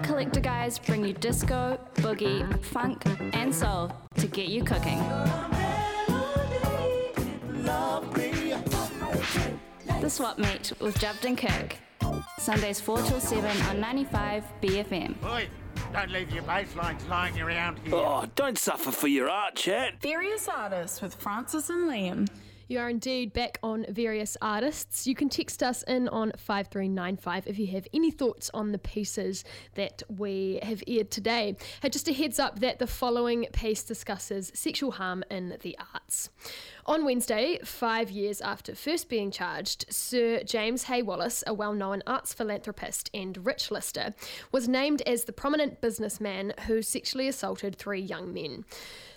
Old 0.04 0.10
collector 0.10 0.40
guys 0.40 0.78
bring 0.78 1.02
you 1.02 1.14
disco, 1.14 1.80
boogie, 1.94 2.62
funk, 2.62 3.02
and 3.32 3.54
soul 3.54 3.90
to 4.16 4.26
get 4.26 4.48
you 4.48 4.62
cooking. 4.62 4.98
The 10.02 10.10
Swap 10.10 10.38
Meet 10.38 10.74
with 10.78 10.98
Jubbed 10.98 11.24
and 11.24 11.38
Kirk. 11.38 11.78
Sundays 12.38 12.82
4 12.82 12.98
till 12.98 13.18
7 13.18 13.62
on 13.68 13.80
95 13.80 14.44
BFM. 14.60 15.24
Oi, 15.24 15.48
don't 15.94 16.10
leave 16.10 16.30
your 16.32 16.42
bass 16.42 16.76
lines 16.76 17.02
lying 17.08 17.40
around 17.40 17.78
here. 17.78 17.94
Oh, 17.94 18.26
don't 18.34 18.58
suffer 18.58 18.90
for 18.90 19.08
your 19.08 19.30
art, 19.30 19.56
chat. 19.56 20.02
Various 20.02 20.48
Artists 20.48 21.00
with 21.00 21.14
Frances 21.14 21.70
and 21.70 21.88
Liam. 21.88 22.28
You 22.66 22.78
are 22.78 22.88
indeed 22.88 23.34
back 23.34 23.58
on 23.62 23.84
various 23.90 24.38
artists. 24.40 25.06
You 25.06 25.14
can 25.14 25.28
text 25.28 25.62
us 25.62 25.82
in 25.82 26.08
on 26.08 26.32
5395 26.38 27.46
if 27.46 27.58
you 27.58 27.66
have 27.68 27.86
any 27.92 28.10
thoughts 28.10 28.50
on 28.54 28.72
the 28.72 28.78
pieces 28.78 29.44
that 29.74 30.02
we 30.08 30.60
have 30.62 30.82
aired 30.86 31.10
today. 31.10 31.56
Hey, 31.82 31.90
just 31.90 32.08
a 32.08 32.14
heads 32.14 32.38
up 32.38 32.60
that 32.60 32.78
the 32.78 32.86
following 32.86 33.46
piece 33.52 33.82
discusses 33.82 34.50
sexual 34.54 34.92
harm 34.92 35.24
in 35.30 35.58
the 35.60 35.76
arts. 35.92 36.30
On 36.86 37.04
Wednesday, 37.04 37.58
five 37.64 38.10
years 38.10 38.40
after 38.40 38.74
first 38.74 39.10
being 39.10 39.30
charged, 39.30 39.84
Sir 39.90 40.42
James 40.42 40.84
Hay 40.84 41.02
Wallace, 41.02 41.44
a 41.46 41.52
well 41.52 41.74
known 41.74 42.02
arts 42.06 42.32
philanthropist 42.32 43.10
and 43.12 43.44
rich 43.44 43.70
lister, 43.70 44.14
was 44.52 44.68
named 44.68 45.02
as 45.02 45.24
the 45.24 45.32
prominent 45.32 45.82
businessman 45.82 46.54
who 46.66 46.80
sexually 46.80 47.28
assaulted 47.28 47.76
three 47.76 48.00
young 48.00 48.32
men. 48.32 48.64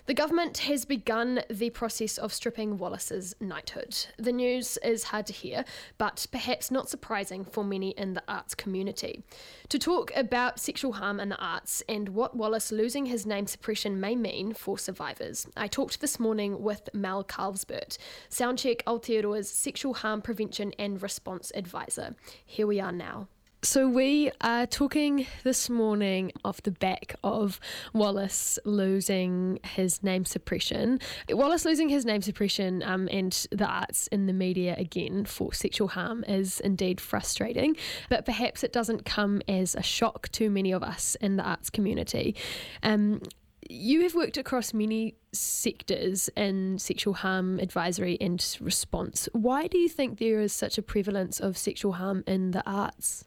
The 0.08 0.14
government 0.14 0.56
has 0.58 0.86
begun 0.86 1.42
the 1.50 1.68
process 1.68 2.16
of 2.16 2.32
stripping 2.32 2.78
Wallace's 2.78 3.36
knighthood. 3.40 4.06
The 4.16 4.32
news 4.32 4.78
is 4.78 5.04
hard 5.04 5.26
to 5.26 5.34
hear, 5.34 5.66
but 5.98 6.26
perhaps 6.32 6.70
not 6.70 6.88
surprising 6.88 7.44
for 7.44 7.62
many 7.62 7.90
in 7.90 8.14
the 8.14 8.22
arts 8.26 8.54
community. 8.54 9.22
To 9.68 9.78
talk 9.78 10.10
about 10.16 10.60
sexual 10.60 10.94
harm 10.94 11.20
in 11.20 11.28
the 11.28 11.36
arts 11.36 11.82
and 11.90 12.08
what 12.08 12.34
Wallace 12.34 12.72
losing 12.72 13.04
his 13.04 13.26
name 13.26 13.46
suppression 13.46 14.00
may 14.00 14.16
mean 14.16 14.54
for 14.54 14.78
survivors, 14.78 15.46
I 15.58 15.66
talked 15.68 16.00
this 16.00 16.18
morning 16.18 16.62
with 16.62 16.88
Mel 16.94 17.22
Calvesbert, 17.22 17.98
Soundcheck 18.30 18.84
Aotearoa's 18.84 19.50
sexual 19.50 19.92
harm 19.92 20.22
prevention 20.22 20.72
and 20.78 21.02
response 21.02 21.52
advisor. 21.54 22.16
Here 22.46 22.66
we 22.66 22.80
are 22.80 22.92
now. 22.92 23.28
So, 23.60 23.88
we 23.88 24.30
are 24.40 24.66
talking 24.66 25.26
this 25.42 25.68
morning 25.68 26.30
off 26.44 26.62
the 26.62 26.70
back 26.70 27.16
of 27.24 27.58
Wallace 27.92 28.56
losing 28.64 29.58
his 29.64 30.00
name 30.00 30.24
suppression. 30.24 31.00
Wallace 31.28 31.64
losing 31.64 31.88
his 31.88 32.06
name 32.06 32.22
suppression 32.22 32.84
um, 32.84 33.08
and 33.10 33.32
the 33.50 33.66
arts 33.66 34.06
in 34.12 34.26
the 34.26 34.32
media 34.32 34.76
again 34.78 35.24
for 35.24 35.52
sexual 35.52 35.88
harm 35.88 36.22
is 36.28 36.60
indeed 36.60 37.00
frustrating, 37.00 37.76
but 38.08 38.24
perhaps 38.24 38.62
it 38.62 38.72
doesn't 38.72 39.04
come 39.04 39.42
as 39.48 39.74
a 39.74 39.82
shock 39.82 40.28
to 40.28 40.50
many 40.50 40.70
of 40.70 40.84
us 40.84 41.16
in 41.20 41.36
the 41.36 41.42
arts 41.42 41.68
community. 41.68 42.36
Um, 42.84 43.22
you 43.68 44.02
have 44.02 44.14
worked 44.14 44.36
across 44.36 44.72
many 44.72 45.16
sectors 45.32 46.30
in 46.36 46.78
sexual 46.78 47.14
harm 47.14 47.58
advisory 47.58 48.18
and 48.20 48.56
response. 48.60 49.28
Why 49.32 49.66
do 49.66 49.78
you 49.78 49.88
think 49.88 50.20
there 50.20 50.38
is 50.38 50.52
such 50.52 50.78
a 50.78 50.82
prevalence 50.82 51.40
of 51.40 51.58
sexual 51.58 51.94
harm 51.94 52.22
in 52.24 52.52
the 52.52 52.62
arts? 52.64 53.24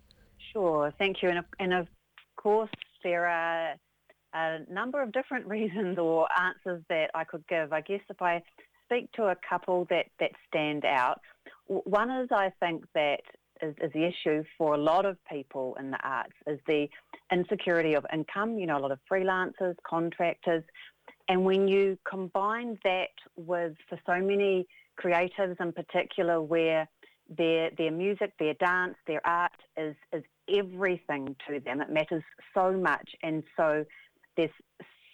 Sure, 0.51 0.93
thank 0.97 1.21
you. 1.21 1.29
And 1.29 1.39
of, 1.39 1.45
and 1.59 1.73
of 1.73 1.87
course, 2.37 2.69
there 3.03 3.27
are 3.27 3.75
a 4.33 4.59
number 4.69 5.01
of 5.01 5.11
different 5.11 5.47
reasons 5.57 5.97
or 5.97 6.27
answers 6.39 6.83
that 6.89 7.11
I 7.13 7.23
could 7.23 7.45
give. 7.47 7.73
I 7.73 7.81
guess 7.81 8.01
if 8.09 8.21
I 8.21 8.41
speak 8.85 9.11
to 9.13 9.25
a 9.25 9.35
couple 9.47 9.87
that, 9.89 10.07
that 10.19 10.31
stand 10.47 10.85
out, 10.85 11.21
one 11.67 12.11
is 12.11 12.29
I 12.31 12.51
think 12.59 12.83
that 12.93 13.21
is, 13.61 13.75
is 13.81 13.91
the 13.93 14.05
issue 14.05 14.43
for 14.57 14.73
a 14.73 14.77
lot 14.77 15.05
of 15.05 15.17
people 15.29 15.77
in 15.79 15.91
the 15.91 15.99
arts 16.03 16.33
is 16.47 16.59
the 16.67 16.87
insecurity 17.31 17.93
of 17.93 18.05
income. 18.11 18.57
You 18.57 18.67
know, 18.67 18.77
a 18.77 18.79
lot 18.79 18.91
of 18.91 18.99
freelancers, 19.09 19.75
contractors, 19.87 20.63
and 21.29 21.45
when 21.45 21.67
you 21.67 21.97
combine 22.09 22.77
that 22.83 23.13
with 23.37 23.73
for 23.87 23.99
so 24.05 24.19
many 24.19 24.67
creatives 25.01 25.55
in 25.61 25.71
particular, 25.71 26.41
where 26.41 26.89
their 27.37 27.71
their 27.77 27.91
music, 27.91 28.33
their 28.39 28.53
dance, 28.55 28.95
their 29.07 29.25
art 29.25 29.51
is 29.77 29.95
is 30.11 30.23
everything 30.51 31.35
to 31.47 31.59
them. 31.59 31.81
It 31.81 31.89
matters 31.89 32.23
so 32.53 32.71
much, 32.71 33.09
and 33.23 33.43
so 33.57 33.85
there's 34.37 34.49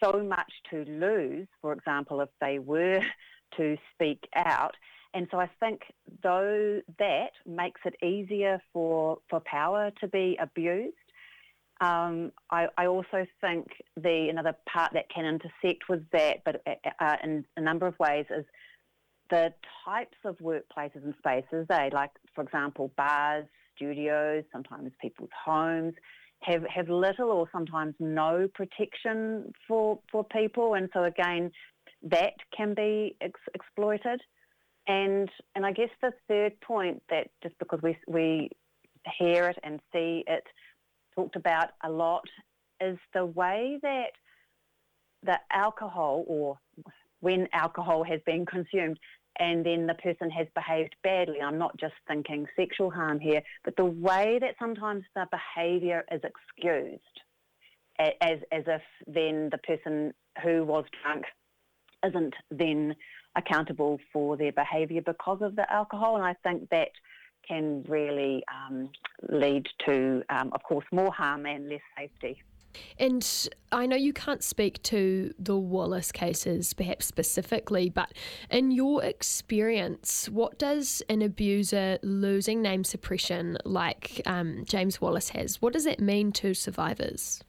so 0.04 0.24
much 0.24 0.52
to 0.72 0.84
lose. 0.86 1.48
For 1.62 1.74
example, 1.74 2.22
if 2.22 2.30
they 2.42 2.60
were 2.60 3.02
to 3.58 3.78
speak 3.94 4.28
out, 4.36 4.76
and 5.14 5.28
so 5.32 5.40
I 5.40 5.50
think 5.60 5.82
though 6.24 6.82
that 7.00 7.32
makes 7.46 7.82
it 7.86 7.96
easier 8.04 8.62
for 8.74 9.20
for 9.30 9.42
power 9.46 9.92
to 10.02 10.08
be 10.08 10.38
abused. 10.40 10.96
Um, 11.80 12.32
I, 12.50 12.66
I 12.76 12.88
also 12.88 13.28
think 13.40 13.68
the 13.96 14.30
another 14.32 14.56
part 14.68 14.94
that 14.94 15.12
can 15.14 15.26
intersect 15.26 15.88
with 15.88 16.04
that, 16.12 16.38
but 16.44 16.64
uh, 17.00 17.18
in 17.24 17.46
a 17.56 17.62
number 17.62 17.86
of 17.86 17.94
ways, 18.00 18.26
is 18.36 18.46
the 19.30 19.54
types 19.86 20.18
of 20.26 20.38
workplaces 20.40 21.04
and 21.04 21.14
spaces 21.20 21.66
they 21.70 21.90
like, 21.94 22.12
for 22.34 22.44
example, 22.44 22.92
bars, 22.98 23.46
studios, 23.78 24.43
sometimes 24.51 24.91
people's 25.01 25.30
homes 25.45 25.93
have 26.43 26.63
have 26.73 26.89
little 26.89 27.32
or 27.32 27.47
sometimes 27.51 27.95
no 27.99 28.47
protection 28.53 29.51
for 29.67 29.99
for 30.11 30.23
people, 30.25 30.73
and 30.75 30.89
so 30.93 31.03
again, 31.05 31.51
that 32.03 32.34
can 32.55 32.73
be 32.73 33.15
ex- 33.21 33.39
exploited. 33.53 34.21
And 34.88 35.30
and 35.55 35.65
I 35.65 35.71
guess 35.71 35.89
the 36.01 36.11
third 36.28 36.59
point 36.61 37.01
that 37.09 37.28
just 37.41 37.57
because 37.59 37.80
we 37.82 37.97
we 38.07 38.49
hear 39.17 39.49
it 39.49 39.57
and 39.63 39.80
see 39.93 40.23
it 40.28 40.43
talked 41.15 41.36
about 41.36 41.69
a 41.84 41.89
lot 41.89 42.25
is 42.82 42.97
the 43.13 43.25
way 43.25 43.80
that 43.82 44.11
the 45.23 45.39
alcohol 45.51 46.23
or 46.28 46.57
when 47.19 47.47
alcohol 47.53 48.03
has 48.03 48.19
been 48.25 48.45
consumed 48.55 48.99
and 49.40 49.66
then 49.66 49.88
the 49.88 49.94
person 49.96 50.30
has 50.30 50.48
behaved 50.56 50.96
badly. 51.04 51.42
I'm 51.42 51.58
not 51.58 51.78
just 51.78 51.94
thinking 52.08 52.48
sexual 52.56 52.90
harm 52.90 53.20
here, 53.20 53.42
but 53.64 53.76
the 53.76 53.86
way 53.86 54.40
that 54.42 54.56
sometimes 54.60 55.04
the 55.16 55.28
behaviour 55.32 56.04
is 56.12 56.22
excused 56.24 57.02
as, 58.00 58.40
as 58.52 58.64
if 58.68 58.82
then 59.06 59.50
the 59.52 59.60
person 59.60 60.14
who 60.44 60.64
was 60.64 60.86
drunk 61.04 61.26
isn't 62.06 62.34
then 62.52 62.96
accountable 63.36 64.00
for 64.12 64.38
their 64.38 64.52
behaviour 64.52 65.02
because 65.02 65.40
of 65.42 65.56
the 65.56 65.72
alcohol. 65.72 66.16
And 66.16 66.26
I 66.26 66.36
think 66.44 66.70
that 66.70 66.90
can 67.48 67.84
really 67.88 68.44
um, 68.54 68.90
lead 69.30 69.68
to, 69.86 70.24
um, 70.30 70.52
of 70.54 70.62
course, 70.64 70.86
more 70.92 71.12
harm 71.12 71.46
and 71.46 71.70
less 71.70 71.82
safety. 71.98 72.42
And 72.99 73.49
I 73.72 73.86
know 73.86 73.95
you 73.95 74.13
can't 74.13 74.43
speak 74.43 74.82
to 74.84 75.34
the 75.39 75.57
Wallace 75.57 76.11
cases 76.11 76.74
perhaps 76.74 77.05
specifically, 77.05 77.89
but 77.89 78.13
in 78.49 78.72
your 78.72 79.03
experience, 79.03 80.30
what 80.30 80.59
does 80.59 81.01
an 81.09 81.22
abuser 81.22 81.97
losing 82.03 82.61
name 82.61 82.84
suppression 82.84 83.57
like 83.65 84.22
um, 84.26 84.63
James 84.65 85.01
Wallace 85.01 85.30
has, 85.30 85.61
what 85.61 85.74
does 85.74 85.86
that 85.86 85.99
mean 85.99 86.32
to 86.34 86.53
survivors? 86.53 87.43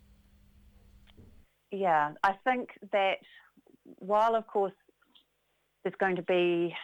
Yeah, 1.70 2.12
I 2.22 2.32
think 2.44 2.70
that 2.92 3.18
while, 3.98 4.34
of 4.34 4.46
course, 4.46 4.72
there's 5.82 5.94
going 6.00 6.16
to 6.16 6.22
be 6.22 6.74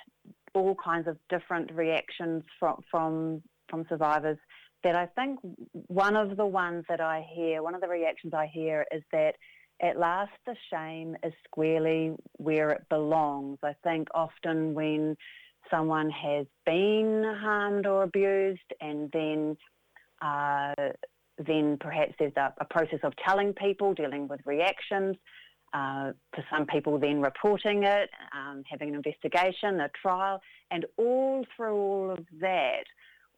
all 0.54 0.76
kinds 0.82 1.08
of 1.08 1.16
different 1.28 1.72
reactions 1.72 2.44
from 2.60 2.82
from 2.90 3.42
from 3.68 3.84
survivors, 3.88 4.38
that 4.84 4.94
I 4.94 5.06
think 5.06 5.40
one 5.72 6.16
of 6.16 6.36
the 6.36 6.46
ones 6.46 6.84
that 6.88 7.00
I 7.00 7.26
hear, 7.34 7.62
one 7.62 7.74
of 7.74 7.80
the 7.80 7.88
reactions 7.88 8.32
I 8.34 8.46
hear 8.46 8.86
is 8.92 9.02
that 9.12 9.34
at 9.82 9.98
last 9.98 10.32
the 10.46 10.54
shame 10.70 11.16
is 11.24 11.32
squarely 11.44 12.12
where 12.36 12.70
it 12.70 12.82
belongs. 12.88 13.58
I 13.62 13.74
think 13.82 14.08
often 14.14 14.74
when 14.74 15.16
someone 15.70 16.10
has 16.10 16.46
been 16.64 17.24
harmed 17.40 17.86
or 17.86 18.04
abused 18.04 18.60
and 18.80 19.10
then 19.12 19.56
uh, 20.22 20.74
then 21.38 21.76
perhaps 21.80 22.12
there's 22.18 22.32
a, 22.36 22.54
a, 22.60 22.64
process 22.64 23.00
of 23.02 23.12
telling 23.26 23.52
people, 23.54 23.92
dealing 23.92 24.28
with 24.28 24.40
reactions, 24.46 25.16
uh, 25.74 26.12
for 26.32 26.44
some 26.50 26.64
people 26.66 26.98
then 26.98 27.20
reporting 27.20 27.82
it, 27.82 28.08
um, 28.32 28.62
having 28.70 28.90
an 28.90 28.94
investigation, 28.94 29.80
a 29.80 29.90
trial, 30.00 30.40
and 30.70 30.86
all 30.96 31.44
through 31.56 31.74
all 31.74 32.10
of 32.12 32.24
that, 32.40 32.84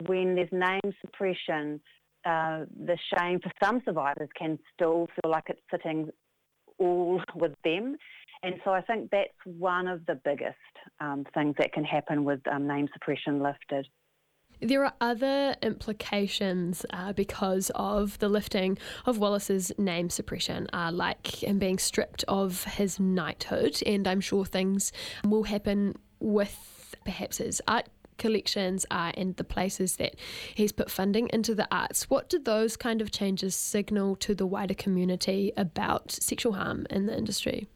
when 0.04 0.34
there's 0.34 0.52
name 0.52 0.92
suppression, 1.00 1.80
uh, 2.24 2.64
the 2.84 2.98
shame 3.16 3.40
for 3.40 3.50
some 3.62 3.80
survivors 3.84 4.28
can 4.38 4.58
still 4.74 5.06
feel 5.06 5.30
like 5.30 5.44
it's 5.48 5.60
sitting 5.70 6.10
all 6.78 7.20
with 7.34 7.54
them. 7.64 7.96
And 8.42 8.54
so 8.64 8.72
I 8.72 8.82
think 8.82 9.10
that's 9.10 9.32
one 9.44 9.88
of 9.88 10.04
the 10.06 10.20
biggest 10.24 10.56
um, 11.00 11.24
things 11.34 11.54
that 11.58 11.72
can 11.72 11.84
happen 11.84 12.24
with 12.24 12.40
um, 12.52 12.66
name 12.66 12.88
suppression 12.92 13.42
lifted. 13.42 13.86
There 14.60 14.84
are 14.84 14.94
other 15.02 15.54
implications 15.62 16.86
uh, 16.90 17.12
because 17.12 17.70
of 17.74 18.18
the 18.20 18.28
lifting 18.28 18.78
of 19.04 19.18
Wallace's 19.18 19.70
name 19.76 20.08
suppression, 20.08 20.66
uh, 20.72 20.90
like 20.92 21.42
him 21.42 21.58
being 21.58 21.78
stripped 21.78 22.24
of 22.26 22.64
his 22.64 22.98
knighthood, 22.98 23.82
and 23.84 24.08
I'm 24.08 24.22
sure 24.22 24.46
things 24.46 24.92
will 25.24 25.42
happen 25.42 25.94
with 26.20 26.96
perhaps 27.04 27.38
his 27.38 27.60
art 27.68 27.88
collections 28.18 28.86
are 28.90 29.12
and 29.16 29.36
the 29.36 29.44
places 29.44 29.96
that 29.96 30.16
he's 30.54 30.72
put 30.72 30.90
funding 30.90 31.28
into 31.32 31.54
the 31.54 31.66
arts. 31.70 32.10
What 32.10 32.28
do 32.28 32.38
those 32.38 32.76
kind 32.76 33.00
of 33.00 33.10
changes 33.10 33.54
signal 33.54 34.16
to 34.16 34.34
the 34.34 34.46
wider 34.46 34.74
community 34.74 35.52
about 35.56 36.10
sexual 36.10 36.54
harm 36.54 36.86
in 36.90 37.06
the 37.06 37.16
industry? 37.16 37.68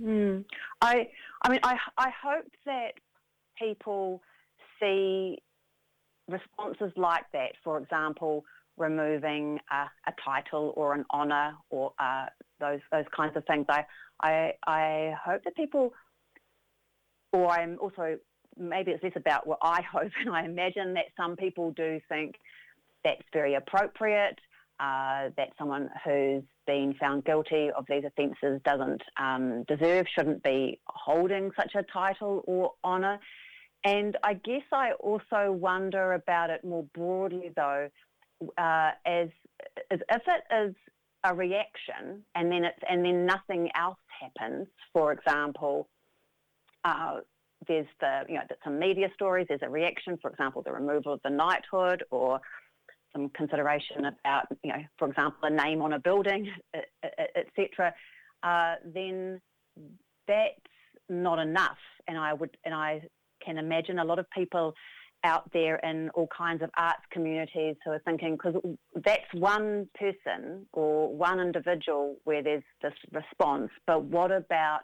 Mm. 0.00 0.44
I, 0.80 1.08
I 1.42 1.50
mean, 1.50 1.60
I, 1.62 1.76
I 1.96 2.10
hope 2.22 2.50
that 2.66 2.92
people 3.58 4.22
see 4.80 5.38
responses 6.28 6.92
like 6.96 7.24
that, 7.32 7.52
for 7.62 7.78
example, 7.78 8.44
removing 8.76 9.58
a, 9.70 9.84
a 10.08 10.14
title 10.24 10.72
or 10.76 10.94
an 10.94 11.04
honour 11.12 11.54
or 11.70 11.92
uh, 11.98 12.26
those 12.60 12.80
those 12.92 13.04
kinds 13.16 13.36
of 13.36 13.44
things. 13.46 13.66
I, 13.68 13.84
I 14.22 14.52
I 14.66 15.14
hope 15.24 15.42
that 15.44 15.56
people, 15.56 15.92
or 17.32 17.50
I'm 17.50 17.78
also 17.80 18.18
maybe 18.58 18.92
it's 18.92 19.02
less 19.02 19.12
about 19.16 19.46
what 19.46 19.58
I 19.62 19.82
hope 19.92 20.12
and 20.20 20.34
I 20.34 20.44
imagine 20.44 20.94
that 20.94 21.06
some 21.16 21.36
people 21.36 21.72
do 21.72 22.00
think 22.08 22.36
that's 23.04 23.22
very 23.32 23.54
appropriate. 23.54 24.38
Uh, 24.78 25.30
that 25.38 25.48
someone 25.58 25.88
who's 26.04 26.42
been 26.66 26.94
found 27.00 27.24
guilty 27.24 27.70
of 27.70 27.86
these 27.88 28.04
offences 28.04 28.60
doesn't 28.62 29.00
um, 29.18 29.64
deserve, 29.66 30.04
shouldn't 30.14 30.42
be 30.42 30.78
holding 30.86 31.50
such 31.56 31.74
a 31.74 31.82
title 31.84 32.44
or 32.46 32.72
honour. 32.84 33.18
And 33.84 34.18
I 34.22 34.34
guess 34.34 34.64
I 34.74 34.92
also 35.00 35.50
wonder 35.50 36.12
about 36.12 36.50
it 36.50 36.62
more 36.62 36.84
broadly, 36.92 37.52
though, 37.56 37.88
uh, 38.58 38.90
as, 39.06 39.28
as 39.90 40.00
if 40.10 40.22
it 40.26 40.54
is 40.54 40.74
a 41.24 41.34
reaction 41.34 42.22
and 42.34 42.52
then 42.52 42.64
it's 42.64 42.78
and 42.88 43.04
then 43.04 43.26
nothing 43.26 43.70
else 43.74 43.98
happens. 44.20 44.66
For 44.92 45.12
example, 45.12 45.88
uh, 46.84 47.20
there's 47.66 47.86
the 48.00 48.22
you 48.28 48.34
know 48.34 48.42
some 48.64 48.78
media 48.78 49.08
stories. 49.14 49.46
There's 49.48 49.62
a 49.62 49.70
reaction, 49.70 50.18
for 50.20 50.30
example, 50.30 50.62
the 50.62 50.72
removal 50.72 51.12
of 51.12 51.20
the 51.24 51.30
knighthood 51.30 52.04
or 52.10 52.40
some 53.12 53.28
consideration 53.30 54.04
about 54.04 54.46
you 54.62 54.72
know, 54.72 54.82
for 54.98 55.08
example, 55.08 55.40
a 55.42 55.50
name 55.50 55.82
on 55.82 55.94
a 55.94 55.98
building, 55.98 56.50
etc. 57.36 57.94
Uh, 58.42 58.74
then 58.84 59.40
that's 60.28 60.54
not 61.08 61.38
enough, 61.38 61.78
and 62.08 62.18
I 62.18 62.34
would 62.34 62.56
and 62.64 62.74
I 62.74 63.02
can 63.44 63.58
imagine 63.58 63.98
a 63.98 64.04
lot 64.04 64.18
of 64.18 64.26
people 64.30 64.74
out 65.24 65.50
there 65.52 65.76
in 65.76 66.10
all 66.10 66.28
kinds 66.36 66.62
of 66.62 66.70
arts 66.76 67.02
communities 67.10 67.76
who 67.84 67.90
are 67.90 68.02
thinking, 68.04 68.36
because 68.36 68.54
that's 68.94 69.32
one 69.32 69.88
person 69.98 70.66
or 70.72 71.14
one 71.14 71.40
individual 71.40 72.16
where 72.24 72.42
there's 72.42 72.62
this 72.82 72.92
response, 73.12 73.70
but 73.86 74.04
what 74.04 74.30
about 74.30 74.80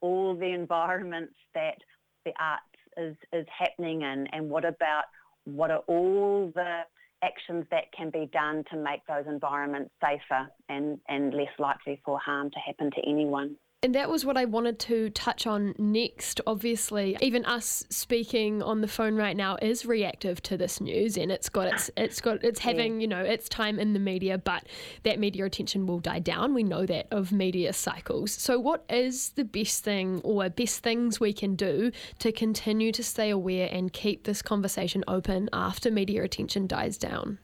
all 0.00 0.34
the 0.34 0.52
environments 0.52 1.34
that 1.54 1.76
the 2.24 2.32
arts 2.40 2.62
is, 2.96 3.16
is 3.32 3.46
happening 3.56 4.02
in, 4.02 4.26
and 4.32 4.48
what 4.48 4.64
about 4.64 5.04
what 5.44 5.70
are 5.70 5.82
all 5.86 6.50
the 6.54 6.80
actions 7.22 7.64
that 7.70 7.84
can 7.96 8.10
be 8.10 8.28
done 8.32 8.64
to 8.70 8.76
make 8.76 9.00
those 9.08 9.24
environments 9.26 9.90
safer 10.02 10.48
and, 10.68 10.98
and 11.08 11.34
less 11.34 11.48
likely 11.58 12.00
for 12.04 12.18
harm 12.18 12.50
to 12.50 12.58
happen 12.58 12.90
to 12.90 13.00
anyone? 13.08 13.56
And 13.84 13.94
that 13.94 14.08
was 14.08 14.24
what 14.24 14.38
I 14.38 14.46
wanted 14.46 14.78
to 14.78 15.10
touch 15.10 15.46
on 15.46 15.74
next. 15.76 16.40
Obviously, 16.46 17.18
even 17.20 17.44
us 17.44 17.84
speaking 17.90 18.62
on 18.62 18.80
the 18.80 18.88
phone 18.88 19.14
right 19.14 19.36
now 19.36 19.58
is 19.60 19.84
reactive 19.84 20.40
to 20.44 20.56
this 20.56 20.80
news, 20.80 21.18
and 21.18 21.30
it's 21.30 21.50
got 21.50 21.66
its 21.66 21.90
it's 21.94 22.18
got 22.18 22.42
it's 22.42 22.60
having 22.60 23.02
you 23.02 23.06
know 23.06 23.22
its 23.22 23.46
time 23.46 23.78
in 23.78 23.92
the 23.92 23.98
media, 23.98 24.38
but 24.38 24.66
that 25.02 25.18
media 25.18 25.44
attention 25.44 25.84
will 25.84 25.98
die 25.98 26.18
down. 26.18 26.54
We 26.54 26.62
know 26.62 26.86
that 26.86 27.08
of 27.10 27.30
media 27.30 27.74
cycles. 27.74 28.32
So, 28.32 28.58
what 28.58 28.86
is 28.88 29.32
the 29.32 29.44
best 29.44 29.84
thing 29.84 30.22
or 30.24 30.48
best 30.48 30.82
things 30.82 31.20
we 31.20 31.34
can 31.34 31.54
do 31.54 31.92
to 32.20 32.32
continue 32.32 32.90
to 32.90 33.04
stay 33.04 33.28
aware 33.28 33.68
and 33.70 33.92
keep 33.92 34.24
this 34.24 34.40
conversation 34.40 35.04
open 35.06 35.50
after 35.52 35.90
media 35.90 36.22
attention 36.22 36.66
dies 36.66 36.96
down? 36.96 37.38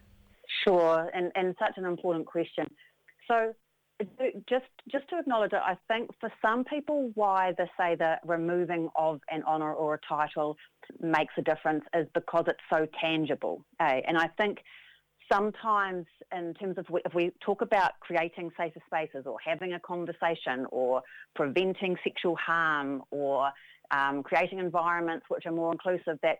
Sure, 0.64 1.10
and, 1.12 1.32
and 1.34 1.54
such 1.58 1.74
an 1.76 1.84
important 1.84 2.24
question. 2.24 2.66
So, 3.28 3.52
just 4.48 4.66
just 4.90 5.08
to 5.10 5.18
acknowledge 5.18 5.52
it, 5.52 5.60
I 5.64 5.76
think 5.88 6.10
for 6.20 6.32
some 6.42 6.64
people, 6.64 7.10
why 7.14 7.52
they 7.56 7.70
say 7.78 7.96
the 7.96 8.16
removing 8.24 8.88
of 8.96 9.20
an 9.30 9.42
honour 9.44 9.72
or 9.72 9.94
a 9.94 9.98
title 10.08 10.56
makes 11.00 11.34
a 11.38 11.42
difference 11.42 11.84
is 11.94 12.06
because 12.14 12.44
it's 12.48 12.60
so 12.70 12.86
tangible. 13.00 13.64
Eh? 13.80 14.00
And 14.06 14.16
I 14.16 14.28
think 14.38 14.58
sometimes, 15.32 16.06
in 16.36 16.54
terms 16.54 16.78
of 16.78 16.86
if 17.04 17.14
we 17.14 17.30
talk 17.40 17.62
about 17.62 17.92
creating 18.00 18.50
safer 18.56 18.80
spaces 18.86 19.26
or 19.26 19.36
having 19.44 19.74
a 19.74 19.80
conversation 19.80 20.66
or 20.70 21.02
preventing 21.34 21.96
sexual 22.02 22.36
harm 22.36 23.02
or 23.10 23.50
um, 23.90 24.22
creating 24.22 24.58
environments 24.58 25.26
which 25.28 25.46
are 25.46 25.52
more 25.52 25.72
inclusive, 25.72 26.18
that 26.22 26.38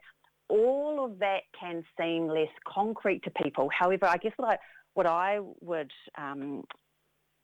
all 0.49 1.05
of 1.05 1.19
that 1.21 1.43
can 1.59 1.85
seem 2.01 2.27
less 2.27 2.49
concrete 2.67 3.23
to 3.23 3.31
people. 3.43 3.69
However, 3.77 4.07
I 4.07 4.17
guess 4.17 4.33
what 4.37 4.49
I, 4.49 4.59
what 4.95 5.07
I 5.07 5.39
would 5.61 5.93
um, 6.19 6.65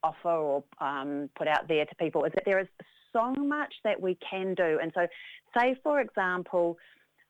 offer 0.03 0.29
or 0.29 0.65
um, 0.81 1.29
put 1.37 1.49
out 1.49 1.69
there 1.69 1.85
to 1.85 1.95
people 1.97 2.25
is 2.25 2.33
that 2.35 2.45
there 2.45 2.59
is 2.59 2.69
so 3.13 3.33
much 3.35 3.75
that 3.85 4.01
we 4.01 4.19
can 4.29 4.55
do. 4.55 4.79
And 4.83 4.93
so, 4.95 5.07
say 5.57 5.77
for 5.83 6.01
example, 6.01 6.77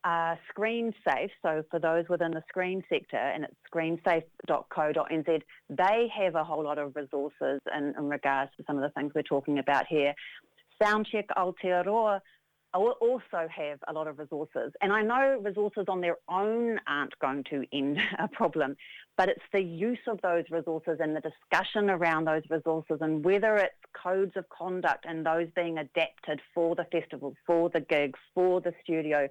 uh, 0.04 0.36
Screen 0.48 0.92
Safe, 1.08 1.30
so 1.42 1.64
for 1.70 1.80
those 1.80 2.04
within 2.08 2.30
the 2.30 2.42
screen 2.48 2.82
sector, 2.88 3.16
and 3.16 3.44
it's 3.44 3.54
screensafe.co.nz, 3.72 5.42
they 5.68 6.12
have 6.16 6.34
a 6.36 6.44
whole 6.44 6.62
lot 6.62 6.78
of 6.78 6.94
resources 6.94 7.60
in, 7.76 7.94
in 7.98 8.08
regards 8.08 8.52
to 8.56 8.64
some 8.66 8.76
of 8.76 8.82
the 8.82 8.90
things 8.90 9.12
we're 9.14 9.22
talking 9.22 9.58
about 9.58 9.86
here. 9.88 10.14
Soundcheck 10.80 11.26
Aotearoa 11.36 12.20
also 12.74 13.48
have 13.48 13.78
a 13.88 13.92
lot 13.92 14.06
of 14.06 14.18
resources. 14.18 14.72
And 14.80 14.92
I 14.92 15.02
know 15.02 15.40
resources 15.42 15.84
on 15.88 16.00
their 16.00 16.16
own 16.28 16.78
aren't 16.86 17.18
going 17.18 17.44
to 17.50 17.64
end 17.72 18.00
a 18.18 18.28
problem, 18.28 18.76
but 19.16 19.28
it's 19.28 19.42
the 19.52 19.62
use 19.62 19.98
of 20.06 20.20
those 20.22 20.44
resources 20.50 20.98
and 21.00 21.16
the 21.16 21.20
discussion 21.20 21.90
around 21.90 22.26
those 22.26 22.42
resources 22.50 22.98
and 23.00 23.24
whether 23.24 23.56
it's 23.56 23.74
codes 24.00 24.32
of 24.36 24.48
conduct 24.50 25.06
and 25.08 25.24
those 25.24 25.48
being 25.56 25.78
adapted 25.78 26.40
for 26.54 26.74
the 26.74 26.84
festival, 26.84 27.34
for 27.46 27.70
the 27.70 27.80
gigs, 27.80 28.18
for 28.34 28.60
the 28.60 28.72
studio 28.82 29.28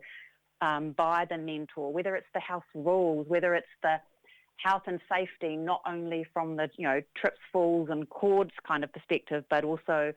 um, 0.62 0.92
by 0.92 1.26
the 1.30 1.38
mentor, 1.38 1.92
whether 1.92 2.16
it's 2.16 2.28
the 2.34 2.40
house 2.40 2.64
rules, 2.74 3.28
whether 3.28 3.54
it's 3.54 3.68
the 3.84 4.00
health 4.58 4.84
and 4.88 5.00
safety, 5.12 5.56
not 5.56 5.82
only 5.86 6.26
from 6.34 6.56
the, 6.56 6.70
you 6.78 6.88
know, 6.88 7.02
trips, 7.16 7.40
falls 7.52 7.90
and 7.90 8.10
cords 8.10 8.52
kind 8.68 8.84
of 8.84 8.92
perspective, 8.92 9.44
but 9.50 9.64
also 9.64 10.14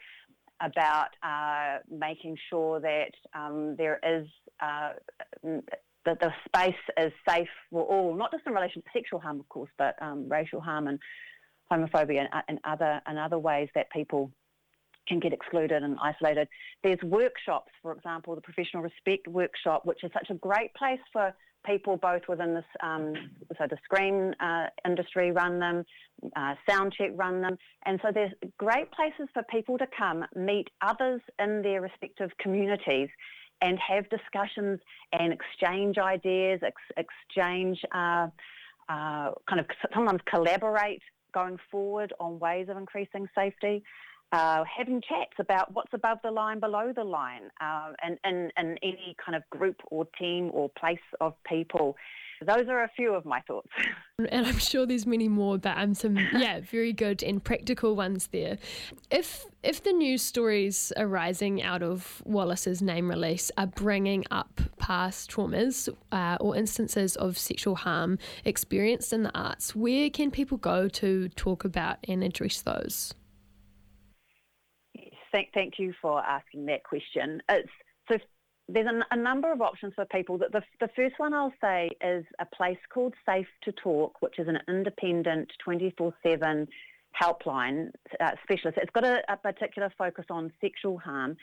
about 0.61 1.09
uh, 1.23 1.79
making 1.91 2.37
sure 2.51 2.81
that 2.81 3.13
um, 3.35 3.77
there 3.77 4.01
is 4.03 4.27
uh, 4.61 4.93
that 6.05 6.21
the 6.21 6.33
space 6.47 6.75
is 6.99 7.13
safe 7.29 7.49
for 7.71 7.85
all, 7.85 8.15
not 8.15 8.33
just 8.33 8.47
in 8.47 8.53
relation 8.53 8.83
to 8.83 8.89
sexual 8.93 9.21
harm, 9.21 9.41
of 9.41 9.49
course, 9.49 9.71
but 9.79 9.95
um, 10.01 10.29
racial 10.29 10.61
harm 10.61 10.89
and 10.89 10.99
homophobia 11.71 12.21
and, 12.21 12.43
and 12.49 12.59
other 12.65 13.01
and 13.07 13.19
other 13.19 13.39
ways 13.39 13.69
that 13.75 13.91
people 13.91 14.31
can 15.07 15.21
get 15.21 15.33
excluded 15.33 15.83
and 15.83 15.97
isolated. 16.03 16.49
There's 16.83 17.01
workshops, 17.03 17.73
for 17.83 17.93
example, 17.93 18.35
the 18.35 18.41
Professional 18.41 18.83
Respect 18.83 19.27
Workshop, 19.27 19.87
which 19.87 20.05
is 20.05 20.11
such 20.13 20.29
a 20.31 20.35
great 20.35 20.75
place 20.75 21.01
for 21.13 21.35
people 21.69 21.97
both 21.97 22.23
within 22.29 22.55
this, 22.55 22.65
um, 22.83 23.15
so 23.59 23.67
the 23.69 23.77
screen 23.85 24.35
uh, 24.41 24.67
industry 24.87 25.31
run 25.33 25.59
them, 25.59 25.85
uh, 26.35 26.55
Soundcheck 26.69 27.13
run 27.15 27.43
them, 27.43 27.59
and 27.85 28.01
so 28.03 28.09
there's 28.13 28.33
great 28.57 28.91
places 28.93 29.29
for 29.35 29.43
people 29.45 29.77
to 29.79 29.87
come, 29.97 30.25
meet 30.35 30.69
others 30.81 31.21
in 31.39 31.63
their 31.63 31.81
respective 31.81 32.31
communities, 32.39 33.09
and 33.61 33.79
have 33.79 34.09
discussions 34.09 34.81
and 35.13 35.33
exchange 35.33 35.99
ideas, 35.99 36.61
ex- 36.65 36.97
exchange 36.97 37.79
uh, 37.93 38.29
uh 38.89 39.33
kind 39.49 39.61
of 39.61 39.67
sometimes 39.93 40.21
collaborate 40.27 41.03
going 41.35 41.59
forward 41.71 42.13
on 42.19 42.39
ways 42.39 42.69
of 42.71 42.77
increasing 42.77 43.29
safety 43.35 43.83
uh, 44.33 44.65
having 44.77 45.01
chats 45.01 45.33
about 45.39 45.73
what's 45.75 45.93
above 45.95 46.19
the 46.23 46.31
line, 46.31 46.61
below 46.61 46.93
the 46.95 47.05
line, 47.05 47.51
uh, 47.61 47.93
and, 48.03 48.19
and, 48.25 48.53
and 48.57 48.79
any 48.83 49.17
kind 49.25 49.37
of 49.37 49.43
group 49.51 49.77
or 49.91 50.07
team 50.19 50.51
or 50.53 50.71
place 50.79 50.99
of 51.21 51.35
people. 51.49 51.97
Those 52.47 52.69
are 52.69 52.85
a 52.85 52.91
few 52.95 53.15
of 53.15 53.25
my 53.25 53.41
thoughts. 53.41 53.69
And 54.31 54.49
I'm 54.49 54.59
sure 54.59 54.85
there's 54.85 55.07
many 55.07 55.29
more, 55.29 55.59
but 55.59 55.79
um, 55.79 55.95
some 55.95 56.17
yeah, 56.17 56.59
very 56.59 56.93
good 56.93 57.23
and 57.23 57.43
practical 57.43 57.95
ones 57.95 58.27
there. 58.33 58.59
If 59.13 59.47
if 59.63 59.85
the 59.85 59.93
news 59.93 60.23
stories 60.23 60.93
arising 60.97 61.63
out 61.63 61.85
of 61.85 62.21
Wallace's 62.25 62.83
name 62.83 63.09
release 63.09 63.53
are 63.57 63.69
bringing 63.69 64.25
up 64.33 64.61
past 64.81 65.31
traumas 65.31 65.89
uh, 66.11 66.37
or 66.41 66.57
instances 66.57 67.15
of 67.15 67.39
sexual 67.39 67.77
harm 67.77 68.19
experienced 68.45 69.13
in 69.13 69.23
the 69.23 69.39
arts, 69.39 69.77
where 69.77 70.11
can 70.11 70.33
people 70.33 70.59
go 70.59 70.89
to 70.89 71.29
talk 71.29 71.65
about 71.65 71.99
and 72.09 72.25
address 72.25 72.61
those? 72.63 73.15
Thank, 75.33 75.53
thank 75.53 75.79
you 75.79 75.93
for 76.01 76.21
asking 76.21 76.67
that 76.67 76.85
question. 76.85 77.43
It's, 77.49 77.69
so 78.11 78.19
there's 78.69 78.87
a, 78.87 79.15
a, 79.15 79.17
number 79.17 79.51
of 79.51 79.61
options 79.61 79.95
for 79.95 80.05
people. 80.05 80.39
The, 80.39 80.63
the, 80.81 80.89
first 80.95 81.15
one 81.19 81.33
I'll 81.33 81.55
say 81.61 81.91
is 82.03 82.25
a 82.39 82.47
place 82.47 82.79
called 82.93 83.15
Safe 83.27 83.47
to 83.63 83.73
Talk, 83.73 84.21
which 84.21 84.39
is 84.39 84.47
an 84.49 84.59
independent 84.69 85.51
24-7 85.67 86.69
helpline 87.21 87.91
uh, 88.21 88.33
specialist. 88.43 88.79
It's 88.81 88.91
got 88.93 89.05
a, 89.05 89.23
a, 89.29 89.37
particular 89.37 89.91
focus 89.97 90.27
on 90.31 90.53
sexual 90.61 90.99
harm, 90.99 91.37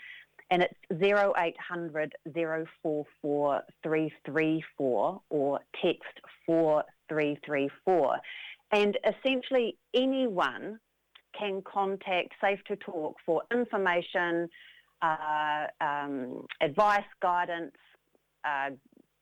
and 0.52 0.62
it's 0.62 0.76
0800 0.92 2.14
044 2.34 3.64
334 3.84 5.22
or 5.30 5.60
text 5.84 6.20
4334. 6.46 8.18
And 8.72 8.98
essentially 9.06 9.78
anyone 9.96 10.80
can 11.38 11.62
contact 11.62 12.34
Safe 12.42 12.60
to 12.68 12.76
Talk 12.76 13.16
for 13.26 13.44
information, 13.52 14.50
uh, 15.02 15.68
um, 15.82 16.46
advice, 16.62 17.04
guidance, 17.22 17.76
uh, 18.44 18.70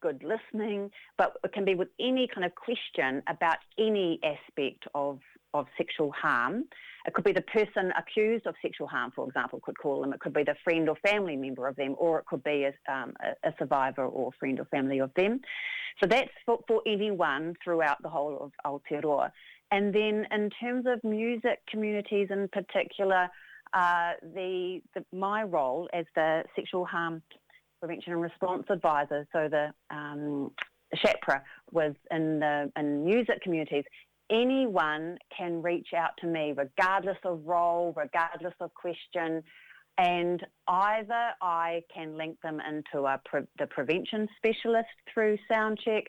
good 0.02 0.22
listening, 0.24 0.92
but 1.18 1.34
it 1.44 1.54
can 1.54 1.64
be 1.64 1.76
with 1.76 1.88
any 2.00 2.28
kind 2.28 2.46
of 2.46 2.54
question 2.56 3.24
about 3.28 3.58
any 3.78 4.20
aspect 4.24 4.84
of, 4.94 5.20
of 5.54 5.66
sexual 5.78 6.12
harm. 6.12 6.66
It 7.06 7.14
could 7.14 7.24
be 7.24 7.32
the 7.32 7.42
person 7.42 7.92
accused 7.98 8.46
of 8.46 8.56
sexual 8.62 8.88
harm, 8.88 9.12
for 9.16 9.26
example, 9.28 9.60
could 9.64 9.78
call 9.78 10.02
them. 10.02 10.14
It 10.14 10.20
could 10.20 10.34
be 10.34 10.44
the 10.44 10.56
friend 10.64 10.90
or 10.90 10.96
family 11.08 11.38
member 11.38 11.68
of 11.68 11.76
them, 11.78 11.96
or 11.98 12.20
it 12.20 12.26
could 12.26 12.44
be 12.44 12.66
a, 12.66 12.94
um, 12.94 13.14
a 13.44 13.54
survivor 13.58 14.06
or 14.06 14.32
friend 14.40 14.60
or 14.60 14.66
family 14.66 15.00
of 15.00 15.12
them. 15.16 15.40
So 16.02 16.08
that's 16.08 16.32
for, 16.46 16.60
for 16.68 16.82
anyone 16.86 17.56
throughout 17.64 18.02
the 18.02 18.10
whole 18.10 18.38
of 18.42 18.52
Aotearoa. 18.66 19.32
And 19.74 19.92
then 19.92 20.28
in 20.32 20.52
terms 20.62 20.86
of 20.88 21.04
music 21.04 21.58
communities 21.68 22.28
in 22.30 22.48
particular, 22.50 23.28
uh, 23.74 24.12
the, 24.36 24.82
the, 24.94 25.04
my 25.12 25.42
role 25.42 25.90
as 25.94 26.06
the 26.14 26.44
sexual 26.56 26.86
harm 26.86 27.24
prevention 27.80 28.14
and 28.14 28.22
response 28.22 28.66
advisor, 28.70 29.26
so 29.34 29.50
the 29.50 29.74
um, 29.90 30.52
SHAPRA 30.96 31.42
was 31.72 31.96
in 32.12 32.40
the 32.40 32.72
in 32.78 33.04
music 33.04 33.42
communities. 33.42 33.84
Anyone 34.30 35.18
can 35.36 35.64
reach 35.64 35.88
out 35.98 36.12
to 36.20 36.28
me, 36.28 36.54
regardless 36.56 37.18
of 37.26 37.42
role, 37.44 37.96
regardless 37.98 38.54
of 38.60 38.72
question, 38.76 39.42
and 39.98 40.46
either 40.68 41.30
I 41.42 41.82
can 41.92 42.16
link 42.16 42.38
them 42.44 42.62
into 42.62 43.08
a 43.08 43.20
pre- 43.26 43.48
the 43.58 43.66
prevention 43.66 44.28
specialist 44.38 44.96
through 45.12 45.40
Soundcheck, 45.52 46.04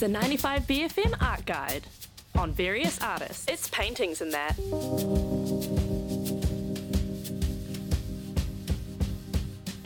It's 0.00 0.06
the 0.06 0.18
95 0.18 0.62
BFM 0.62 1.14
Art 1.20 1.44
Guide 1.44 1.82
on 2.34 2.52
various 2.52 2.98
artists. 3.02 3.44
It's 3.46 3.68
paintings 3.68 4.22
and 4.22 4.32
that. 4.32 4.56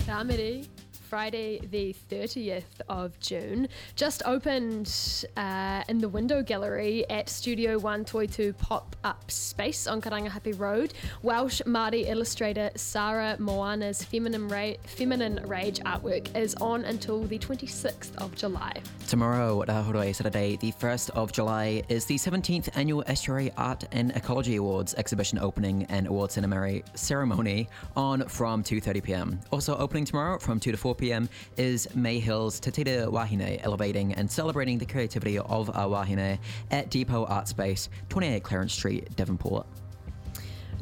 Ramiri, 0.07 0.69
Friday 1.09 1.59
the 1.69 1.97
30th 2.09 2.63
of 2.89 3.19
June, 3.19 3.67
just 3.97 4.23
opened 4.25 5.25
uh, 5.37 5.83
in 5.89 5.99
the 5.99 6.09
window 6.09 6.45
gallery 6.45 7.05
at 7.11 7.29
Studio 7.29 7.77
1 7.81 8.05
Toitu 8.05 8.57
Pop 8.57 8.94
Up 9.05 9.31
Space 9.31 9.87
on 9.87 10.01
Karangahape 10.01 10.59
Road. 10.59 10.95
Welsh 11.23 11.61
Māori 11.67 12.09
illustrator 12.09 12.71
Sarah 12.75 13.37
Moana's 13.39 14.03
Feminine, 14.03 14.49
Ra- 14.49 14.75
Feminine 14.85 15.41
Rage 15.47 15.81
artwork 15.81 16.35
is 16.35 16.55
on 16.57 16.85
until 16.87 17.23
the 17.25 17.39
26th 17.39 18.17
of 18.17 18.35
July. 18.35 18.73
Tomorrow, 19.07 19.63
uh, 19.63 19.67
Rahoroi, 19.67 20.15
Saturday, 20.15 20.57
the 20.57 20.73
1st 20.73 21.11
of 21.11 21.33
July, 21.33 21.83
is 21.91 22.07
the 22.07 22.17
17th 22.17 22.71
Annual 22.75 23.05
Estuary 23.07 23.53
Art 23.59 23.85
and 23.93 24.11
Ecology 24.13 24.57
Awards 24.57 24.95
exhibition 24.95 25.39
opening 25.39 25.85
and 25.91 26.07
award 26.07 26.33
ceremony 26.33 26.83
ceremony 26.95 27.69
on 27.97 28.27
from 28.29 28.63
2.30pm. 28.63 29.39
Also 29.51 29.77
opening 29.77 30.05
tomorrow 30.05 30.39
from 30.39 30.59
2 30.59 30.73
to 30.73 30.79
4pm 30.79 31.29
is 31.59 31.95
May 31.95 32.19
Hill's 32.19 32.59
Te 32.59 32.71
Tira 32.71 33.07
Wahine, 33.11 33.61
elevating 33.63 34.15
and 34.15 34.31
celebrating 34.31 34.79
the 34.79 34.87
creativity 34.87 35.39
of 35.39 35.69
our 35.77 35.89
wahine 35.89 36.39
at 36.71 36.91
Depot 36.91 37.27
Art 37.27 37.49
Space, 37.49 37.89
28 38.09 38.43
Clarence 38.43 38.73
Street, 38.73 38.94
Devonport. 39.17 39.67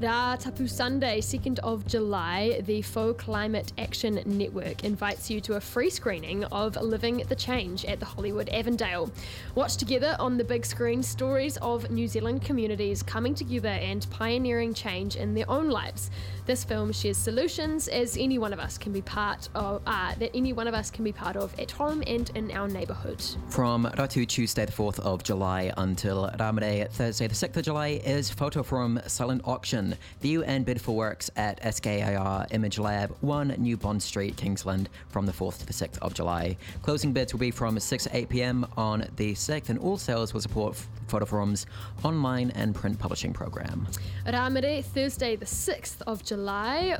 Ra 0.00 0.36
Tapu 0.36 0.66
Sunday, 0.66 1.20
2nd 1.20 1.58
of 1.60 1.86
July, 1.86 2.60
the 2.64 2.82
Faux 2.82 3.22
Climate 3.22 3.72
Action 3.78 4.20
Network 4.24 4.84
invites 4.84 5.30
you 5.30 5.40
to 5.42 5.54
a 5.54 5.60
free 5.60 5.90
screening 5.90 6.44
of 6.44 6.76
Living 6.76 7.18
the 7.28 7.36
Change 7.36 7.84
at 7.84 8.00
the 8.00 8.06
Hollywood 8.06 8.48
Avondale. 8.48 9.12
Watch 9.54 9.76
together 9.76 10.16
on 10.18 10.38
the 10.38 10.44
big 10.44 10.64
screen 10.64 11.02
stories 11.02 11.56
of 11.58 11.90
New 11.90 12.08
Zealand 12.08 12.42
communities 12.42 13.02
coming 13.02 13.34
together 13.34 13.68
and 13.68 14.04
pioneering 14.10 14.74
change 14.74 15.16
in 15.16 15.34
their 15.34 15.48
own 15.48 15.68
lives. 15.68 16.10
This 16.44 16.64
film 16.64 16.90
shares 16.90 17.16
solutions 17.18 17.86
as 17.86 18.16
any 18.16 18.36
one 18.36 18.52
of 18.52 18.58
us 18.58 18.76
can 18.76 18.92
be 18.92 19.00
part 19.00 19.48
of 19.54 19.80
uh, 19.86 20.12
that 20.18 20.32
any 20.34 20.52
one 20.52 20.66
of 20.66 20.74
us 20.74 20.90
can 20.90 21.04
be 21.04 21.12
part 21.12 21.36
of 21.36 21.56
at 21.56 21.70
home 21.70 22.02
and 22.04 22.28
in 22.34 22.50
our 22.50 22.66
neighbourhood. 22.66 23.22
From 23.48 23.84
Ratu 23.84 24.26
Tuesday 24.26 24.64
the 24.66 24.72
4th 24.72 24.98
of 24.98 25.22
July 25.22 25.72
until 25.76 26.28
Ramare 26.40 26.90
Thursday 26.90 27.28
the 27.28 27.34
6th 27.34 27.56
of 27.58 27.64
July 27.64 28.00
is 28.04 28.28
Photo 28.28 28.64
Forum 28.64 29.00
Silent 29.06 29.42
Auction. 29.44 29.94
View 30.20 30.42
and 30.42 30.64
bid 30.64 30.80
for 30.80 30.96
works 30.96 31.30
at 31.36 31.60
SKIR 31.62 32.48
Image 32.50 32.80
Lab, 32.80 33.14
1 33.20 33.54
New 33.58 33.76
Bond 33.76 34.02
Street, 34.02 34.36
Kingsland 34.36 34.88
from 35.10 35.26
the 35.26 35.32
4th 35.32 35.58
to 35.58 35.66
the 35.66 35.72
6th 35.72 35.98
of 35.98 36.12
July. 36.12 36.56
Closing 36.82 37.12
bids 37.12 37.32
will 37.32 37.40
be 37.40 37.52
from 37.52 37.78
6 37.78 38.02
to 38.02 38.16
8 38.16 38.28
pm 38.28 38.66
on 38.76 39.06
the 39.14 39.32
6th 39.34 39.68
and 39.68 39.78
all 39.78 39.96
sales 39.96 40.34
will 40.34 40.40
support 40.40 40.76
Photo 41.06 41.24
Forum's 41.24 41.66
online 42.02 42.50
and 42.52 42.74
print 42.74 42.98
publishing 42.98 43.32
program. 43.32 43.86
Ramere, 44.26 44.82
Thursday, 44.82 45.36
the 45.36 45.44
6th 45.44 46.02
of 46.06 46.24
July, 46.24 46.31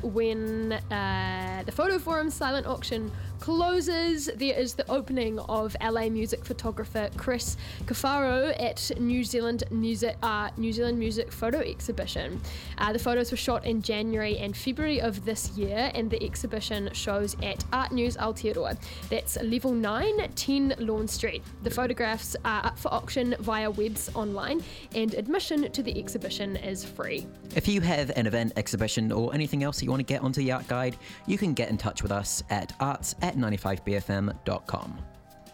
when 0.03 0.72
uh, 0.72 1.62
the 1.64 1.72
Photo 1.72 1.99
Forum 1.99 2.30
silent 2.30 2.66
auction 2.66 3.11
closes, 3.43 4.30
there 4.36 4.57
is 4.57 4.74
the 4.74 4.88
opening 4.88 5.36
of 5.40 5.76
LA 5.82 6.09
music 6.09 6.45
photographer 6.45 7.11
Chris 7.16 7.57
Cafaro 7.86 8.55
at 8.62 8.93
New 9.01 9.24
Zealand 9.24 9.64
Music 9.72 10.16
uh, 10.22 10.49
New 10.57 10.72
Zealand 10.72 10.97
Music 10.97 11.32
Photo 11.32 11.59
Exhibition. 11.59 12.40
Uh, 12.78 12.93
the 12.93 13.01
photos 13.01 13.32
were 13.32 13.36
shot 13.36 13.66
in 13.66 13.82
January 13.82 14.38
and 14.38 14.57
February 14.57 15.01
of 15.01 15.24
this 15.24 15.59
year, 15.59 15.90
and 15.97 16.09
the 16.09 16.22
exhibition 16.22 16.88
shows 16.93 17.36
at 17.43 17.64
Art 17.72 17.90
News 17.90 18.16
Aotearoa. 18.16 18.78
That's 19.11 19.36
level 19.43 19.72
9, 19.72 20.30
10 20.36 20.76
Lorne 20.78 21.09
Street. 21.09 21.43
The 21.64 21.70
photographs 21.70 22.36
are 22.45 22.66
up 22.66 22.78
for 22.78 22.95
auction 22.95 23.34
via 23.40 23.68
Webb's 23.68 24.09
online, 24.14 24.62
and 24.95 25.14
admission 25.14 25.68
to 25.72 25.82
the 25.82 25.99
exhibition 25.99 26.55
is 26.55 26.84
free. 26.84 27.26
If 27.57 27.66
you 27.66 27.80
have 27.80 28.12
an 28.14 28.28
event, 28.28 28.53
exhibition, 28.55 29.11
or 29.11 29.34
anything 29.34 29.64
else 29.64 29.80
that 29.80 29.84
you 29.84 29.90
want 29.90 29.99
to 30.07 30.14
get 30.14 30.22
onto 30.22 30.40
the 30.40 30.53
art 30.53 30.68
guide, 30.68 30.97
you 31.26 31.36
can 31.36 31.55
get 31.55 31.70
in 31.70 31.76
touch 31.76 32.05
with 32.05 32.12
us 32.12 32.45
at 32.49 32.72
arts 32.78 33.16
at 33.20 33.32
95bfm.com. 33.35 34.99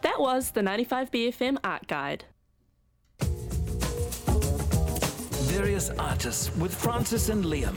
That 0.02 0.20
was 0.20 0.50
the 0.50 0.60
95BFM 0.60 1.58
Art 1.64 1.86
Guide. 1.88 2.24
various 5.58 5.90
artists 5.98 6.54
with 6.56 6.72
Frances 6.72 7.30
and 7.30 7.44
Liam. 7.44 7.76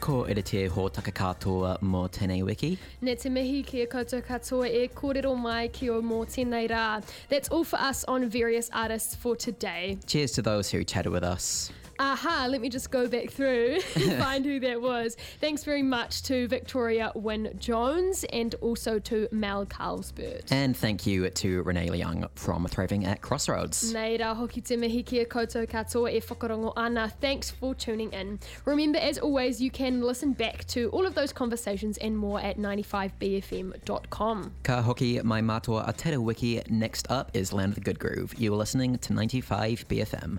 Ko 0.00 0.24
ere 0.24 0.42
te 0.42 0.66
hōtaka 0.68 1.12
katoa 1.20 1.76
mō 1.80 2.02
tēnei 2.16 2.42
wiki. 2.42 2.78
Ne 3.00 3.14
te 3.14 3.30
mihi 3.30 3.62
ki 3.64 3.82
a 3.82 3.86
koutou 3.86 4.24
katoa 4.26 4.66
e 4.66 4.88
kōrero 4.88 5.36
mai 5.38 5.68
ki 5.68 5.90
o 5.90 6.00
mō 6.02 6.24
tēnei 6.34 6.66
rā. 6.68 7.04
That's 7.28 7.48
all 7.50 7.62
for 7.62 7.78
us 7.78 8.02
on 8.04 8.28
various 8.28 8.70
artists 8.72 9.14
for 9.14 9.36
today. 9.36 9.98
Cheers 10.06 10.32
to 10.32 10.42
those 10.42 10.68
who 10.68 10.82
chatted 10.82 11.12
with 11.12 11.22
us. 11.22 11.70
Aha, 11.98 12.46
let 12.50 12.60
me 12.60 12.68
just 12.68 12.90
go 12.90 13.06
back 13.08 13.30
through 13.30 13.78
and 13.94 14.12
find 14.22 14.44
who 14.44 14.60
that 14.60 14.80
was. 14.80 15.16
Thanks 15.40 15.64
very 15.64 15.82
much 15.82 16.22
to 16.24 16.48
Victoria 16.48 17.12
Wynne 17.14 17.54
Jones 17.58 18.24
and 18.32 18.54
also 18.60 18.98
to 19.00 19.28
Mel 19.30 19.66
Calvesbert. 19.66 20.50
And 20.50 20.76
thank 20.76 21.06
you 21.06 21.28
to 21.30 21.62
Renee 21.62 21.90
Liang 21.90 22.26
from 22.34 22.66
Thriving 22.66 23.04
at 23.04 23.20
Crossroads. 23.20 23.92
Nei 23.92 24.18
rā 24.18 24.36
hoki 24.36 24.60
te 24.60 24.76
mihi 24.76 25.02
ki 25.02 25.20
a 25.20 25.24
koutou 25.24 25.66
katoa 25.68 26.12
e 26.12 26.20
whakarongo 26.20 26.72
ana. 26.76 27.12
Thanks 27.20 27.50
for 27.50 27.74
tuning 27.74 28.12
in. 28.12 28.38
Remember, 28.64 28.98
as 28.98 29.18
always, 29.18 29.60
you 29.60 29.70
can 29.70 30.00
listen 30.02 30.32
back 30.32 30.64
to 30.66 30.88
all 30.90 31.06
of 31.06 31.14
those 31.14 31.32
conversations 31.32 31.98
and 31.98 32.16
more 32.16 32.40
at 32.40 32.58
95bfm.com. 32.58 34.52
Ka 34.62 34.82
hoki 34.82 35.20
mai 35.22 35.40
mātua 35.40 35.86
a 35.86 36.20
Wiki. 36.20 36.62
Next 36.68 37.10
up 37.10 37.30
is 37.34 37.52
Land 37.52 37.70
of 37.70 37.74
the 37.76 37.80
Good 37.80 37.98
Groove. 37.98 38.34
You 38.38 38.52
are 38.52 38.56
listening 38.56 38.98
to 38.98 39.12
95 39.12 39.86
BFM. 39.88 40.38